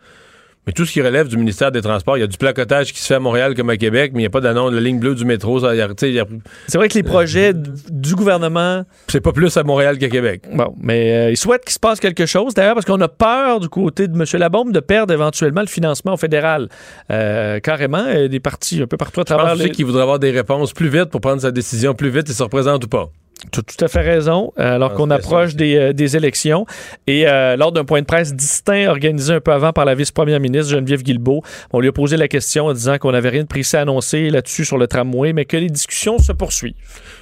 [0.66, 3.00] Mais tout ce qui relève du ministère des Transports, il y a du placotage qui
[3.00, 4.72] se fait à Montréal comme à Québec, mais il n'y a pas d'annonce.
[4.72, 6.26] La ligne bleue du métro, ça, il y a- tu sais, il y a-
[6.68, 10.42] C'est vrai que les projets du gouvernement c'est pas plus à Montréal qu'à Québec.
[10.52, 12.52] Bon, mais euh, il souhaite qu'il se passe quelque chose.
[12.54, 14.24] D'ailleurs, parce qu'on a peur du côté de M.
[14.38, 16.68] Labombe de perdre éventuellement le financement au fédéral.
[17.10, 19.70] Euh, carrément, des partis un peu partout à Je pense travers les...
[19.70, 22.42] qu'il voudrait avoir des réponses plus vite pour prendre sa décision plus vite et se
[22.42, 23.10] représente ou pas.
[23.52, 26.66] Tout, tout à fait raison, euh, alors Je qu'on approche des, euh, des élections.
[27.06, 30.40] Et euh, lors d'un point de presse distinct organisé un peu avant par la vice-première
[30.40, 33.48] ministre Geneviève Guilbeault, on lui a posé la question en disant qu'on n'avait rien de
[33.48, 36.74] précis à annoncer là-dessus sur le tramway, mais que les discussions se poursuivent.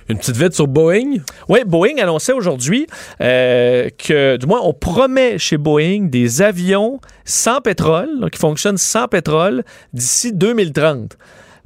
[0.09, 1.19] Une petite vite sur Boeing?
[1.49, 2.87] Oui, Boeing annonçait aujourd'hui
[3.21, 8.79] euh, que, du moins, on promet chez Boeing des avions sans pétrole, donc qui fonctionnent
[8.79, 9.63] sans pétrole
[9.93, 11.17] d'ici 2030.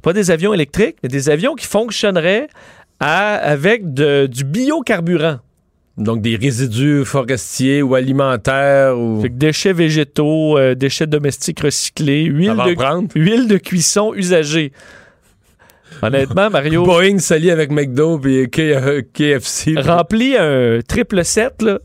[0.03, 2.49] Pas des avions électriques, mais des avions qui fonctionneraient
[3.03, 5.39] à- avec de- du biocarburant.
[5.99, 9.21] Donc des résidus forestiers ou alimentaires ou.
[9.21, 13.09] Fait que déchets végétaux, euh, déchets domestiques recyclés, huile de, prendre.
[13.15, 14.73] huile de cuisson usagée.
[16.01, 19.75] Honnêtement, Mario, Boeing s'allie avec McDo et KFC.
[19.79, 21.79] remplis un triple set là,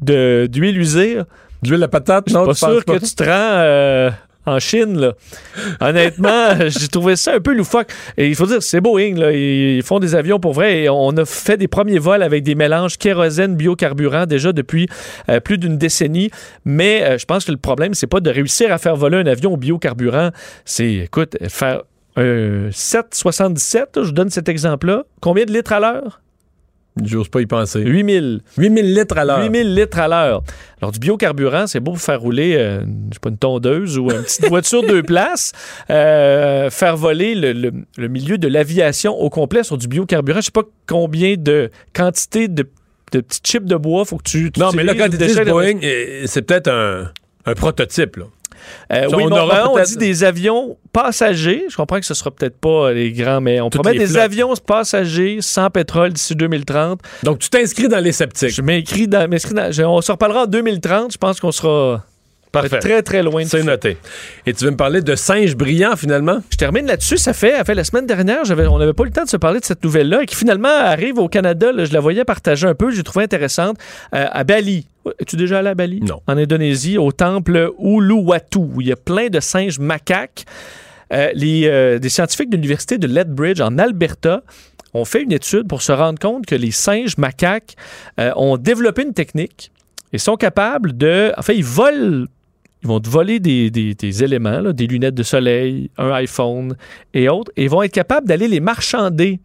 [0.00, 1.18] de- d'huile usée.
[1.62, 2.44] D'huile à patate, Je suis non?
[2.46, 4.10] pas penses sûr que tu te rends euh,
[4.46, 5.14] en Chine, là.
[5.80, 7.88] Honnêtement, j'ai trouvé ça un peu loufoque.
[8.16, 9.16] Il faut dire, c'est Boeing.
[9.30, 10.88] Ils font des avions pour vrai.
[10.88, 14.88] On a fait des premiers vols avec des mélanges kérosène, biocarburant déjà depuis
[15.28, 16.30] euh, plus d'une décennie.
[16.64, 19.26] Mais euh, je pense que le problème, c'est pas de réussir à faire voler un
[19.26, 20.30] avion au biocarburant.
[20.64, 21.82] C'est, écoute, faire
[22.16, 25.04] un 777, je donne cet exemple-là.
[25.20, 26.20] Combien de litres à l'heure?
[27.04, 27.80] J'ose pas y penser.
[27.80, 28.40] 8000.
[28.56, 29.42] 8000 litres à l'heure.
[29.42, 30.42] 8000 litres à l'heure.
[30.80, 34.10] Alors, du biocarburant, c'est beau pour faire rouler, euh, je sais pas, une tondeuse ou
[34.10, 35.52] une petite voiture deux places.
[35.90, 40.40] Euh, faire voler le, le- le milieu de l'aviation au complet sur du biocarburant.
[40.40, 42.66] Je sais pas combien de quantité de,
[43.12, 44.50] de petits chips de bois faut que tu.
[44.52, 45.16] tu Non, mais là, quand tu
[45.50, 45.78] Boeing,
[46.26, 47.10] c'est peut-être un,
[47.46, 48.16] un prototype.
[48.16, 48.24] Là.
[48.92, 51.64] Euh, oui, on mais on, aura on dit des avions passagers.
[51.68, 54.22] Je comprends que ce sera peut-être pas les grands, mais on Toutes promet des flottes.
[54.22, 57.00] avions passagers sans pétrole d'ici 2030.
[57.22, 58.50] Donc, tu t'inscris dans les sceptiques.
[58.54, 58.62] Je
[59.06, 61.12] dans, m'inscris dans- je- on se reparlera en 2030.
[61.12, 62.04] Je pense qu'on sera
[62.52, 62.80] Parfait.
[62.80, 63.96] très, très loin de C'est noté.
[64.44, 66.42] Et tu veux me parler de singes brillants, finalement?
[66.50, 67.16] Je termine là-dessus.
[67.16, 69.36] Ça fait, ça fait la semaine dernière, on n'avait pas eu le temps de se
[69.36, 71.70] parler de cette nouvelle-là qui finalement arrive au Canada.
[71.72, 72.90] là, je la voyais partager un peu.
[72.90, 73.78] J'ai trouvé intéressante.
[74.14, 74.86] Euh, à Bali.
[75.20, 76.00] Es-tu déjà allé à Bali?
[76.00, 76.20] Non.
[76.26, 80.44] En Indonésie, au temple Uluwatu, où il y a plein de singes macaques.
[81.12, 84.42] Euh, les, euh, des scientifiques de l'université de Lethbridge en Alberta
[84.94, 87.76] ont fait une étude pour se rendre compte que les singes macaques
[88.18, 89.70] ont développé une technique
[90.12, 91.32] et sont capables de...
[91.36, 92.26] Enfin, ils volent
[92.82, 96.76] ils vont te voler des, des- des éléments, là, des lunettes de soleil, un iPhone
[97.14, 99.40] et autres, et ils vont être capables d'aller les marchander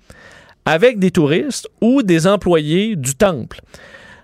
[0.65, 3.61] avec des touristes ou des employés du temple.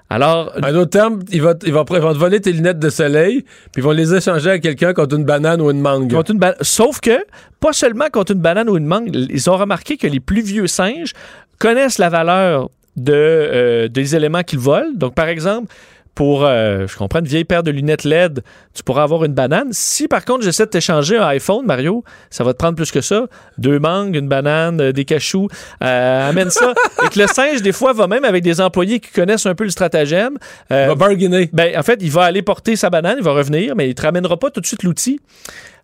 [0.10, 2.90] Alors, En d'autres termes, ils vont, ils, vont, ils vont te voler tes lunettes de
[2.90, 6.12] soleil, puis ils vont les échanger à quelqu'un contre une banane ou une mangue.
[6.12, 7.18] contre une ba- Sauf que,
[7.62, 10.68] pas seulement contre une banane ou une mangue, ils ont remarqué que les plus vieux
[10.68, 11.14] singes
[11.60, 14.92] connaissent la valeur de, euh, des éléments qu'ils volent.
[14.96, 15.74] Donc, par exemple,
[16.22, 18.44] pour, euh, je comprends, une vieille paire de lunettes LED,
[18.76, 19.70] tu pourras avoir une banane.
[19.72, 23.02] Si, par contre, j'essaie de t'échanger un iPhone, Mario, ça va te prendre plus que
[23.02, 23.26] ça.
[23.58, 25.48] Deux mangues, une banane, euh, des cachous.
[25.84, 26.76] Euh, amène ça.
[27.04, 29.64] Et que le singe, des fois, va même avec des employés qui connaissent un peu
[29.64, 30.38] le stratagème.
[30.72, 31.50] Euh, Il va bargainer.
[31.54, 34.04] ben, en fait, il va aller porter sa banane, il va revenir, mais il te
[34.04, 35.20] ramènera pas tout de suite l'outil.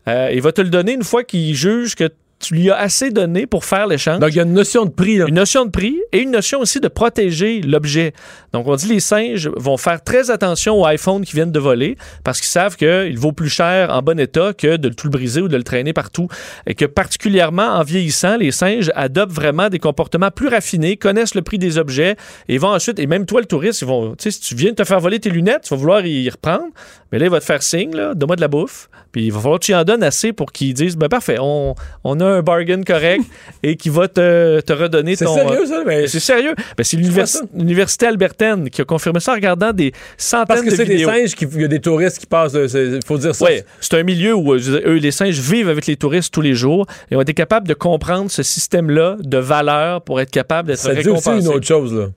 [0.07, 2.09] Euh, il va te le donner une fois qu'il juge que
[2.39, 4.19] tu lui as assez donné pour faire l'échange.
[4.19, 5.17] Donc, il y a une notion de prix.
[5.17, 5.25] Là.
[5.27, 8.13] Une notion de prix et une notion aussi de protéger l'objet.
[8.53, 11.97] Donc, on dit les singes vont faire très attention aux iPhones qui viennent de voler
[12.23, 15.41] parce qu'ils savent qu'il vaut plus cher en bon état que de tout le briser
[15.41, 16.27] ou de le traîner partout.
[16.67, 21.41] Et que particulièrement en vieillissant, les singes adoptent vraiment des comportements plus raffinés, connaissent le
[21.41, 22.15] prix des objets
[22.47, 24.71] et vont ensuite, et même toi, le touriste, ils vont, tu sais, si tu viens
[24.71, 26.67] de te faire voler tes lunettes, tu vas vouloir y reprendre,
[27.11, 29.39] mais là, il va te faire signe, là, donne-moi de la bouffe, puis il va
[29.39, 32.41] falloir que tu en donnes assez pour qu'ils disent, ben parfait, on, on a un
[32.41, 33.23] bargain correct
[33.63, 35.35] et qui va te, te redonner C'est ton...
[35.35, 35.83] sérieux, ça?
[35.85, 36.07] Mais...
[36.07, 36.53] C'est sérieux.
[36.77, 40.69] Ben, c'est l'univers- l'université albertaine qui a confirmé ça en regardant des centaines Parce que
[40.69, 41.09] de c'est des vidéos.
[41.09, 42.53] singes, qui- il y a des touristes qui passent.
[42.53, 43.45] Il faut dire ça.
[43.45, 46.41] Oui, c'est un milieu où euh, dire, eux, les singes vivent avec les touristes tous
[46.41, 50.67] les jours et ont été capables de comprendre ce système-là de valeur pour être capables
[50.67, 51.45] d'être Ça dit aussi récompensés.
[51.47, 52.07] une autre chose, là.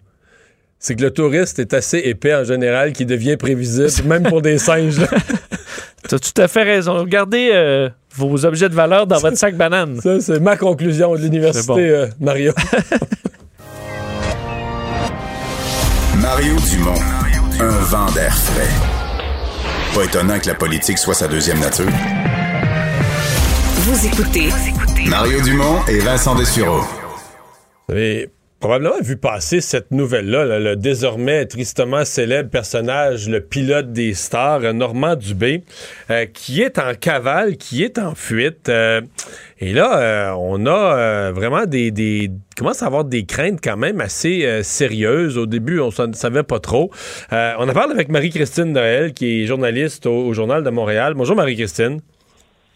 [0.83, 4.59] C'est que le touriste est assez épais en général qu'il devient prévisible, même pour des
[4.59, 5.01] singes.
[6.09, 6.95] Tu as tout à fait raison.
[6.99, 10.01] Regardez euh, vos objets de valeur dans votre sac banane.
[10.01, 11.79] Ça, c'est ma conclusion de l'université, bon.
[11.79, 12.53] euh, Mario.
[16.17, 16.95] Mario Dumont,
[17.61, 18.69] un vent d'air frais.
[19.95, 21.87] Pas étonnant que la politique soit sa deuxième nature.
[23.77, 24.49] Vous écoutez
[25.07, 26.81] Mario Dumont et Vincent Dessureau.
[27.89, 28.31] Vous avez
[28.61, 34.61] probablement vu passer cette nouvelle-là, là, le désormais tristement célèbre personnage, le pilote des stars,
[34.75, 35.65] Normand Dubé,
[36.11, 38.69] euh, qui est en cavale, qui est en fuite.
[38.69, 39.01] euh,
[39.59, 44.01] et là, euh, on a vraiment des, des commence à avoir des craintes quand même
[44.01, 45.39] assez euh, sérieuses.
[45.39, 46.91] Au début, on ne savait pas trop.
[47.33, 51.15] Euh, on en parle avec Marie-Christine Noël, qui est journaliste au, au Journal de Montréal.
[51.15, 52.01] Bonjour Marie-Christine.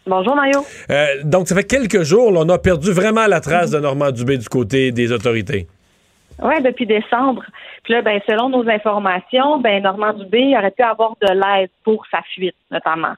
[0.06, 0.66] Bonjour Mario.
[0.90, 4.10] Euh, donc, ça fait quelques jours, là, on a perdu vraiment la trace de Normand
[4.10, 5.66] Dubé du côté des autorités.
[6.42, 7.44] Oui, depuis décembre.
[7.82, 12.04] Puis là, ben, selon nos informations, ben, Normand Dubé aurait pu avoir de l'aide pour
[12.10, 13.14] sa fuite, notamment.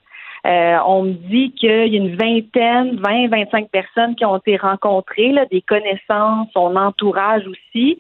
[0.47, 4.57] Euh, on me dit qu'il y a une vingtaine, 20, 25 personnes qui ont été
[4.57, 7.99] rencontrées, là, des connaissances, son entourage aussi.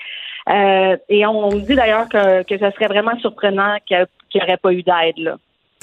[0.49, 4.59] Euh, et on me dit d'ailleurs que, que ce serait vraiment surprenant qu'il n'y aurait
[4.59, 5.19] pas eu d'aide.
[5.19, 5.37] Là.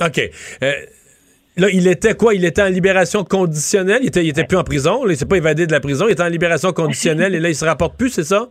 [0.05, 0.19] OK.
[0.63, 0.71] Euh,
[1.57, 2.33] là, il était quoi?
[2.33, 3.99] Il était en libération conditionnelle?
[4.01, 5.03] Il était, il était plus en prison?
[5.03, 6.05] Là, il s'est pas évadé de la prison?
[6.07, 8.47] Il était en libération conditionnelle et là, il se rapporte plus, c'est ça?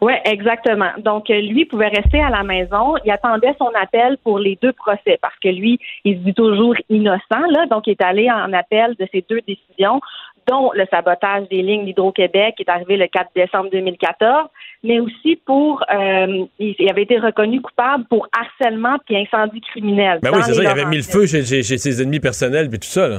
[0.00, 0.90] Oui, exactement.
[0.98, 2.94] Donc, euh, lui pouvait rester à la maison.
[3.04, 6.74] Il attendait son appel pour les deux procès parce que lui, il se dit toujours
[6.88, 7.46] innocent.
[7.50, 10.00] Là, donc, il est allé en appel de ces deux décisions,
[10.48, 14.48] dont le sabotage des lignes d'Hydro-Québec qui est arrivé le 4 décembre 2014,
[14.82, 20.18] mais aussi pour, euh, il, avait été reconnu coupable pour harcèlement puis incendie criminel.
[20.22, 20.62] Ben oui, c'est ça.
[20.62, 23.18] Il avait mis le feu chez, chez- chez ses ennemis personnels puis tout ça, là.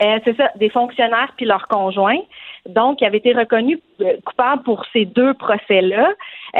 [0.00, 2.20] Euh, c'est ça, des fonctionnaires puis leurs conjoints.
[2.68, 6.10] Donc, il avait été reconnu euh, coupable pour ces deux procès-là.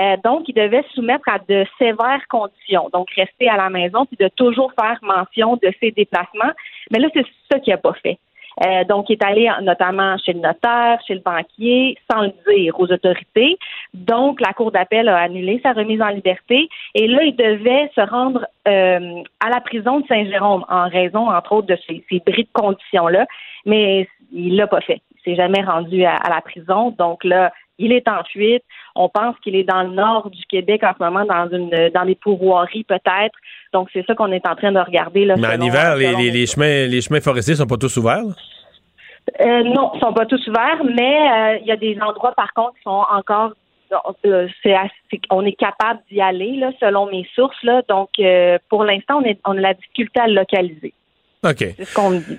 [0.00, 2.88] Euh, donc, il devait soumettre à de sévères conditions.
[2.92, 6.52] Donc, rester à la maison puis de toujours faire mention de ses déplacements.
[6.90, 8.18] Mais là, c'est ça qu'il n'a pas fait.
[8.66, 12.32] Euh, donc, il est allé en- notamment chez le notaire, chez le banquier, sans le
[12.48, 13.56] dire aux autorités.
[13.94, 16.68] Donc, la Cour d'appel a annulé sa remise en liberté.
[16.94, 21.52] Et là, il devait se rendre euh, à la prison de Saint-Jérôme en raison, entre
[21.52, 23.26] autres, de ces, ces bris de conditions-là.
[23.64, 25.00] Mais il l'a pas fait.
[25.28, 26.94] S'est jamais rendu à, à la prison.
[26.98, 28.64] Donc là, il est en fuite.
[28.96, 32.04] On pense qu'il est dans le nord du Québec en ce moment, dans une dans
[32.06, 33.36] des pourvoiries peut-être.
[33.74, 35.24] Donc c'est ça qu'on est en train de regarder.
[35.26, 37.96] Là, Mais en hiver, les, selon les- les chemins, les chemins forestiers sont pas tous
[37.98, 38.22] ouverts?
[38.24, 38.32] là?
[39.42, 42.52] Euh, non, ils sont pas tous ouverts, mais euh, il y a des endroits par
[42.54, 43.52] contre qui sont encore
[44.26, 44.74] euh, c'est
[45.30, 47.82] on est capable d'y aller là, selon mes sources là.
[47.88, 50.94] Donc euh, pour l'instant, on, est, on a la difficulté à le localiser.
[51.44, 51.58] OK.
[51.58, 52.38] C'est ce qu'on me dit.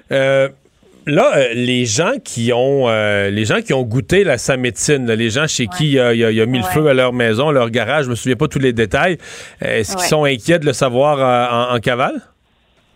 [1.10, 4.58] Euh, là, euh, les gens qui ont euh, les gens qui ont goûté la, sa
[4.58, 6.88] médecine, là, les gens chez qui il a, il a- il a mis le feu
[6.88, 9.18] à leur maison, leur garage, je me souviens pas tous les détails,
[9.64, 12.22] euh, est-ce qu'ils sont inquiets de le savoir euh, en, en cavale?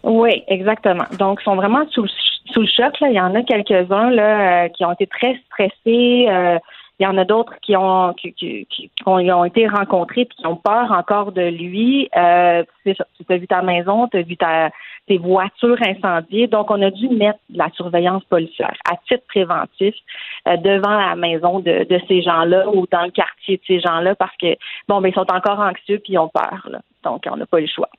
[0.03, 1.05] Oui, exactement.
[1.17, 2.09] Donc, ils sont vraiment sous, le-
[2.53, 2.99] sous le choc.
[2.99, 3.07] Là.
[3.09, 6.25] Il y en a quelques-uns là, euh, qui ont été très stressés.
[6.29, 6.57] euh,
[6.99, 10.55] il y en a d'autres qui ont qui, qui, ont, été rencontrés et qui ont
[10.55, 12.07] peur encore de lui.
[12.15, 12.63] Euh.
[12.85, 12.93] Tu
[13.29, 14.69] as vu ta maison, tu as vu ta,
[15.07, 16.47] tes voitures incendiées.
[16.47, 19.93] Donc, on a dû mettre de la surveillance policière à titre préventif
[20.47, 24.15] euh, devant la maison de, de ces gens-là ou dans le quartier de ces gens-là
[24.15, 24.55] parce que,
[24.87, 26.69] bon, ben, ils sont encore anxieux puis ils ont peur.
[27.03, 27.89] Donc, on n'a pas le choix.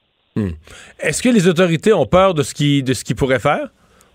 [0.98, 3.68] Est-ce que les autorités ont peur de ce qu'ils pourraient faire?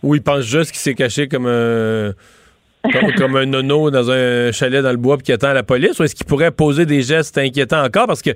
[0.03, 2.11] Ou ils pensent juste qu'il s'est caché comme un
[2.84, 5.99] comme, comme un nono dans un chalet dans le bois puis qui attend la police?
[5.99, 8.07] Ou est-ce qu'il pourrait poser des gestes inquiétants encore?
[8.07, 8.31] Parce que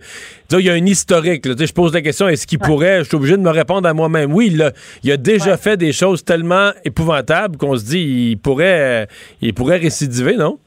[0.52, 1.46] il y a un historique.
[1.46, 1.56] là.
[1.58, 4.34] Je pose la question, est-ce qu'il pourrait, je suis obligé de me répondre à moi-même.
[4.34, 4.72] Oui, il a,
[5.04, 9.08] il a déjà fait des choses tellement épouvantables qu'on se dit il pourrait
[9.42, 10.60] il pourrait récidiver, non?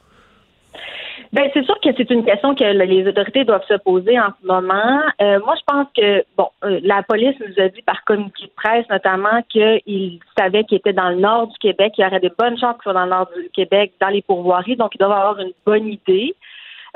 [1.36, 4.46] Ben, c'est sûr que c'est une question que les autorités doivent se poser en ce
[4.46, 5.02] moment.
[5.20, 8.50] Euh, moi, je pense que, bon, euh, la police nous a dit par communiqué de
[8.56, 11.92] presse notamment qu'ils savaient qu'ils étaient dans le nord du Québec.
[11.98, 14.22] Il y aurait des bonnes chances qu'ils soient dans le nord du Québec, dans les
[14.22, 14.76] pourvoiries.
[14.76, 16.34] Donc, ils doivent avoir une bonne idée.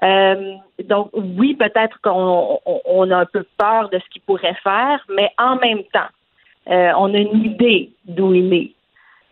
[0.02, 0.54] Euh,
[0.84, 5.30] donc, oui, peut-être qu'on on a un peu peur de ce qu'ils pourraient faire, mais
[5.36, 6.08] en même temps,
[6.66, 8.72] on a une idée d'où il est.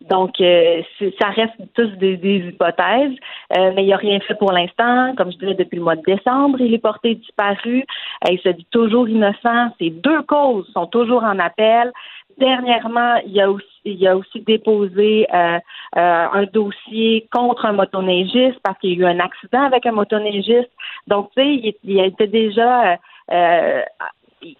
[0.02, 0.82] Donc, euh,
[1.20, 2.14] ça reste tous des,
[2.48, 3.16] hypothèses,
[3.56, 5.14] euh, mais il n'y a rien fait pour l'instant.
[5.16, 7.84] Comme je disais, depuis le mois de décembre, il est porté disparu.
[8.24, 9.72] Euh, il se dit toujours innocent.
[9.78, 11.92] Ces deux causes sont toujours en appel.
[12.38, 18.90] Dernièrement, il a aussi, il a aussi déposé un dossier contre un motoneigiste parce qu'il
[18.90, 20.70] y a eu un accident avec un motoneigiste.
[21.08, 22.96] Donc, tu sais, il, il, était déjà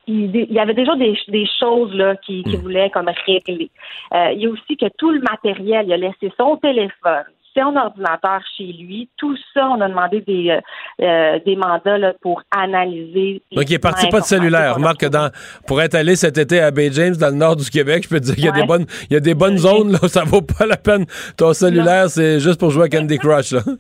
[0.07, 1.17] il, y avait déjà des,
[1.61, 2.61] choses là qui, qui hmm.
[2.61, 3.71] voulaient comme régler.
[4.15, 7.25] Euh, il y a aussi que tout le matériel, il a laissé son téléphone,
[7.55, 9.09] son ordinateur chez lui.
[9.17, 10.61] Tout ça, on a demandé des, euh,
[11.03, 13.43] euh, des mandats pour analyser.
[13.53, 14.77] Donc, il est parti pas de cellulaire.
[14.77, 15.31] Remarque que dans,
[15.67, 18.21] pour être allé cet été à Bay James, dans le nord du Québec, je peux
[18.21, 20.09] te dire qu'il y a des bonnes, il y a des bonnes zones, là, où
[20.09, 21.05] ça vaut pas la peine.
[21.37, 23.61] Ton cellulaire, c'est juste pour jouer à Candy Crush, là.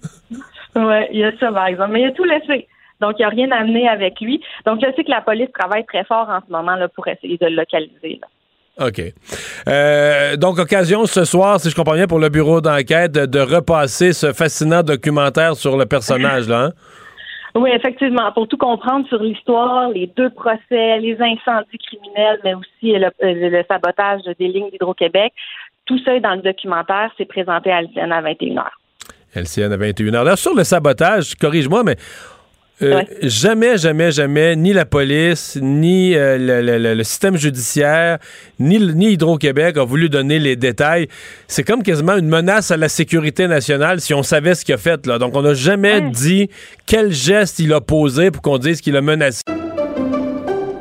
[0.77, 1.93] Oui, il y a ça, par exemple.
[1.93, 2.69] Mais il a tout laissé.
[3.01, 4.41] Donc, il n'y a rien amené avec lui.
[4.67, 7.37] Donc, je sais que la police travaille très fort en ce moment là, pour essayer
[7.37, 8.21] de le localiser.
[8.81, 9.01] OK.
[9.69, 14.13] Euh, donc, occasion ce soir, si je comprends bien, pour le bureau d'enquête, de, repasser
[14.13, 16.67] ce fascinant documentaire sur le personnage, là.
[16.67, 16.71] Hein?
[17.55, 18.31] Oui, effectivement.
[18.33, 23.65] Pour tout comprendre sur l'histoire, les deux procès, les incendies criminels, mais aussi le, le
[23.69, 25.33] sabotage des lignes d'Hydro-Québec,
[25.87, 27.11] tout ça est dans le documentaire.
[27.17, 28.65] C'est présenté à LCN à 21h.
[29.35, 30.25] LCN à 21h.
[30.25, 31.97] Là, sur le sabotage, corrige-moi, mais
[32.83, 36.37] euh, jamais, jamais, jamais, ni la police, ni euh,
[36.95, 38.19] le, système judiciaire,
[38.61, 41.09] ni, ni Hydro-Québec a voulu donner les détails.
[41.49, 44.79] C'est comme quasiment une menace à la sécurité nationale si on savait ce qu'il a
[44.79, 45.07] fait.
[45.07, 45.19] Là.
[45.19, 46.51] Donc, on n'a jamais dit
[46.87, 49.43] quel geste il a posé pour qu'on dise qu'il a menacé.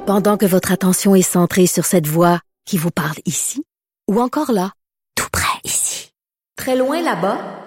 [0.05, 3.63] Pendant que votre attention est centrée sur cette voix qui vous parle ici,
[4.09, 4.71] ou encore là,
[5.15, 6.11] tout près ici,
[6.55, 7.66] très loin là-bas,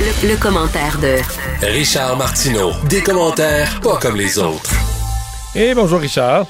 [0.00, 1.18] Le, commentaire de
[1.66, 2.70] Richard Martineau.
[2.88, 4.70] Des commentaires pas comme les autres.
[5.54, 6.46] Et bonjour Richard.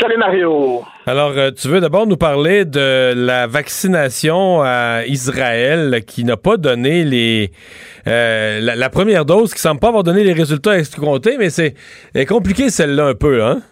[0.00, 0.84] Salut Mario.
[1.04, 6.56] Alors, euh, tu veux d'abord nous parler de la vaccination à Israël qui n'a pas
[6.56, 7.50] donné les
[8.06, 11.74] euh, la, première dose, qui semble pas avoir donné les résultats escomptés, mais c'est
[12.28, 13.62] compliqué celle-là un peu, hein?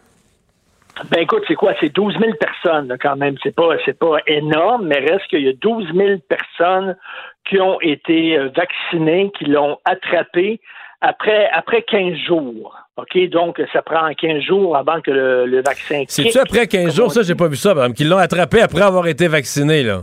[1.11, 1.75] Ben écoute, c'est quoi?
[1.81, 3.37] C'est 12 000 personnes quand même.
[3.43, 6.97] C'est pas, c'est pas énorme, mais reste qu'il y a 12 000 personnes
[7.49, 10.61] qui ont été euh, vaccinées, qui l'ont attrapé
[11.01, 12.77] après, après 15 jours.
[12.97, 13.19] OK?
[13.31, 17.11] Donc, ça prend 15 jours avant que le, vaccin C'est-tu après 15 jours?
[17.11, 17.95] Ça, j'ai pas vu ça, madame.
[17.95, 20.03] Qu'ils l'ont attrapé après avoir été vacciné, là.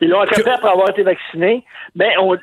[0.00, 1.64] Ils l'ont attrapé après avoir été vacciné.
[1.96, 2.36] Ben, on,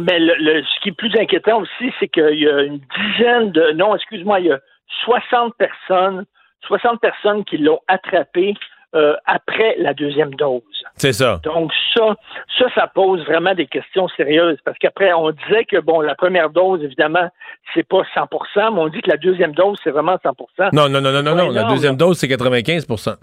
[0.00, 3.72] mais le, ce qui est plus inquiétant aussi, c'est qu'il y a une dizaine de.
[3.72, 4.60] Non, excuse-moi, il y a
[5.04, 6.24] 60 personnes
[6.66, 8.54] 60 personnes qui l'ont attrapé
[8.94, 10.62] euh, après la deuxième dose.
[10.94, 11.40] C'est ça.
[11.42, 12.14] Donc ça,
[12.56, 16.50] ça, ça pose vraiment des questions sérieuses parce qu'après on disait que bon, la première
[16.50, 17.28] dose évidemment
[17.74, 20.68] c'est pas 100%, mais on dit que la deuxième dose c'est vraiment 100%.
[20.72, 21.50] Non, non, non, non, non, non.
[21.50, 23.16] La deuxième dose c'est 95%.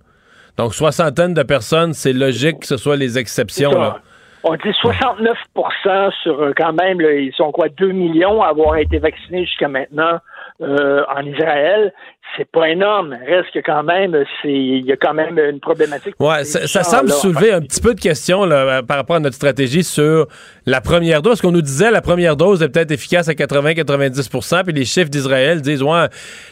[0.57, 4.01] Donc soixantaine de personnes, c'est logique que ce soit les exceptions là.
[4.43, 8.97] On dit 69% sur euh, quand même, ils sont quoi, 2 millions à avoir été
[8.97, 10.19] vaccinés jusqu'à maintenant
[10.61, 11.91] euh, en Israël
[12.38, 13.17] c'est pas énorme.
[13.27, 16.15] Reste que quand même, c'est il y a quand même une problématique.
[16.19, 19.83] Ouais, ça, semble soulever un petit peu de questions là, par rapport à notre stratégie
[19.83, 20.27] sur
[20.65, 21.41] la première dose.
[21.41, 25.61] Qu'on nous disait, la première dose est peut-être efficace à 80-90 puis les chiffres d'Israël
[25.61, 26.07] disent ouais,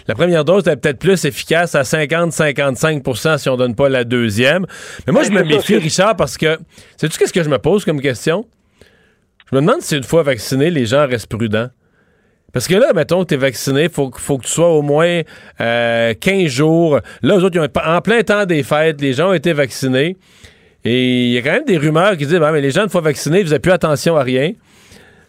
[0.07, 4.65] la première dose est peut-être plus efficace à 50-55% si on donne pas la deuxième.
[5.07, 6.57] Mais moi, je me méfie, Richard, parce que
[6.97, 8.45] sais-tu qu'est-ce que je me pose comme question?
[9.49, 11.69] Je me demande si une fois vacciné, les gens restent prudents.
[12.51, 14.81] Parce que là, mettons que tu es vacciné, il faut, faut que tu sois au
[14.81, 15.25] moins 15
[15.61, 16.99] euh, jours.
[17.21, 20.17] Là, eux autres, ils ont, en plein temps des fêtes, les gens ont été vaccinés.
[20.83, 22.89] Et il y a quand même des rumeurs qui disent bah, mais les gens, une
[22.89, 24.53] fois vaccinés, ils faisaient plus attention à rien.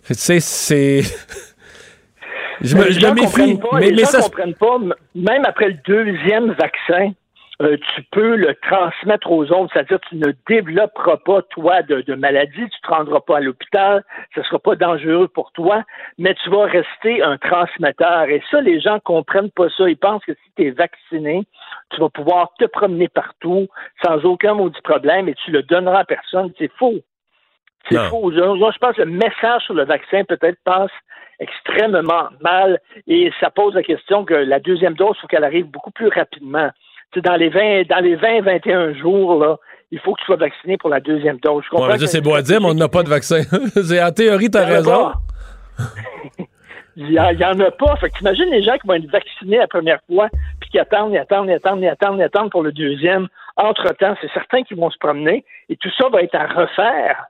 [0.06, 1.02] Tu sais, c'est.
[2.60, 3.58] je me, je me méfie.
[3.58, 4.78] Pas, mais, les gens ne comprennent pas,
[5.14, 7.12] même après le deuxième vaccin,
[7.60, 12.14] euh, tu peux le transmettre aux autres, c'est-à-dire tu ne développeras pas, toi, de, de
[12.14, 14.02] maladie, tu ne te rendras pas à l'hôpital,
[14.34, 15.84] ce ne sera pas dangereux pour toi,
[16.16, 18.30] mais tu vas rester un transmetteur.
[18.30, 19.88] Et ça, les gens comprennent pas ça.
[19.88, 21.42] Ils pensent que si tu es vacciné,
[21.90, 23.68] tu vas pouvoir te promener partout
[24.02, 26.52] sans aucun maudit problème et tu le donneras à personne.
[26.58, 27.00] C'est faux.
[27.90, 28.30] C'est faux.
[28.32, 30.90] Je, je pense que le message sur le vaccin peut-être passe
[31.40, 35.66] extrêmement mal et ça pose la question que la deuxième dose, il faut qu'elle arrive
[35.66, 36.70] beaucoup plus rapidement.
[37.12, 39.56] C'est dans les 20, dans les 20, 21 jours, là,
[39.90, 41.64] il faut que tu sois vacciné pour la deuxième dose.
[41.64, 43.40] Je comprends c'est beau à dire, mais on n'a pas de vaccin.
[43.76, 45.12] en théorie, tu as raison.
[46.96, 47.96] Il n'y en a pas.
[47.96, 50.28] Fait que t'imagines les gens qui vont être vaccinés la première fois,
[50.60, 53.28] puis qui attendent, ils attendent, ils attendent, ils attendent, ils attendent pour le deuxième.
[53.56, 57.26] Entre-temps, c'est certains qui vont se promener, et tout ça va être à refaire.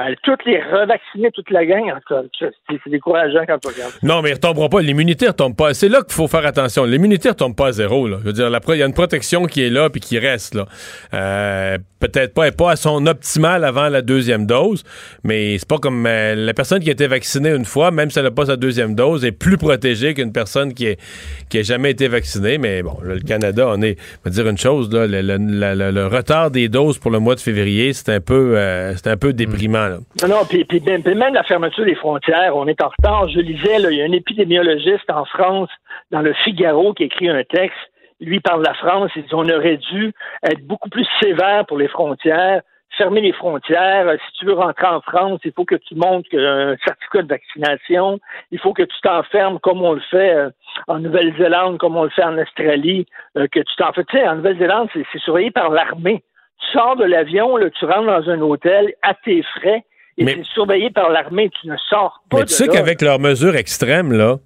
[0.00, 3.92] Euh, toutes les revacciner, toute la gang, en tout cas, c'est décourageant quand on regarde.
[4.04, 4.80] Non, mais ils retomberont pas.
[4.80, 5.74] L'immunité ne retombe pas.
[5.74, 6.84] C'est là qu'il faut faire attention.
[6.84, 8.06] L'immunité ne retombe pas à zéro.
[8.06, 8.18] Là.
[8.20, 10.54] Je veux dire, il y a une protection qui est là puis qui reste.
[10.54, 10.66] là.
[11.14, 14.84] Euh, peut-être pas, pas à son optimal avant la deuxième dose,
[15.24, 18.20] mais c'est pas comme euh, la personne qui a été vaccinée une fois, même si
[18.20, 21.00] elle n'a pas sa deuxième dose, est plus protégée qu'une personne qui, est,
[21.48, 22.58] qui a jamais été vaccinée.
[22.58, 26.68] Mais bon, le Canada, on est, on va dire une chose, là, le, retard des
[26.68, 28.56] doses pour le mois de février, c'est un peu,
[28.96, 29.87] c'est un peu déprimant.
[30.22, 30.66] Non, non, puis,
[31.14, 33.28] même la fermeture des frontières, on est en retard.
[33.28, 35.70] Je lisais, il y a un épidémiologiste en France,
[36.10, 37.78] dans le Figaro, qui écrit un texte.
[38.20, 39.10] Lui parle de la France.
[39.14, 40.12] Il dit on aurait dû
[40.42, 42.62] être beaucoup plus sévère pour les frontières,
[42.96, 44.12] fermer les frontières.
[44.26, 48.18] Si tu veux rentrer en France, il faut que tu montres un certificat de vaccination.
[48.50, 50.50] Il faut que tu t'enfermes comme on le fait euh,
[50.88, 53.06] en Nouvelle-Zélande, comme on le fait en Australie,
[53.36, 56.24] euh, que tu t'en Tu sais, en Nouvelle-Zélande, c'est surveillé par l'armée.
[56.60, 59.84] Tu sors de l'avion, tu rentres dans un hôtel à tes frais
[60.18, 61.50] et c'est surveillé par l'armée.
[61.60, 62.38] Tu ne sors pas.
[62.38, 64.36] Mais tu sais qu'avec leurs mesures extrêmes, là,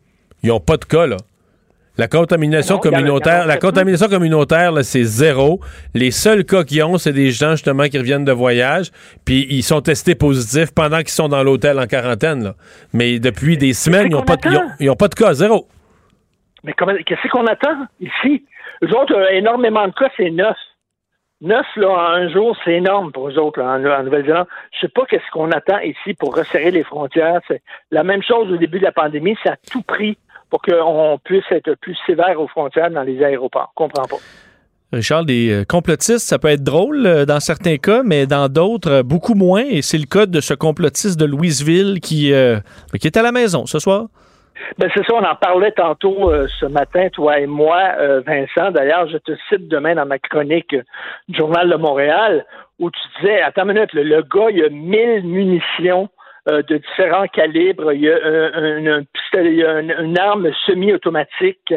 [0.42, 1.16] ils n'ont pas de cas, là.
[1.98, 5.60] La contamination communautaire, la contamination communautaire, c'est zéro.
[5.94, 8.90] Les seuls cas qu'ils ont, c'est des gens justement qui reviennent de voyage,
[9.26, 12.44] puis ils sont testés positifs pendant qu'ils sont dans l'hôtel en quarantaine.
[12.44, 12.54] Là.
[12.94, 15.68] Mais depuis des semaines, ils n'ont pas, de, pas de cas, zéro.
[16.64, 18.42] Mais qu'est-ce qu'on attend ici?
[18.82, 20.56] Eux autres, euh, énormément de cas, c'est neuf.
[21.42, 24.46] Neuf là, un jour, c'est énorme pour eux autres en, Nouvelle-Zélande.
[24.72, 27.40] Je sais pas qu'est-ce qu'on attend ici pour resserrer les frontières.
[27.48, 29.36] C'est la même chose au début de la pandémie.
[29.42, 30.16] C'est à tout prix
[30.50, 33.72] pour qu'on puisse être plus sévère aux frontières dans les aéroports.
[33.72, 34.22] Je comprends pas.
[34.92, 38.90] Richard, des euh, complotistes, ça peut être drôle euh, dans certains cas, mais dans d'autres,
[38.90, 39.64] euh, beaucoup moins.
[39.68, 42.32] Et c'est le cas de ce complotiste de Louisville qui,
[43.00, 44.06] qui est à la maison ce soir.
[44.78, 48.70] Ben c'est ça, on en parlait tantôt euh, ce matin, toi et moi, euh, Vincent.
[48.70, 50.82] D'ailleurs, je te cite demain dans ma chronique euh,
[51.28, 52.44] du Journal de Montréal,
[52.78, 56.08] où tu disais, attends une minute, le, gars, il a mille munitions
[56.46, 59.02] de différents calibres, il y a, un,
[59.34, 61.72] il y a une arme semi-automatique,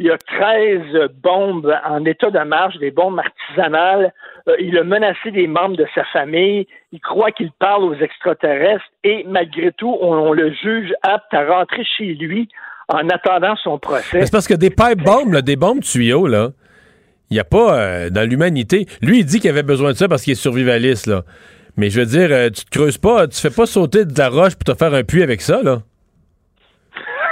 [0.00, 4.12] il y a 13 bombes en état de marche, des bombes artisanales.
[4.48, 6.66] Euh, il a menacé des membres de sa famille.
[6.92, 11.84] Il croit qu'il parle aux extraterrestres et malgré tout, on, le juge apte à rentrer
[11.84, 12.48] chez lui
[12.88, 14.24] en attendant son procès.
[14.24, 16.48] C'est parce que des pipe bombes, des bombes tuyaux, là,
[17.30, 18.86] il n'y a pas euh, dans l'humanité.
[19.02, 21.22] Lui, il dit qu'il avait besoin de ça parce qu'il est survivaliste, là.
[21.80, 24.28] Mais je veux dire, euh, tu te creuses pas, tu fais pas sauter de la
[24.28, 25.78] roche pour te faire un puits avec ça, là.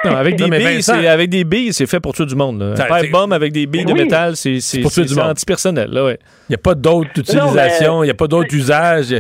[0.06, 2.62] Non, avec, des billes, c'est, avec des billes, c'est fait pour tout du monde.
[2.62, 4.58] Un pipe bomb avec des billes de métal, c'est,
[5.20, 5.90] antipersonnel.
[5.92, 6.16] Il
[6.48, 9.10] n'y a pas d'autre utilisation, il n'y a pas d'autre usage.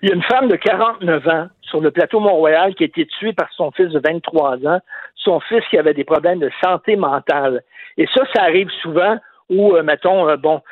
[0.00, 3.04] Il y a une femme de 49 ans sur le plateau Mont-Royal qui a été
[3.04, 4.80] tuée par son fils de 23 ans.
[5.16, 7.62] Son fils qui avait des problèmes de santé mentale.
[7.98, 9.18] Et ça, ça arrive souvent
[9.50, 10.62] où, euh, mettons, euh, bon,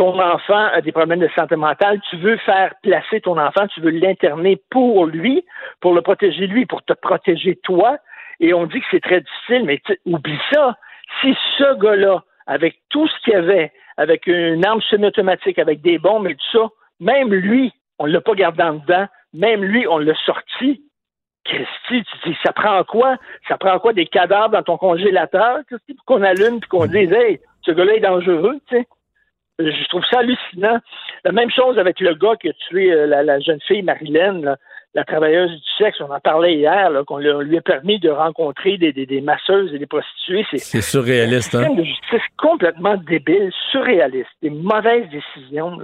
[0.00, 3.82] ton enfant a des problèmes de santé mentale, tu veux faire placer ton enfant, tu
[3.82, 5.44] veux l'interner pour lui,
[5.80, 7.98] pour le protéger lui, pour te protéger toi,
[8.40, 10.74] et on dit que c'est très difficile, mais oublie ça.
[11.20, 16.28] Si ce gars-là, avec tout ce qu'il avait, avec une arme semi-automatique, avec des bombes
[16.28, 16.68] et tout ça,
[16.98, 20.82] même lui, on ne l'a pas gardé en dedans, même lui, on l'a sorti.
[21.44, 21.66] Christy,
[22.04, 23.18] tu dis, ça prend quoi?
[23.48, 27.12] Ça prend quoi des cadavres dans ton congélateur, Christy, pour qu'on allume et qu'on dise,
[27.12, 28.86] hey, ce gars-là est dangereux, tu sais?
[29.60, 30.78] Je trouve ça hallucinant.
[31.24, 34.56] La même chose avec le gars qui a tué euh, la, jeune fille Marilyn,
[34.94, 39.20] la travailleuse du sexe, on en parlait hier, qu'on lui a permis de rencontrer des,
[39.20, 40.44] masseuses et des prostituées.
[40.52, 41.74] C'est surréaliste, hein?
[41.74, 45.78] de justice complètement débile, surréaliste, des mauvaises décisions.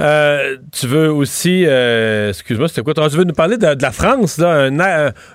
[0.00, 2.94] Euh, tu veux aussi, euh, excuse-moi, c'était quoi?
[2.94, 4.70] Tu veux nous parler de, la France, là,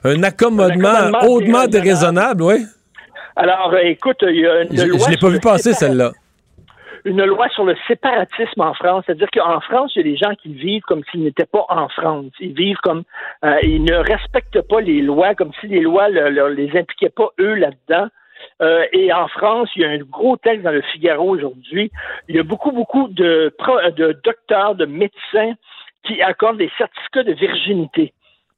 [0.04, 2.66] un, accommodement, hautement déraisonnable, oui?
[3.36, 6.12] Alors, écoute, il y a une Je, je l'ai pas vu passer, celle-là
[7.06, 9.04] une loi sur le séparatisme en France.
[9.06, 11.90] C'est-à-dire qu'en France, il y a des gens qui vivent comme s'ils n'étaient pas en
[11.90, 12.32] France.
[12.40, 13.04] Ils vivent comme...
[13.44, 17.30] Euh, ils ne respectent pas les lois, comme si les lois ne les impliquaient pas
[17.40, 18.08] eux là-dedans.
[18.62, 21.92] Euh, et en France, il y a un gros texte dans le Figaro aujourd'hui.
[22.28, 23.54] Il y a beaucoup, beaucoup de,
[23.96, 25.54] de docteurs, de médecins
[26.04, 28.14] qui accordent des certificats de virginité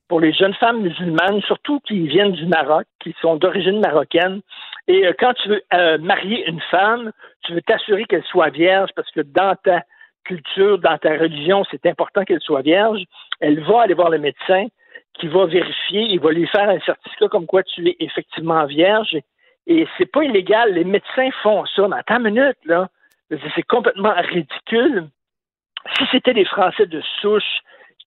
[0.07, 4.41] pour les jeunes femmes musulmanes, surtout qui viennent du Maroc, qui sont d'origine marocaine.
[4.89, 7.11] Et euh, quand tu veux euh, marier une femme,
[7.43, 9.83] tu veux t'assurer qu'elle soit vierge parce que dans ta
[10.25, 13.03] culture, dans ta religion, c'est important qu'elle soit vierge.
[13.39, 14.65] Elle va aller voir le médecin
[15.13, 19.15] qui va vérifier, il va lui faire un certificat comme quoi tu es effectivement vierge.
[19.67, 20.73] Et c'est pas illégal.
[20.73, 21.87] Les médecins font ça.
[21.87, 22.89] Mais attends une minute, là.
[23.29, 25.07] C'est complètement ridicule.
[25.97, 27.59] Si c'était des Français de souche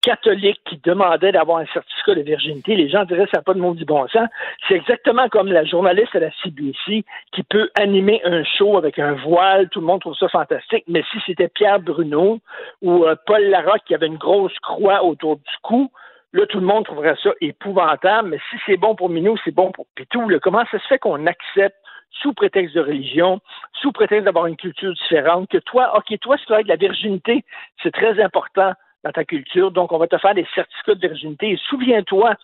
[0.03, 3.61] catholiques qui demandaient d'avoir un certificat de virginité, les gens diraient ça n'a pas de
[3.61, 4.29] monde du bon sens.
[4.69, 9.13] C'est exactement comme la journaliste à la CBC qui peut animer un show avec un
[9.13, 12.41] voile, tout le monde trouve ça fantastique, mais si c'était Pierre Bruno
[12.83, 15.91] ou euh, Paul Larocque qui avait une grosse croix autour du cou,
[16.35, 19.71] Là, tout le monde trouverait ça épouvantable, mais si c'est bon pour Minou, c'est bon
[19.71, 20.27] pour Pitou.
[20.43, 21.77] Comment ça se fait qu'on accepte,
[22.23, 23.41] sous prétexte de religion,
[23.75, 27.45] sous prétexte d'avoir une culture différente, que toi, OK, toi, c'est vrai que la virginité,
[27.83, 28.73] c'est très important
[29.05, 31.51] dans ta culture, donc on va te faire des certificats de virginité.
[31.51, 32.35] Et souviens-toi,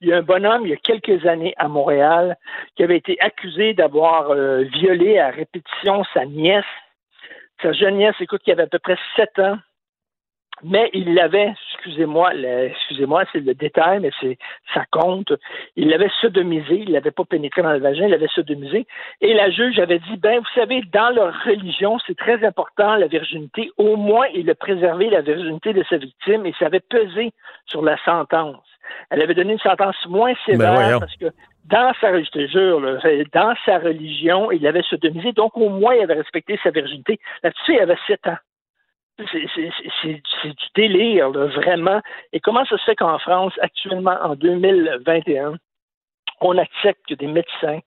[0.00, 2.36] il y a un bonhomme, il y a quelques années à Montréal,
[2.74, 6.64] qui avait été accusé d'avoir euh, violé à répétition sa nièce.
[7.62, 9.58] Sa jeune nièce, écoute, qui avait à peu près sept ans,
[10.62, 14.38] mais il l'avait, excusez-moi, excusez-moi, c'est le détail, mais c'est
[14.72, 15.32] ça compte.
[15.76, 18.86] Il l'avait sodomisé, il l'avait pas pénétré dans le vagin, il l'avait sodomisé.
[19.20, 23.06] Et la juge avait dit, ben, vous savez, dans leur religion, c'est très important la
[23.06, 23.70] virginité.
[23.76, 27.32] Au moins, il a préservé la virginité de sa victime et ça avait pesé
[27.66, 28.64] sur la sentence.
[29.10, 31.26] Elle avait donné une sentence moins sévère ben parce que
[31.64, 32.80] dans sa, je te jure,
[33.32, 37.18] dans sa religion, il l'avait sodomisé, donc au moins il avait respecté sa virginité.
[37.42, 38.36] Là-dessus, il avait sept ans.
[39.18, 42.00] C'est du délire, vraiment.
[42.32, 45.54] Et comment ça se fait qu'en France, actuellement, en 2021,
[46.40, 47.80] on accepte que des médecins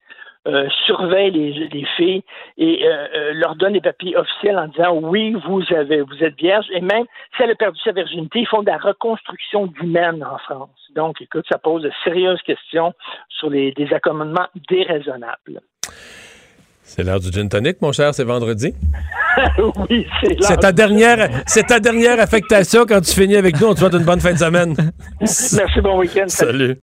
[0.47, 2.23] euh, surveillent les, filles
[2.57, 6.35] et euh, euh, leur donnent des papiers officiels en disant oui, vous avez, vous êtes
[6.38, 6.65] vierge.
[6.72, 10.38] Et même si elle a perdu sa virginité, ils font de la reconstruction d'humaine en
[10.38, 10.69] France.
[10.95, 12.93] Donc, écoute, ça pose de sérieuses questions
[13.27, 15.60] sur les, des accommodements déraisonnables.
[16.95, 18.74] C'est l'heure du gin tonic, mon cher, c'est vendredi.
[19.90, 23.68] oui, c'est C'est ta dernière, c'est ta dernière affectation quand tu finis avec nous.
[23.68, 24.76] On te souhaite une bonne fin de semaine.
[25.22, 26.26] Merci, bon week-end.
[26.28, 26.78] Salut.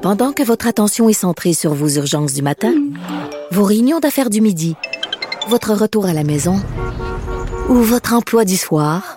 [0.00, 2.72] Pendant que votre attention est centrée sur vos urgences du matin,
[3.50, 4.76] vos réunions d'affaires du midi,
[5.48, 6.56] votre retour à la maison
[7.68, 9.16] ou votre emploi du soir,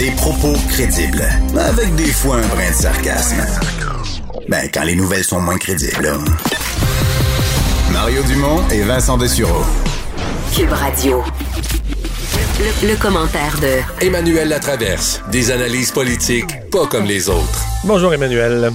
[0.00, 1.28] Des propos crédibles,
[1.58, 3.36] avec des fois un brin de sarcasme.
[4.48, 6.02] Ben, quand les nouvelles sont moins crédibles.
[6.02, 6.16] Là.
[7.92, 9.62] Mario Dumont et Vincent Dessureau.
[10.56, 11.22] Cube Radio.
[12.82, 15.22] Le, commentaire de Emmanuel Latraverse.
[15.30, 17.66] Des analyses politiques pas comme les autres.
[17.84, 18.70] Bonjour Emmanuel.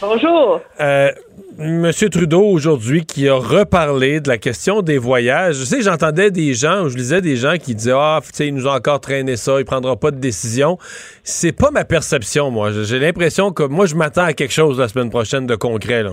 [0.00, 0.62] Bonjour.
[0.80, 1.10] Euh,
[1.58, 5.56] Monsieur Trudeau aujourd'hui qui a reparlé de la question des voyages.
[5.56, 8.76] Je sais, j'entendais des gens, je lisais des gens qui disaient ah, il nous a
[8.76, 10.78] encore traîné ça, il prendra pas de décision.
[11.24, 12.70] C'est pas ma perception, moi.
[12.84, 16.12] J'ai l'impression que moi je m'attends à quelque chose la semaine prochaine de concret là.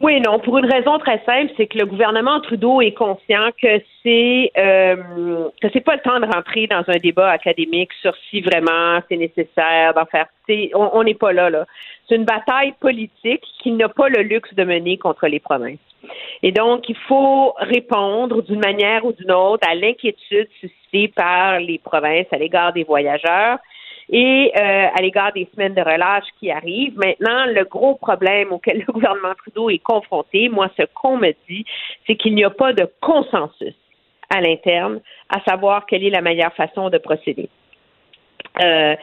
[0.00, 3.82] Oui, non, pour une raison très simple, c'est que le gouvernement Trudeau est conscient que
[4.02, 8.40] c'est euh, que c'est pas le temps de rentrer dans un débat académique sur si
[8.40, 10.26] vraiment c'est nécessaire d'en faire.
[10.74, 11.66] On n'est pas là, là.
[12.08, 15.78] C'est une bataille politique qui n'a pas le luxe de mener contre les provinces.
[16.42, 21.78] Et donc, il faut répondre d'une manière ou d'une autre à l'inquiétude suscitée par les
[21.78, 23.58] provinces à l'égard des voyageurs
[24.10, 26.96] et euh, à l'égard des semaines de relâche qui arrivent.
[26.96, 31.64] Maintenant, le gros problème auquel le gouvernement Trudeau est confronté, moi, ce qu'on me dit,
[32.06, 33.74] c'est qu'il n'y a pas de consensus
[34.30, 37.48] à l'interne à savoir quelle est la meilleure façon de procéder.
[38.62, 38.96] Euh,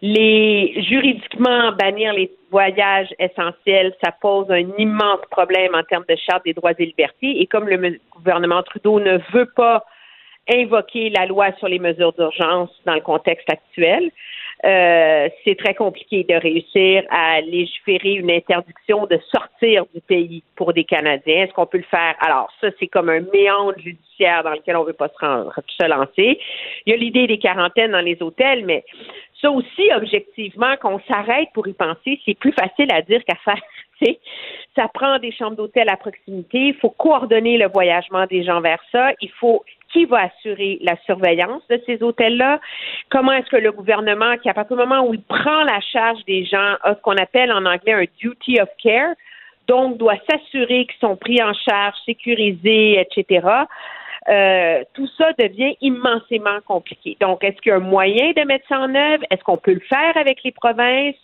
[0.00, 6.44] les juridiquement bannir les voyages essentiels, ça pose un immense problème en termes de charte
[6.44, 7.40] des droits et libertés.
[7.40, 9.84] Et comme le gouvernement Trudeau ne veut pas
[10.50, 14.10] invoquer la loi sur les mesures d'urgence dans le contexte actuel,
[14.64, 20.72] euh, c'est très compliqué de réussir à légiférer une interdiction de sortir du pays pour
[20.72, 21.44] des Canadiens.
[21.44, 22.14] Est-ce qu'on peut le faire?
[22.20, 25.52] Alors, ça, c'est comme un méandre judiciaire dans lequel on ne veut pas se, rendre,
[25.66, 26.38] se lancer.
[26.86, 28.84] Il y a l'idée des quarantaines dans les hôtels, mais
[29.40, 33.62] ça aussi, objectivement, qu'on s'arrête pour y penser, c'est plus facile à dire qu'à faire.
[34.76, 36.58] ça prend des chambres d'hôtel à proximité.
[36.58, 39.10] Il faut coordonner le voyagement des gens vers ça.
[39.20, 42.60] Il faut qui va assurer la surveillance de ces hôtels-là?
[43.10, 46.24] Comment est-ce que le gouvernement, qui à partir du moment où il prend la charge
[46.26, 49.14] des gens, a ce qu'on appelle en anglais un duty of care,
[49.68, 53.46] donc doit s'assurer qu'ils sont pris en charge, sécurisés, etc.
[54.28, 57.16] Euh, tout ça devient immensément compliqué.
[57.20, 59.24] Donc, est-ce qu'il y a un moyen de mettre ça en œuvre?
[59.30, 61.16] Est-ce qu'on peut le faire avec les provinces?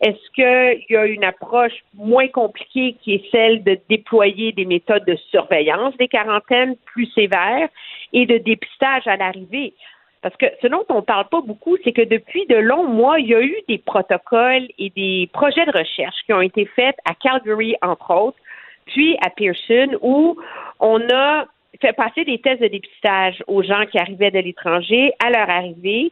[0.00, 5.06] Est-ce qu'il y a une approche moins compliquée qui est celle de déployer des méthodes
[5.06, 7.68] de surveillance des quarantaines plus sévères?
[8.14, 9.74] Et de dépistage à l'arrivée?
[10.22, 13.20] Parce que ce dont on ne parle pas beaucoup, c'est que depuis de longs mois,
[13.20, 16.96] il y a eu des protocoles et des projets de recherche qui ont été faits
[17.04, 18.38] à Calgary, entre autres,
[18.86, 20.38] puis à Pearson, où
[20.80, 21.44] on a
[21.82, 26.10] fait passer des tests de dépistage aux gens qui arrivaient de l'étranger à leur arrivée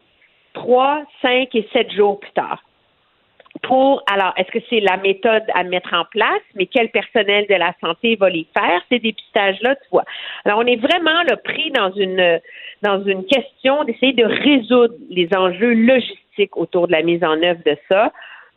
[0.52, 2.62] trois, cinq et sept jours plus tard.
[3.62, 7.54] Pour, alors, est-ce que c'est la méthode à mettre en place, mais quel personnel de
[7.54, 10.04] la santé va les faire, ces dépistages-là, tu vois?
[10.44, 12.40] Alors, on est vraiment là, pris dans une,
[12.82, 17.60] dans une question d'essayer de résoudre les enjeux logistiques autour de la mise en œuvre
[17.64, 18.12] de ça.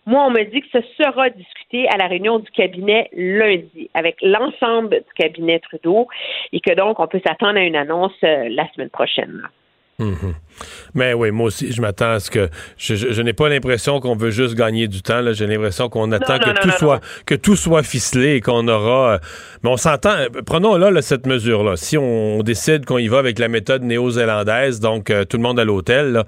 [0.07, 4.17] Moi, on me dit que ce sera discuté à la réunion du cabinet lundi avec
[4.21, 6.07] l'ensemble du cabinet Trudeau
[6.51, 9.41] et que donc on peut s'attendre à une annonce euh, la semaine prochaine.
[9.97, 10.33] Mhm.
[10.93, 14.29] Mais oui, moi aussi, je m'attends à ce que je, n'ai pas l'impression qu'on veut
[14.29, 15.21] juste gagner du temps.
[15.31, 19.13] J'ai l'impression qu'on attend que tout soit que tout soit ficelé et qu'on aura.
[19.13, 19.17] Euh,
[19.63, 20.15] mais on s'entend.
[20.17, 21.77] Euh, prenons là, cette mesure-là.
[21.77, 25.63] Si on, décide qu'on y va avec la méthode néo-zélandaise, donc tout le monde à
[25.63, 26.23] l'hôtel,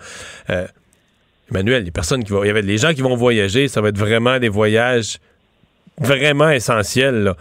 [1.49, 3.89] Emmanuel, les personnes qui vont, il y avait les gens qui vont voyager, ça va
[3.89, 5.19] être vraiment des voyages
[5.99, 7.33] vraiment essentiels.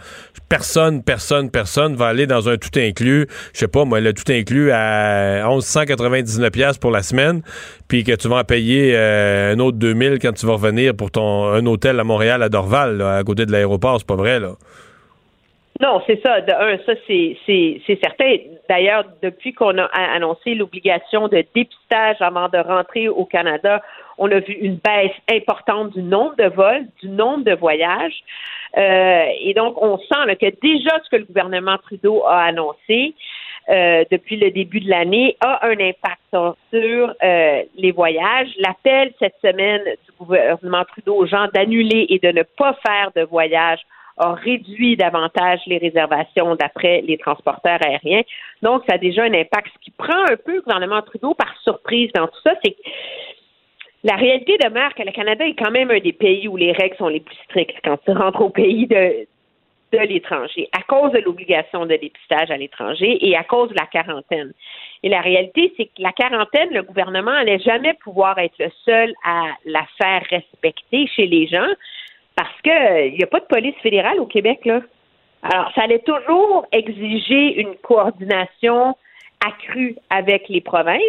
[0.49, 4.31] Personne, personne, personne va aller dans un tout inclus, je sais pas moi, le tout
[4.31, 7.41] inclus à 1199 pièces pour la semaine,
[7.89, 11.11] puis que tu vas en payer euh, un autre 2000 quand tu vas revenir pour
[11.11, 14.53] ton un hôtel à Montréal à Dorval, à côté de l'aéroport, c'est pas vrai là.
[15.79, 16.41] Non, c'est ça.
[16.41, 18.35] De un, ça c'est certain.
[18.67, 23.83] D'ailleurs, depuis qu'on a annoncé l'obligation de dépistage avant de rentrer au Canada,
[24.17, 28.23] on a vu une baisse importante du nombre de vols, du nombre de voyages.
[28.77, 33.13] Euh, et donc, on sent que déjà ce que le gouvernement Trudeau a annoncé
[33.69, 38.49] euh, depuis le début de l'année a un impact sur euh, les voyages.
[38.59, 43.23] L'appel cette semaine du gouvernement Trudeau aux gens d'annuler et de ne pas faire de
[43.23, 43.81] voyages
[44.19, 48.23] a réduit davantage les réservations d'après les transporteurs aériens.
[48.61, 49.67] Donc, ça a déjà un impact.
[49.75, 52.75] Ce qui prend un peu le gouvernement Trudeau par surprise dans tout ça, c'est
[54.07, 56.95] la réalité demeure que le Canada est quand même un des pays où les règles
[56.95, 59.27] sont les plus strictes quand tu rentres au pays de,
[59.91, 63.85] de l'étranger, à cause de l'obligation de dépistage à l'étranger et à cause de la
[63.85, 64.53] quarantaine.
[65.03, 69.13] Et la réalité, c'est que la quarantaine, le gouvernement n'allait jamais pouvoir être le seul
[69.25, 71.67] à la faire respecter chez les gens
[72.35, 74.81] parce qu'il euh, n'y a pas de police fédérale au Québec, là.
[75.43, 78.95] Alors, ça allait toujours exiger une coordination
[79.45, 81.01] accrue avec les provinces,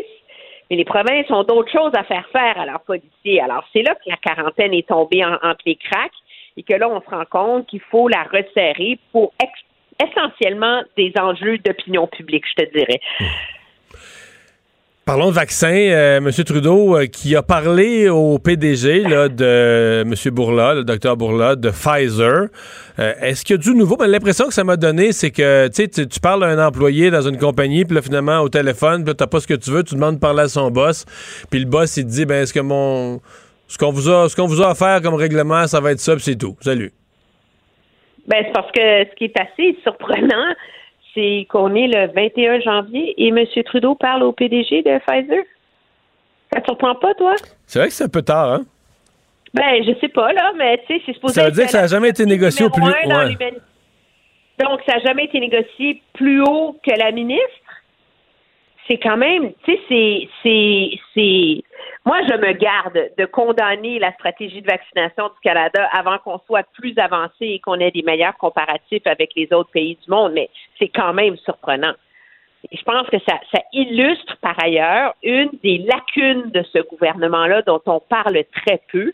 [0.70, 3.40] mais les provinces ont d'autres choses à faire faire à leurs policiers.
[3.40, 6.12] Alors, c'est là que la quarantaine est tombée entre les cracks
[6.56, 9.32] et que là, on se rend compte qu'il faut la resserrer pour
[10.02, 13.00] essentiellement des enjeux d'opinion publique, je te dirais.
[15.08, 15.72] Parlons de vaccins.
[15.72, 16.30] Euh, M.
[16.44, 20.34] Trudeau euh, qui a parlé au PDG là, de M.
[20.34, 22.48] Bourla, le docteur Bourla, de Pfizer.
[22.98, 23.96] Euh, est-ce qu'il y a du nouveau?
[23.96, 27.22] Ben, L'impression que ça m'a donné, c'est que tu, tu parles à un employé dans
[27.22, 29.94] une compagnie, puis là, finalement, au téléphone, puis t'as pas ce que tu veux, tu
[29.94, 31.06] demandes de parler à son boss,
[31.50, 33.22] puis le boss, il te dit, ben, est-ce que mon...
[33.66, 36.18] Ce qu'on vous a, ce qu'on vous a offert comme règlement, ça va être ça,
[36.18, 36.54] c'est tout.
[36.60, 36.92] Salut.
[38.26, 40.52] Ben, c'est parce que ce qui est assez surprenant,
[41.18, 43.44] c'est qu'on est le 21 janvier et M.
[43.64, 45.42] Trudeau parle au PDG de Pfizer.
[46.52, 47.34] Ça te surprend pas, toi?
[47.66, 48.62] C'est vrai que c'est un peu tard, hein?
[49.52, 51.80] Ben, je sais pas, là, mais tu sais, c'est supposé Ça veut dire que ça
[51.80, 52.92] n'a jamais été négocié au plus haut.
[54.60, 57.42] Donc, ça n'a jamais été négocié plus haut que la ministre.
[58.86, 61.64] C'est quand même, tu sais, c'est
[62.08, 66.66] moi, je me garde de condamner la stratégie de vaccination du Canada avant qu'on soit
[66.72, 70.48] plus avancé et qu'on ait des meilleurs comparatifs avec les autres pays du monde, mais
[70.78, 71.92] c'est quand même surprenant.
[72.72, 77.60] Et je pense que ça, ça illustre par ailleurs une des lacunes de ce gouvernement-là
[77.60, 79.12] dont on parle très peu,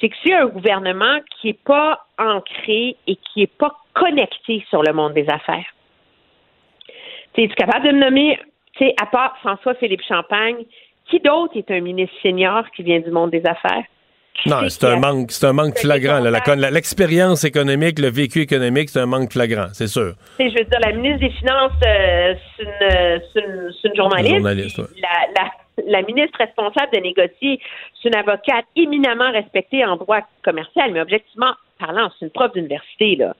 [0.00, 4.84] c'est que c'est un gouvernement qui n'est pas ancré et qui n'est pas connecté sur
[4.84, 5.74] le monde des affaires.
[7.34, 8.38] Tu es capable de me nommer,
[8.76, 10.64] tu sais, à part François-Philippe Champagne,
[11.08, 13.84] qui d'autre est un ministre senior qui vient du monde des affaires?
[14.46, 16.18] non, c'est un, manque, c'est un manque flagrant.
[16.56, 20.14] L'expérience économique, le vécu économique, c'est un manque flagrant, c'est sûr.
[20.38, 22.34] Je veux dire, la ministre des Finances, euh,
[23.32, 24.80] c'est une, journaliste.
[25.86, 27.60] la, ministre responsable de négocier,
[28.00, 33.16] c'est une avocate éminemment respectée en droit commercial, mais objectivement parlant, c'est une prof d'université.
[33.16, 33.34] là.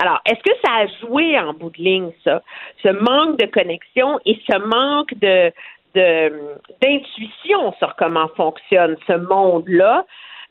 [0.00, 2.42] Alors, est-ce que ça a joué en bout de ligne, ça?
[2.82, 5.52] Ce manque de connexion et ce manque de
[5.94, 10.04] d'intuition sur comment fonctionne ce monde-là.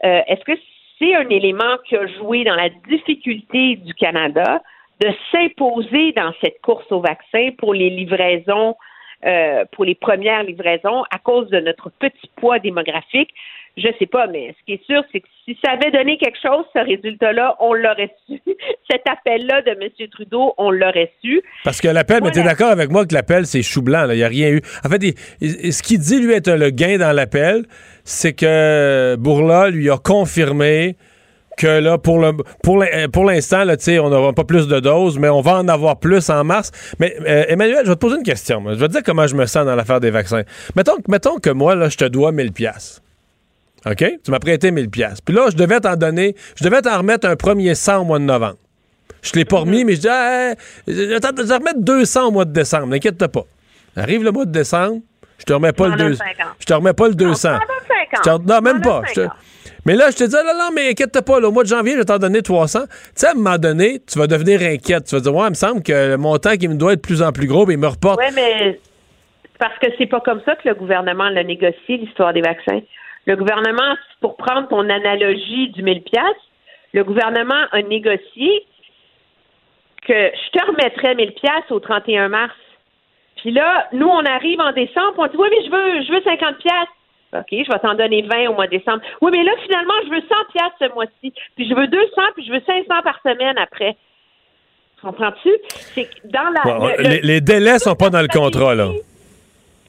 [0.04, 0.60] Euh, est-ce que
[1.00, 4.62] c'est un élément qui a joué dans la difficulté du Canada
[5.00, 8.76] de s'imposer dans cette course au vaccin pour les livraisons,
[9.26, 13.34] euh, pour les premières livraisons à cause de notre petit poids démographique?
[13.78, 16.38] Je sais pas, mais ce qui est sûr, c'est que si ça avait donné quelque
[16.42, 18.42] chose, ce résultat-là, on l'aurait su.
[18.90, 20.10] Cet appel-là de M.
[20.12, 21.42] Trudeau, on l'aurait su.
[21.64, 24.08] Parce que l'appel, mais tu es d'accord avec moi que l'appel, c'est chou blanc.
[24.10, 24.62] Il n'y a rien eu.
[24.86, 25.02] En fait,
[25.42, 27.64] ce qu'il dit, lui, être le gain dans l'appel,
[28.04, 30.98] c'est que Bourla lui a confirmé
[31.58, 32.34] que là, pour le
[33.08, 36.30] pour l'instant, là, on n'aura pas plus de doses, mais on va en avoir plus
[36.30, 36.72] en mars.
[37.00, 38.64] Mais euh, Emmanuel, je vais te poser une question.
[38.68, 40.44] Je vais te dire comment je me sens dans l'affaire des vaccins.
[40.76, 43.02] Mettons, mettons que moi, là, je te dois 1000 pièces.
[43.86, 44.04] OK?
[44.24, 45.22] Tu m'as prêté 1000 pièces.
[45.22, 48.20] Puis là, je devais t'en donner, je devais t'en remettre un premier 100 au mois
[48.20, 48.58] de novembre.
[49.22, 50.56] Je l'ai pas remis, mais je dis, hey,
[50.88, 52.88] je vais t'en remettre 200 au mois de décembre.
[52.88, 53.44] N'inquiète pas.
[53.96, 55.02] Arrive le mois de décembre,
[55.38, 56.24] je te remets pas le 200.
[56.60, 57.50] Je te remets pas le 200.
[58.26, 59.02] Non, non même pas.
[59.86, 61.98] Mais là, je te dis, non, non, mais inquiète pas, au mois de janvier, je
[61.98, 62.82] vais t'en donner 300.
[62.82, 65.06] Tu sais, à un moment donné, tu vas devenir inquiète.
[65.06, 67.08] Tu vas dire, ouais, il me semble que le montant qui me doit être de
[67.08, 68.20] plus en plus gros, mais il me reporte.
[68.20, 68.80] Oui, mais
[69.58, 72.82] parce que c'est pas comme ça que le gouvernement l'a négocié, l'histoire des vaccins.
[73.26, 76.24] Le gouvernement, pour prendre ton analogie du 1000 pièces,
[76.94, 78.66] le gouvernement a négocié
[80.08, 82.56] que je te remettrais 1000 pièces au 31 mars.
[83.38, 86.22] Puis là, nous, on arrive en décembre, on dit oui, mais je veux, je veux
[86.24, 86.74] 50 pièces.
[87.34, 89.02] OK, je vais t'en donner 20 au mois de décembre.
[89.22, 91.34] Oui, mais là, finalement, je veux 100 pièces ce mois-ci.
[91.56, 93.96] Puis je veux 200, puis je veux 500 par semaine après.
[95.02, 95.50] Comprends-tu?
[95.70, 96.98] C'est dans la.
[96.98, 98.90] les, les, délais sont pas dans le contrat, là.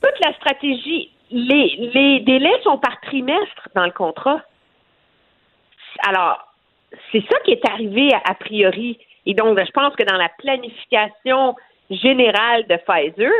[0.02, 4.40] Toute la stratégie les, les délais sont par trimestre dans le contrat.
[6.06, 6.46] Alors,
[7.10, 8.98] c'est ça qui est arrivé a, priori.
[9.26, 11.56] Et donc, je pense que dans la planification
[11.90, 13.32] générale de Pfizer,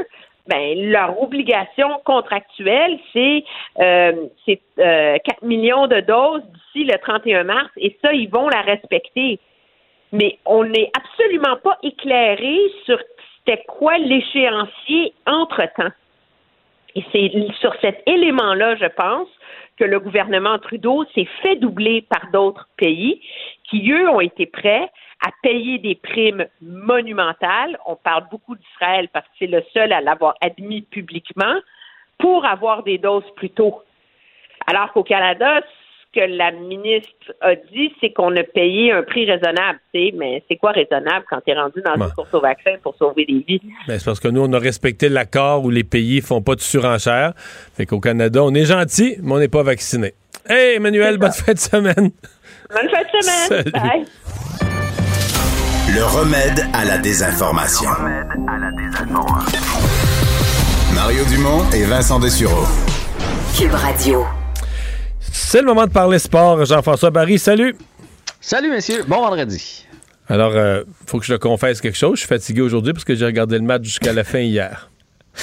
[0.46, 3.44] ben, leur obligation contractuelle, c'est
[3.78, 8.62] euh, 4 euh, millions de doses d'ici le 31 mars, et ça, ils vont la
[8.62, 9.38] respecter.
[10.12, 12.98] Mais on n'est absolument pas éclairé sur
[13.44, 15.90] c'était quoi l'échéancier entre-temps.
[16.94, 19.28] Et c'est sur cet élément-là, je pense,
[19.78, 23.20] que le gouvernement Trudeau s'est fait doubler par d'autres pays
[23.70, 24.90] qui, eux, ont été prêts
[25.24, 27.78] à payer des primes monumentales.
[27.86, 31.54] On parle beaucoup d'Israël parce que c'est le seul à l'avoir admis publiquement
[32.18, 33.82] pour avoir des doses plus tôt.
[34.66, 35.60] Alors qu'au Canada,
[36.14, 39.78] que la ministre a dit, c'est qu'on a payé un prix raisonnable.
[39.94, 43.24] Mais c'est quoi raisonnable quand tu es rendu dans une course au vaccin pour sauver
[43.24, 43.60] des vies?
[43.86, 46.60] Ben, c'est parce que nous, on a respecté l'accord où les pays font pas de
[46.60, 47.32] surenchère.
[47.74, 50.14] Fait qu'au Canada, on est gentil, mais on n'est pas vacciné.
[50.48, 52.10] Hey, Emmanuel, bonne fête de semaine.
[52.70, 53.70] Bonne fête de semaine.
[53.72, 54.04] Bye.
[55.94, 57.90] Le remède à la désinformation.
[57.90, 59.60] Le remède à la désinformation.
[60.94, 62.66] Mario Dumont et Vincent Dessureau.
[63.56, 64.24] Cube Radio.
[65.32, 66.64] C'est le moment de parler sport.
[66.64, 67.74] Jean-François Barry, salut.
[68.40, 69.02] Salut, messieurs.
[69.08, 69.86] Bon vendredi.
[70.28, 72.16] Alors, il euh, faut que je te confesse quelque chose.
[72.16, 74.90] Je suis fatigué aujourd'hui parce que j'ai regardé le match jusqu'à la fin hier.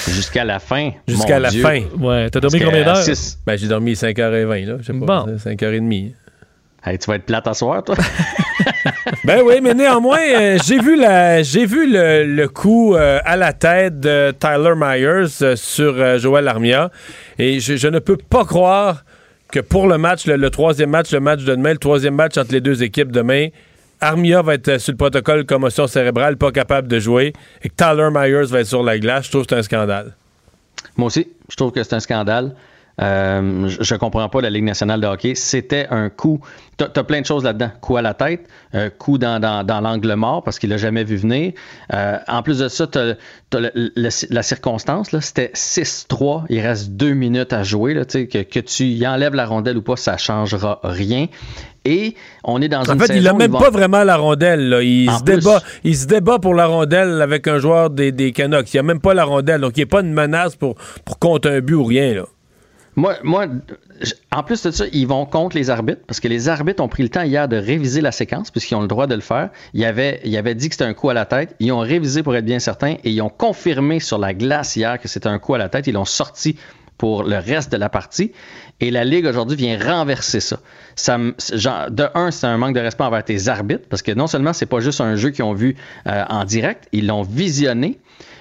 [0.08, 0.92] Jusqu'à la fin?
[1.08, 1.82] Jusqu'à la fin.
[1.98, 2.30] Ouais.
[2.30, 3.04] T'as dormi combien d'heures?
[3.44, 4.76] Ben, j'ai dormi 5h20, là.
[4.80, 5.26] Je sais pas.
[5.26, 6.12] 5h30.
[6.84, 7.96] Hey, tu vas être plate à soir, toi?
[9.24, 13.52] ben oui, mais néanmoins, euh, j'ai vu, la, j'ai vu le, coup euh, à la
[13.52, 16.90] tête de Tyler Myers sur Joël Armia
[17.38, 19.04] et je, ne peux pas croire
[19.50, 22.52] que pour le match, le, troisième match, le match de demain, le troisième match entre
[22.52, 23.48] les deux équipes demain,
[24.00, 27.32] Armia va être euh, sur le protocole commotion cérébrale, pas capable de jouer,
[27.62, 29.26] et que Tyler Myers va être sur la glace.
[29.26, 30.14] Je trouve que c'est un scandale.
[30.96, 32.54] Moi aussi, je trouve que c'est un scandale.
[33.00, 35.34] Euh, je, comprends pas la Ligue nationale de hockey.
[35.34, 36.40] C'était un coup.
[36.76, 37.70] Tu as, plein de choses là-dedans.
[37.80, 41.16] Coup à la tête, euh, coup dans, dans, l'angle mort parce qu'il l'a jamais vu
[41.16, 41.52] venir.
[41.92, 43.16] Euh, en plus de ça, tu as,
[44.30, 45.18] la circonstance.
[45.20, 46.44] C'était 6-3.
[46.50, 47.94] Il reste deux minutes à jouer.
[47.94, 51.26] Là, que, que tu y enlèves la rondelle ou pas, ça changera rien.
[51.86, 52.14] Et
[52.44, 54.80] on est dans en une fait, il n'a même pas vraiment la rondelle.
[54.82, 58.74] Il, se débat, il se débat pour la rondelle avec un joueur des, des Canucks.
[58.74, 59.62] Il n'a même pas la rondelle.
[59.62, 60.74] Donc, il n'est pas une menace pour,
[61.06, 62.14] pour compter un but ou rien.
[62.14, 62.24] Là.
[63.00, 63.46] Moi, moi,
[64.30, 67.02] en plus de ça, ils vont contre les arbitres parce que les arbitres ont pris
[67.02, 69.48] le temps hier de réviser la séquence puisqu'ils ont le droit de le faire.
[69.72, 70.20] Ils avaient,
[70.54, 71.56] dit que c'était un coup à la tête.
[71.60, 75.00] Ils ont révisé pour être bien certains et ils ont confirmé sur la glace hier
[75.00, 75.86] que c'était un coup à la tête.
[75.86, 76.56] Ils l'ont sorti
[76.98, 78.32] pour le reste de la partie.
[78.80, 80.60] Et la Ligue aujourd'hui vient renverser ça.
[80.94, 84.52] ça de un, c'est un manque de respect envers tes arbitres, parce que non seulement
[84.52, 85.74] c'est pas juste un jeu qu'ils ont vu
[86.06, 87.98] euh, en direct, ils l'ont visionné.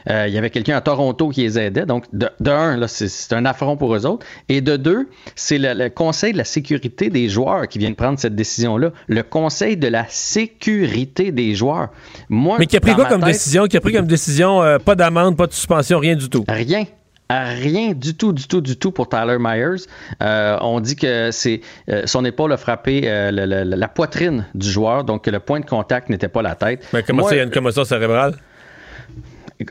[0.09, 1.85] Euh, il y avait quelqu'un à Toronto qui les aidait.
[1.85, 4.25] Donc, de, un, c'est, un affront pour eux autres.
[4.47, 8.19] Et de deux, c'est le, Conseil de la sécurité des joueurs qui vient de prendre
[8.19, 8.91] cette décision-là.
[9.07, 11.89] Le Conseil de la sécurité des joueurs.
[12.29, 13.65] Moi, Mais qui a pris quoi comme décision?
[13.65, 16.43] Qui a pris comme décision euh, pas d'amende, pas de suspension, rien du tout?
[16.47, 16.85] Rien
[17.31, 19.85] rien du tout, du tout, du tout pour Tyler Myers.
[20.23, 21.61] Euh, on dit que c'est
[22.05, 26.27] son épaule a frappé la, poitrine du joueur, donc que le point de contact n'était
[26.27, 26.87] pas la tête.
[26.91, 28.33] Mais comment ça, il y a une commotion cérébrale?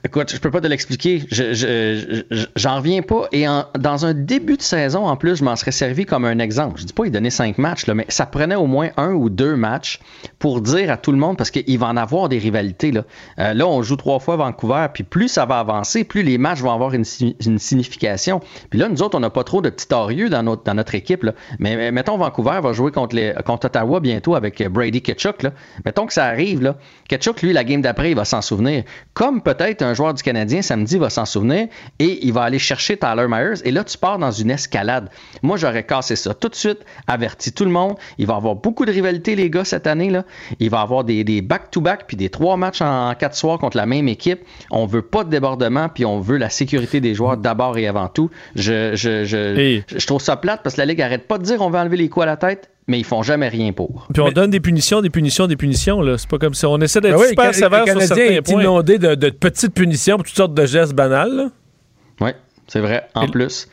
[0.04, 1.24] Écoute, je peux pas te l'expliquer.
[1.30, 2.22] Je,
[2.56, 3.26] j'en reviens pas.
[3.32, 3.46] Et
[3.78, 6.78] dans un début de saison, en plus, je m'en serais servi comme un exemple.
[6.78, 9.30] Je dis pas il donnait cinq matchs, là, mais ça prenait au moins un ou
[9.30, 10.00] deux matchs
[10.38, 12.92] pour dire à tout le monde, parce qu'il va en avoir des rivalités.
[12.92, 13.04] Là,
[13.38, 16.60] euh, là on joue trois fois Vancouver, puis plus ça va avancer, plus les matchs
[16.60, 18.40] vont avoir une, signification.
[18.68, 20.96] Puis là, nous autres, on n'a pas trop de petits torieux dans notre, dans notre
[20.96, 21.22] équipe.
[21.22, 21.32] Là.
[21.60, 25.44] Mais, mettons, Vancouver va jouer contre, les, contre Ottawa bientôt avec Brady Ketchuk.
[25.44, 25.52] Là.
[25.86, 26.60] Mettons que ça arrive.
[26.60, 26.76] Là.
[27.08, 28.84] Ketchuk, lui, la game d'après, il va s'en souvenir.
[29.14, 31.68] Comme peut-être un joueur du Canadien samedi va s'en souvenir
[31.98, 33.60] et il va aller chercher Tyler Myers.
[33.64, 35.10] Et là, tu pars dans une escalade.
[35.42, 37.96] Moi, j'aurais cassé ça tout de suite, averti tout le monde.
[38.18, 40.10] Il va y avoir beaucoup de rivalité, les gars, cette année.
[40.10, 40.24] là
[40.60, 43.86] Il va y avoir des back-to-back puis des trois matchs en, quatre soirs contre la
[43.86, 44.40] même équipe.
[44.70, 48.08] On veut pas de débordement puis on veut la sécurité des joueurs d'abord et avant
[48.08, 48.30] tout.
[48.54, 51.60] Je, je, je, je, trouve ça plate parce que la Ligue arrête pas de dire
[51.60, 54.08] on va enlever les coups à la tête mais ils font jamais rien pour.
[54.12, 56.00] Puis on donne des punitions, des punitions, des punitions.
[56.00, 56.16] Là.
[56.16, 59.14] C'est pas comme si on essaie d'être ben super sévère sur certains est inondé de,
[59.14, 61.50] de, petites punitions pour toutes sortes de gestes banals.
[62.20, 62.30] Oui,
[62.66, 63.06] c'est vrai.
[63.14, 63.68] En plus.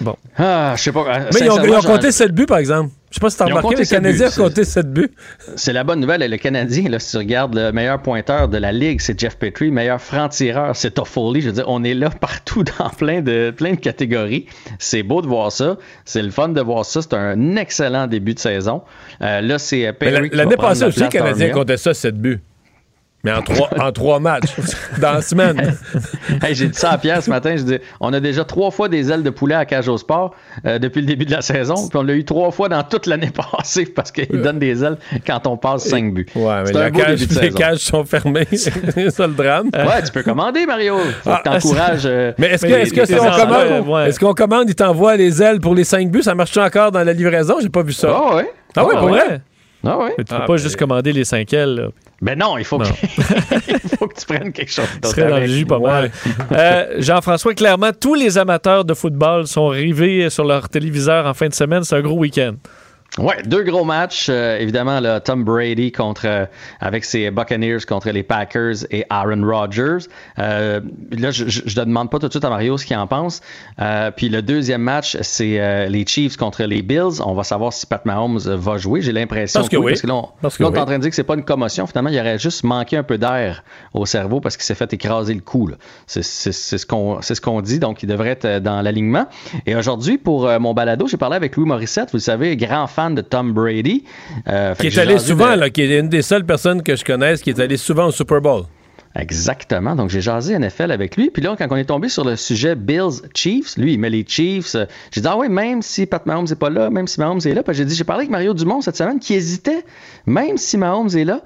[0.00, 0.16] Bon.
[0.36, 1.04] Ah, je sais pas.
[1.34, 2.90] Mais ils ont, ils ont compté 7 buts, par exemple.
[3.10, 5.10] Je sais pas si t'as remarqué, le Canadien a compté 7 buts.
[5.56, 6.28] C'est la bonne nouvelle.
[6.28, 9.70] Le Canadien, là, si tu regardes le meilleur pointeur de la Ligue, c'est Jeff Petrie.
[9.70, 11.40] Meilleur franc-tireur, c'est Toffoli.
[11.40, 14.46] Je veux dire, on est là partout dans plein de, plein de catégories.
[14.78, 15.78] C'est beau de voir ça.
[16.04, 17.00] C'est le fun de voir ça.
[17.02, 18.82] C'est un excellent début de saison.
[19.22, 20.30] Euh, là, c'est Petrie.
[20.32, 22.40] L'année passée aussi, le Canadien comptait ça, 7 buts.
[23.28, 24.54] Mais en trois, en trois matchs,
[24.98, 25.76] dans la semaine.
[26.52, 27.56] j'ai dit ça à Pierre ce matin.
[27.56, 30.34] Je dis, on a déjà trois fois des ailes de poulet à cage au sport
[30.64, 31.74] euh, depuis le début de la saison.
[31.74, 34.96] Puis on l'a eu trois fois dans toute l'année passée parce qu'ils donnent des ailes
[35.26, 36.26] quand on passe cinq buts.
[36.34, 38.46] Ouais, mais la cage, les cages sont fermées.
[38.52, 39.68] c'est ça le drame.
[39.74, 40.96] Ouais, tu peux commander, Mario.
[41.22, 42.06] Faut ah, t'encourages.
[42.06, 45.42] Euh, mais est-ce que, est-ce que si on commande, est-ce qu'on commande, il t'envoie les
[45.42, 46.22] ailes pour les cinq buts?
[46.22, 47.56] Ça marche encore dans la livraison?
[47.60, 48.08] J'ai pas vu ça.
[48.10, 48.50] Ah ouais.
[48.74, 49.42] Ah ouais, pour vrai?
[49.86, 50.14] Ah ouais?
[50.18, 51.90] Mais tu peux ah, pas juste commander les 5 L.
[52.20, 52.84] Ben non, il faut, Que...
[53.68, 55.14] il faut que tu prennes quelque chose d'autre.
[55.14, 56.10] serait dans le jus pas mal.
[56.50, 61.48] Euh, Jean-François, clairement, tous les amateurs de football sont rivés sur leur téléviseur en fin
[61.48, 61.84] de semaine.
[61.84, 62.54] C'est un gros week-end.
[63.18, 64.28] Ouais, deux gros matchs.
[64.30, 66.46] Euh, évidemment, là, Tom Brady contre euh,
[66.80, 70.06] avec ses Buccaneers contre les Packers et Aaron Rodgers.
[70.38, 70.80] Euh,
[71.10, 73.40] là, je ne demande pas tout de suite à Mario ce qu'il en pense.
[74.16, 77.20] puis le deuxième match, c'est les Chiefs contre les Bills.
[77.24, 79.00] On va savoir si Pat Mahomes va jouer.
[79.02, 79.92] J'ai l'impression que, oui.
[79.92, 81.86] Parce que là, on, est en train de dire que c'est pas une commotion.
[81.86, 83.64] Finalement, il aurait juste manqué un peu d'air
[83.94, 85.70] au cerveau parce qu'il s'est fait écraser le cou.
[86.06, 87.78] C'est ce qu'on ce qu'on dit.
[87.78, 89.26] Donc, il devrait être dans l'alignement.
[89.66, 92.10] Et aujourd'hui, pour mon balado, j'ai parlé avec Louis Morissette.
[92.10, 94.04] Vous le savez, grand fan de Tom Brady.
[94.48, 97.42] Euh, qui est allé souvent, là, qui est une des seules personnes que je connaisse
[97.42, 98.64] qui est allé souvent au Super Bowl.
[99.16, 99.96] Exactement.
[99.96, 101.30] Donc, j'ai jasé NFL avec lui.
[101.30, 104.24] Puis là, quand on est tombé sur le sujet Bills Chiefs, lui, il met les
[104.26, 104.74] Chiefs.
[104.74, 107.40] Euh, j'ai dit, ah oui, même si Pat Mahomes n'est pas là, même si Mahomes
[107.44, 107.62] est là.
[107.62, 109.84] Puis j'ai dit, j'ai parlé avec Mario Dumont cette semaine qui hésitait,
[110.26, 111.42] même si Mahomes est là.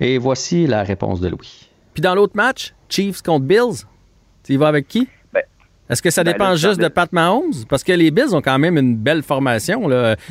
[0.00, 1.68] Et voici la réponse de Louis.
[1.92, 3.84] Puis dans l'autre match, Chiefs contre Bills,
[4.44, 5.06] tu y vas avec qui?
[5.90, 7.52] Est-ce que ça ben, dépend juste de Pat Mahomes?
[7.68, 9.88] Parce que les Bills ont quand même une belle formation.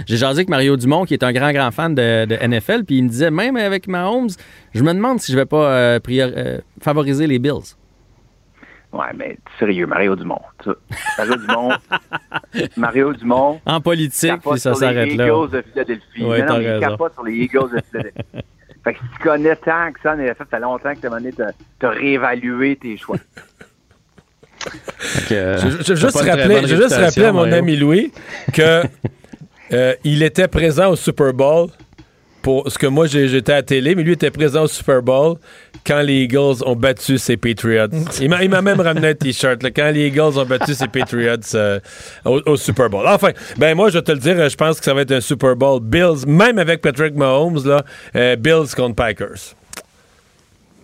[0.07, 3.03] J'ai jasé avec Mario Dumont, qui est un grand, grand fan de, NFL, puis il
[3.03, 4.29] me disait, même avec Mahomes,
[4.73, 7.75] je me demande si je vais pas euh, euh, favoriser les Bills.
[8.91, 10.41] Ouais, mais sérieux, Mario Dumont.
[11.17, 11.71] Mario Dumont.
[12.77, 13.61] Mario Dumont.
[13.65, 15.25] En politique, puis ça s'arrête là.
[15.25, 16.25] Les Eagles de Philadelphie.
[16.25, 18.21] Ouais, non, il capote sur les Eagles de Philadelphie.
[18.83, 21.85] fait que si tu connais tant que ça en effet, ça fait longtemps que tu
[21.85, 23.17] as réévalué tes choix.
[25.31, 28.11] Euh, je, veux juste rappeler, je juste rappeler à mon ami Louis
[28.53, 28.83] que
[29.73, 31.69] euh, il était présent au Super Bowl
[32.41, 35.35] pour ce que moi j'étais à télé, mais lui était présent au Super Bowl
[35.85, 37.87] quand les Eagles ont battu ses Patriots.
[38.21, 41.79] Il m'a même ramené un t-shirt quand les Eagles ont battu ses Patriots euh,
[42.25, 43.05] au, Super Bowl.
[43.07, 45.21] Enfin, ben moi je vais te le dire, je pense que ça va être un
[45.21, 49.55] Super Bowl Bills, même avec Patrick Mahomes là, Bills contre Packers.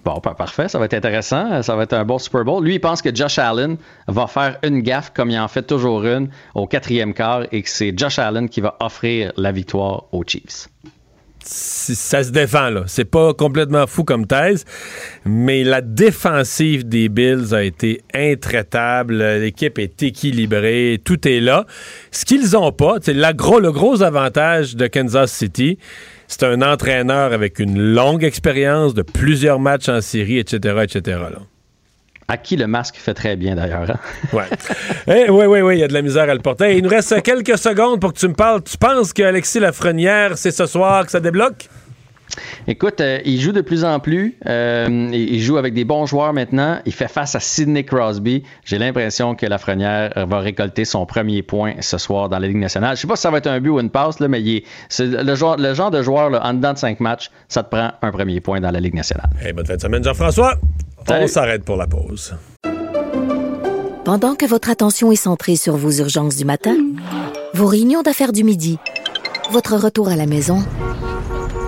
[0.06, 1.64] Bon, parfait, ça va être intéressant.
[1.64, 2.64] Ça va être un bon Super Bowl.
[2.64, 3.77] Lui, il pense que Josh Allen
[4.07, 7.69] va faire une gaffe comme il en fait toujours une au quatrième quart et que
[7.69, 10.68] c'est Josh Allen qui va offrir la victoire aux Chiefs.
[11.41, 12.84] ça se défend, là.
[12.86, 14.65] C'est pas complètement fou comme thèse,
[15.26, 19.18] mais la défensive des Bills a été intraitable.
[19.40, 21.65] L'équipe est équilibrée, tout est là.
[22.11, 25.80] Ce qu'ils ont pas, c'est gros, le gros avantage de Kansas City,
[26.27, 31.39] c'est un entraîneur avec une longue expérience de plusieurs matchs en série, etc., etc., là.
[32.27, 33.89] À qui le masque fait très bien d'ailleurs.
[33.89, 33.99] Hein?
[34.34, 34.45] Ouais.
[35.30, 36.76] Oui, oui, oui, il y a de la misère à le porter.
[36.76, 38.64] il nous reste quelques secondes pour que tu me parles.
[38.64, 41.69] Tu penses qu'Alexis Lafrenière, c'est ce soir que ça débloque?
[42.68, 44.38] Écoute, euh, il joue de plus en plus.
[44.45, 46.80] Euh, il joue avec des bons joueurs maintenant.
[46.86, 48.44] Il fait face à Sidney Crosby.
[48.64, 52.95] J'ai l'impression que Lafrenière va récolter son premier point ce soir dans la Ligue nationale.
[52.95, 54.64] Je sais pas si ça va être un but ou une passe, là, mais il
[54.90, 57.70] c'est le, genre, le genre de joueur là, en dedans de cinq matchs, ça te
[57.70, 59.30] prend un premier point dans la Ligue nationale.
[59.41, 60.56] Hey, bonne fin de semaine, Jean-François.
[61.10, 62.36] On s'arrête pour la pause.
[64.03, 66.76] Pendant que votre attention est centrée sur vos urgences du matin,
[67.53, 68.78] vos réunions d'affaires du midi,
[69.52, 70.64] votre retour à la maison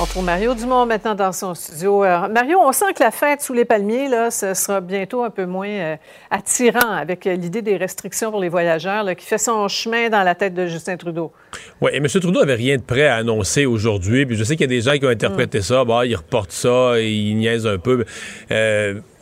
[0.00, 2.04] On trouve Mario Dumont maintenant dans son studio.
[2.04, 5.30] Euh, Mario, on sent que la fête sous les palmiers, là, ce sera bientôt un
[5.30, 5.96] peu moins euh,
[6.30, 10.36] attirant avec euh, l'idée des restrictions pour les voyageurs qui fait son chemin dans la
[10.36, 11.32] tête de Justin Trudeau.
[11.80, 12.06] Oui, et M.
[12.06, 14.24] Trudeau avait rien de prêt à annoncer aujourd'hui.
[14.24, 15.62] Puis je sais qu'il y a des gens qui ont interprété mm.
[15.62, 15.84] ça.
[15.84, 18.04] Bah, il reporte ça, il niaise un peu.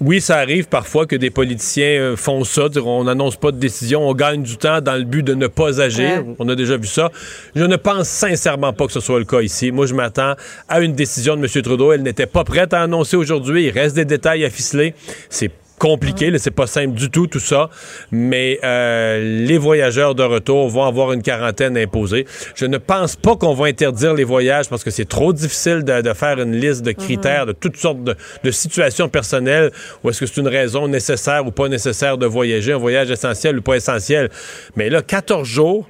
[0.01, 2.67] Oui, ça arrive parfois que des politiciens font ça.
[2.85, 5.81] On n'annonce pas de décision, on gagne du temps dans le but de ne pas
[5.81, 6.25] agir.
[6.39, 7.11] On a déjà vu ça.
[7.55, 9.73] Je ne pense sincèrement pas que ce soit le cas ici.
[9.73, 10.35] Moi, je m'attends
[10.69, 11.63] à une décision de M.
[11.63, 11.93] Trudeau.
[11.93, 13.67] Elle n'était pas prête à annoncer aujourd'hui.
[13.67, 14.95] Il reste des détails à ficeler.
[15.31, 17.71] C'est compliqué, c'est pas simple du tout tout ça,
[18.11, 22.27] mais euh, les voyageurs de retour vont avoir une quarantaine imposée.
[22.55, 26.13] Je ne pense pas qu'on va interdire les voyages parce que c'est trop difficile de,
[26.15, 29.71] faire une liste de critères de toutes sortes de, de situations personnelles
[30.03, 33.59] ou est-ce que c'est une raison nécessaire ou pas nécessaire de voyager, un voyage essentiel
[33.59, 34.31] ou pas essentiel.
[34.77, 35.89] Mais là, 14 jours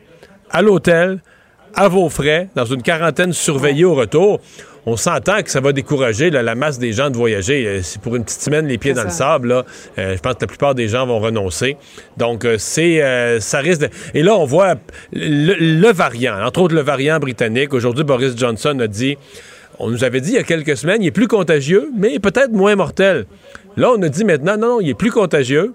[0.51, 1.21] à l'hôtel,
[1.75, 4.41] à vos frais, dans une quarantaine surveillée au retour.
[4.89, 7.67] On s'entend que ça va décourager la masse des gens de voyager.
[7.67, 9.49] Euh, c'est pour une petite semaine les pieds dans le sable.
[9.49, 9.65] Là.
[9.99, 11.77] Euh, je pense que la plupart des gens vont renoncer.
[12.17, 13.03] Donc, euh, c'est
[13.41, 13.89] ça risque de...
[14.15, 14.77] Et là, on voit
[15.13, 17.75] le, variant, entre autres le variant britannique.
[17.75, 19.19] Aujourd'hui, Boris Johnson a dit...
[19.79, 22.53] On nous avait dit il y a quelques semaines, il est plus contagieux, mais peut-être
[22.53, 23.27] moins mortel.
[23.77, 25.75] Là, on a dit maintenant, non, non, il est plus contagieux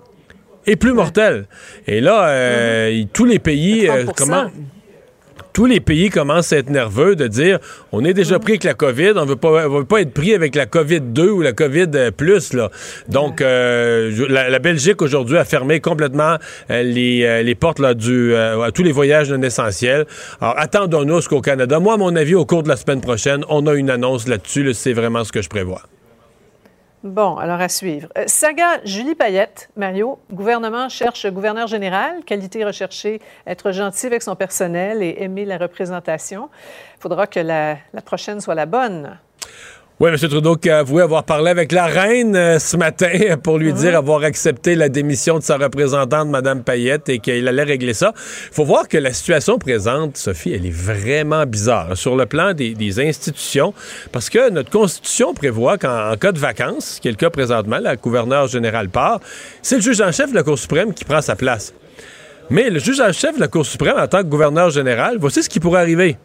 [0.65, 1.45] et plus mortel.
[1.85, 3.07] Et là, mm-hmm.
[3.13, 4.49] tous les pays, comment
[5.53, 7.59] tous les pays commencent à être nerveux de dire
[7.91, 10.65] on est déjà pris avec la COVID, on ne veut pas être pris avec la
[10.65, 12.53] COVID 2 ou la COVID plus.
[12.53, 12.69] Là.
[13.09, 16.37] Donc, euh, la, Belgique aujourd'hui a fermé complètement
[16.69, 20.05] euh, les, euh, les, portes là, du, à tous les voyages non essentiels.
[20.39, 23.65] Alors, attendons-nous qu'au Canada, moi, à mon avis, au cours de la semaine prochaine, on
[23.67, 24.73] a une annonce là-dessus.
[24.73, 25.81] c'est vraiment ce que je prévois.
[27.03, 28.09] Bon, alors à suivre.
[28.15, 34.35] Euh, saga Julie Payette, Mario, gouvernement cherche gouverneur général, qualité recherchée, être gentil avec son
[34.35, 36.49] personnel et aimer la représentation.
[36.97, 39.17] Il faudra que la prochaine soit la bonne.
[40.01, 40.17] Oui, M.
[40.17, 43.11] Trudeau qui a avoué avoir parlé avec la reine euh, ce matin
[43.43, 47.61] pour lui dire avoir accepté la démission de sa représentante, Mme Payette, et qu'il allait
[47.61, 48.11] régler ça.
[48.49, 52.55] Il faut voir que la situation présente, Sophie, elle est vraiment bizarre sur le plan
[52.55, 53.75] des, institutions,
[54.11, 57.95] parce que notre Constitution prévoit qu'en cas de vacances, qui est le cas présentement, la
[57.95, 59.19] gouverneure générale part,
[59.61, 61.75] c'est le juge en chef de la Cour suprême qui prend sa place.
[62.49, 65.43] Mais le juge en chef de la Cour suprême, en tant que gouverneur général, voici
[65.43, 66.17] ce qui pourrait arriver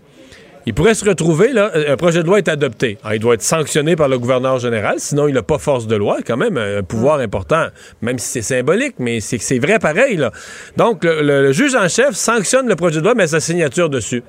[0.66, 2.98] il pourrait se retrouver, là, euh, un projet de loi est adopté.
[3.12, 6.18] il doit être sanctionné par le gouverneur général, sinon il n'a pas force de loi,
[6.26, 7.66] quand même, un pouvoir important,
[8.02, 10.16] même si c'est symbolique, mais c'est vrai pareil.
[10.16, 10.32] Là.
[10.76, 14.24] Donc, le, juge en chef sanctionne le projet de loi, met sa signature dessus.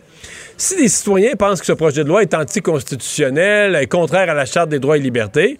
[0.58, 4.46] Si des citoyens pensent que ce projet de loi est anticonstitutionnel, est contraire à la
[4.46, 5.60] Charte des droits et libertés,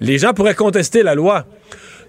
[0.00, 1.44] les gens pourraient contester la loi.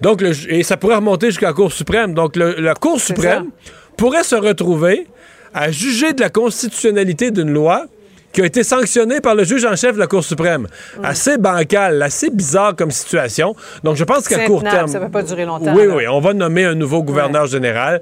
[0.02, 2.14] Donc, et ça pourrait remonter jusqu'à la Cour suprême.
[2.14, 3.50] Donc, la Cour suprême
[3.98, 5.08] pourrait se retrouver
[5.56, 7.88] à juger de la constitutionnalité d'une loi
[8.36, 10.68] qui a été sanctionné par le juge en chef de la Cour suprême.
[11.02, 13.56] Assez bancal, assez bizarre comme situation.
[13.82, 14.90] Donc, je pense qu'à court terme...
[14.90, 15.74] Ça ne va pas durer longtemps.
[15.74, 18.02] Oui, oui, on va nommer un nouveau gouverneur général.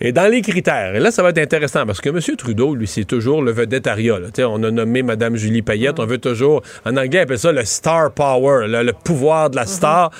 [0.00, 2.20] Et dans les critères, et là, ça va être intéressant parce que M.
[2.36, 4.18] Trudeau, lui, c'est toujours le vedettariat.
[4.38, 5.98] On a nommé Mme Julie Payette.
[5.98, 9.66] On veut toujours, en anglais, on appelle ça le star power, le pouvoir de la
[9.66, 10.12] star.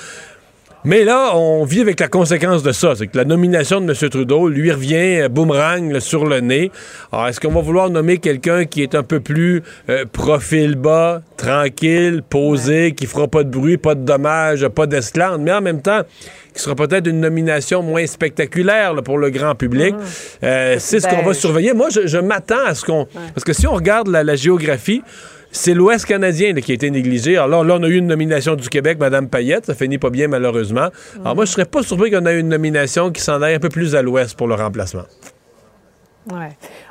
[0.86, 2.94] Mais là, on vit avec la conséquence de ça.
[2.94, 4.11] C'est que la nomination de M.
[4.11, 6.70] Trudeau lui revient euh, boomerang sur le nez.
[7.11, 11.23] Alors, est-ce qu'on va vouloir nommer quelqu'un qui est un peu plus euh, profil bas,
[11.39, 15.81] tranquille, posé, qui fera pas de bruit, pas de dommages, pas d'esclandre, mais en même
[15.81, 16.02] temps,
[16.55, 19.94] qui sera peut-être une nomination moins spectaculaire pour le grand public?
[19.98, 20.47] Ah.
[20.47, 21.73] Euh, c'est ce qu'on va surveiller.
[21.73, 23.09] Moi, je, m'attends à ce qu'on...
[23.35, 25.02] Parce que si on regarde la géographie,
[25.55, 27.36] c'est l'Ouest canadien qui a été négligé.
[27.36, 29.66] Alors là, on a eu une nomination du Québec, Mme Payette.
[29.66, 30.89] Ça finit pas bien, malheureusement.
[31.20, 33.68] Alors moi, je serais pas surpris qu'on ait une nomination qui s'en aille un peu
[33.68, 35.05] plus à l'Ouest pour le remplacement.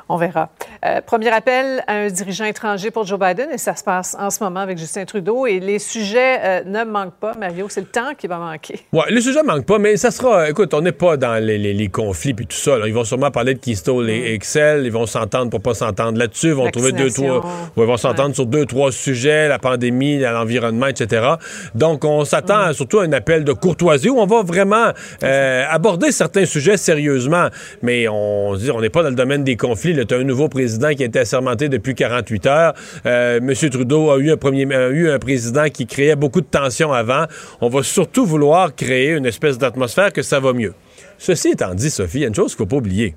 [0.08, 0.50] On verra.
[0.84, 4.30] Euh, premier appel à un dirigeant étranger pour Joe Biden et ça se passe en
[4.30, 5.46] ce moment avec Justin Trudeau.
[5.46, 7.66] Et les sujets euh, ne manquent pas, Mario.
[7.70, 8.80] C'est le temps qui va manquer.
[8.92, 10.50] Oui, les sujets ne manquent pas, mais ça sera.
[10.50, 12.78] Écoute, on n'est pas dans les, conflits puis tout ça.
[12.86, 14.34] Ils vont sûrement parler de Keystone et mm.
[14.34, 14.82] Excel.
[14.84, 16.48] Ils vont s'entendre pour pas s'entendre là-dessus.
[16.48, 17.42] Ils vont trouver deux, trois.
[17.76, 21.34] ils vont s'entendre sur deux, trois sujets la pandémie, l'environnement, etc.
[21.74, 22.72] Donc, on s'attend mm.
[22.74, 27.48] surtout à un appel de courtoisie où on va vraiment euh, aborder certains sujets sérieusement.
[27.82, 31.02] Mais on on n'est pas dans le domaine des conflits as un nouveau président qui
[31.02, 32.74] a été assermenté depuis 48 heures.
[33.06, 33.54] Euh, M.
[33.70, 37.26] Trudeau a eu, un premier, eu un président qui créait beaucoup de tensions avant.
[37.60, 40.74] On va surtout vouloir créer une espèce d'atmosphère que ça va mieux.
[41.18, 43.14] Ceci étant dit, Sophie, il y a une chose qu'il ne faut pas oublier.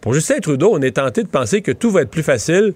[0.00, 2.74] Pour Justin Trudeau, on est tenté de penser que tout va être plus facile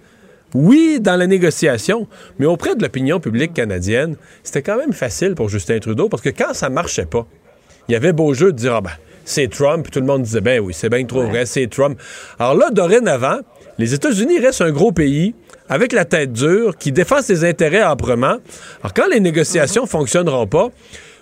[0.54, 2.06] oui, dans la négociation,
[2.38, 6.28] mais auprès de l'opinion publique canadienne, c'était quand même facile pour Justin Trudeau parce que
[6.28, 7.26] quand ça marchait pas,
[7.88, 8.92] il y avait beau jeu de dire ah ben,
[9.26, 9.90] c'est Trump.
[9.90, 12.00] Tout le monde disait, ben oui, c'est bien trop vrai, c'est Trump.
[12.38, 13.40] Alors là, dorénavant,
[13.76, 15.34] les États-Unis restent un gros pays
[15.68, 18.36] avec la tête dure, qui défend ses intérêts âprement.
[18.80, 20.70] Alors quand les négociations ne fonctionneront pas,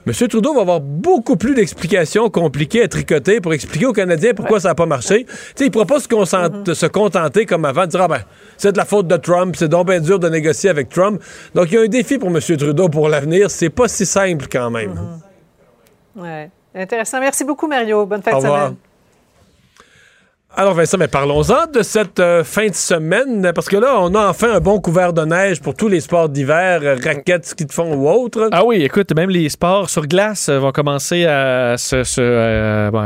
[0.06, 0.12] M.
[0.28, 4.68] Trudeau va avoir beaucoup plus d'explications compliquées à tricoter pour expliquer aux Canadiens pourquoi ça
[4.68, 5.24] n'a pas marché.
[5.54, 6.74] sais, il ne pourra pas mm-hmm.
[6.74, 8.20] se, contenter comme avant de dire ah ben,
[8.58, 11.22] c'est de la faute de Trump, c'est donc bien dur de négocier avec Trump.
[11.54, 12.38] Donc il y a un défi pour M.
[12.38, 13.50] Trudeau pour l'avenir.
[13.50, 14.92] C'est pas si simple quand même.
[16.16, 16.22] Mm-hmm.
[16.22, 16.50] Ouais.
[16.74, 17.20] Intéressant.
[17.20, 18.06] Merci beaucoup, Mario.
[18.06, 18.76] Bonne fin de semaine.
[20.56, 24.28] Alors Vincent, mais parlons-en de cette euh, fin de semaine, parce que là, on a
[24.28, 27.72] enfin un bon couvert de neige pour tous les sports d'hiver, euh, raquettes, ski de
[27.72, 28.50] fond ou autres.
[28.52, 31.96] Ah oui, écoute, même les sports sur glace euh, vont commencer à se,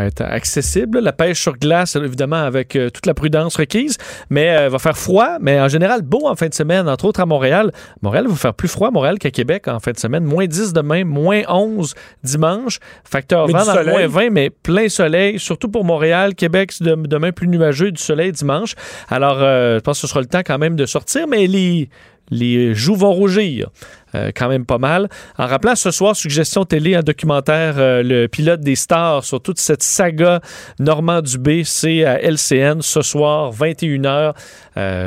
[0.07, 0.99] être accessibles.
[0.99, 3.97] La pêche sur glace, évidemment, avec toute la prudence requise,
[4.29, 7.27] mais va faire froid, mais en général beau en fin de semaine, entre autres à
[7.27, 7.73] Montréal.
[8.03, 10.25] Montréal va faire plus froid, Montréal qu'à Québec en fin de semaine.
[10.25, 12.79] Moins 10 demain, moins 11 dimanche.
[13.05, 16.35] Facteur vent dans moins 20, mais plein soleil, surtout pour Montréal.
[16.35, 18.75] Québec, demain plus nuageux du soleil dimanche.
[19.09, 21.89] Alors, euh, je pense que ce sera le temps quand même de sortir, mais les,
[22.31, 23.71] les joues vont rougir.
[24.15, 25.09] Euh, quand même pas mal.
[25.37, 29.59] En rappelant ce soir, suggestion télé, un documentaire, euh, le pilote des stars sur toute
[29.59, 30.41] cette saga
[30.81, 34.33] Normand Dubé, c'est à LCN ce soir, 21h.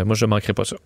[0.06, 0.78] moi, je ne manquerai pas ça.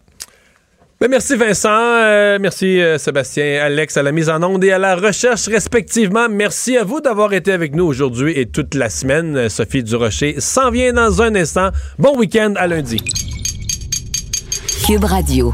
[1.01, 4.77] Ben, merci Vincent, euh, merci euh, Sébastien, Alex à la mise en onde et à
[4.77, 6.30] la recherche respectivement.
[6.30, 9.35] Merci à vous d'avoir été avec nous aujourd'hui et toute la semaine.
[9.35, 11.72] Euh, Sophie Durocher s'en vient dans un instant.
[11.99, 13.01] Bon week-end à lundi.
[14.88, 15.53] Cube Radio.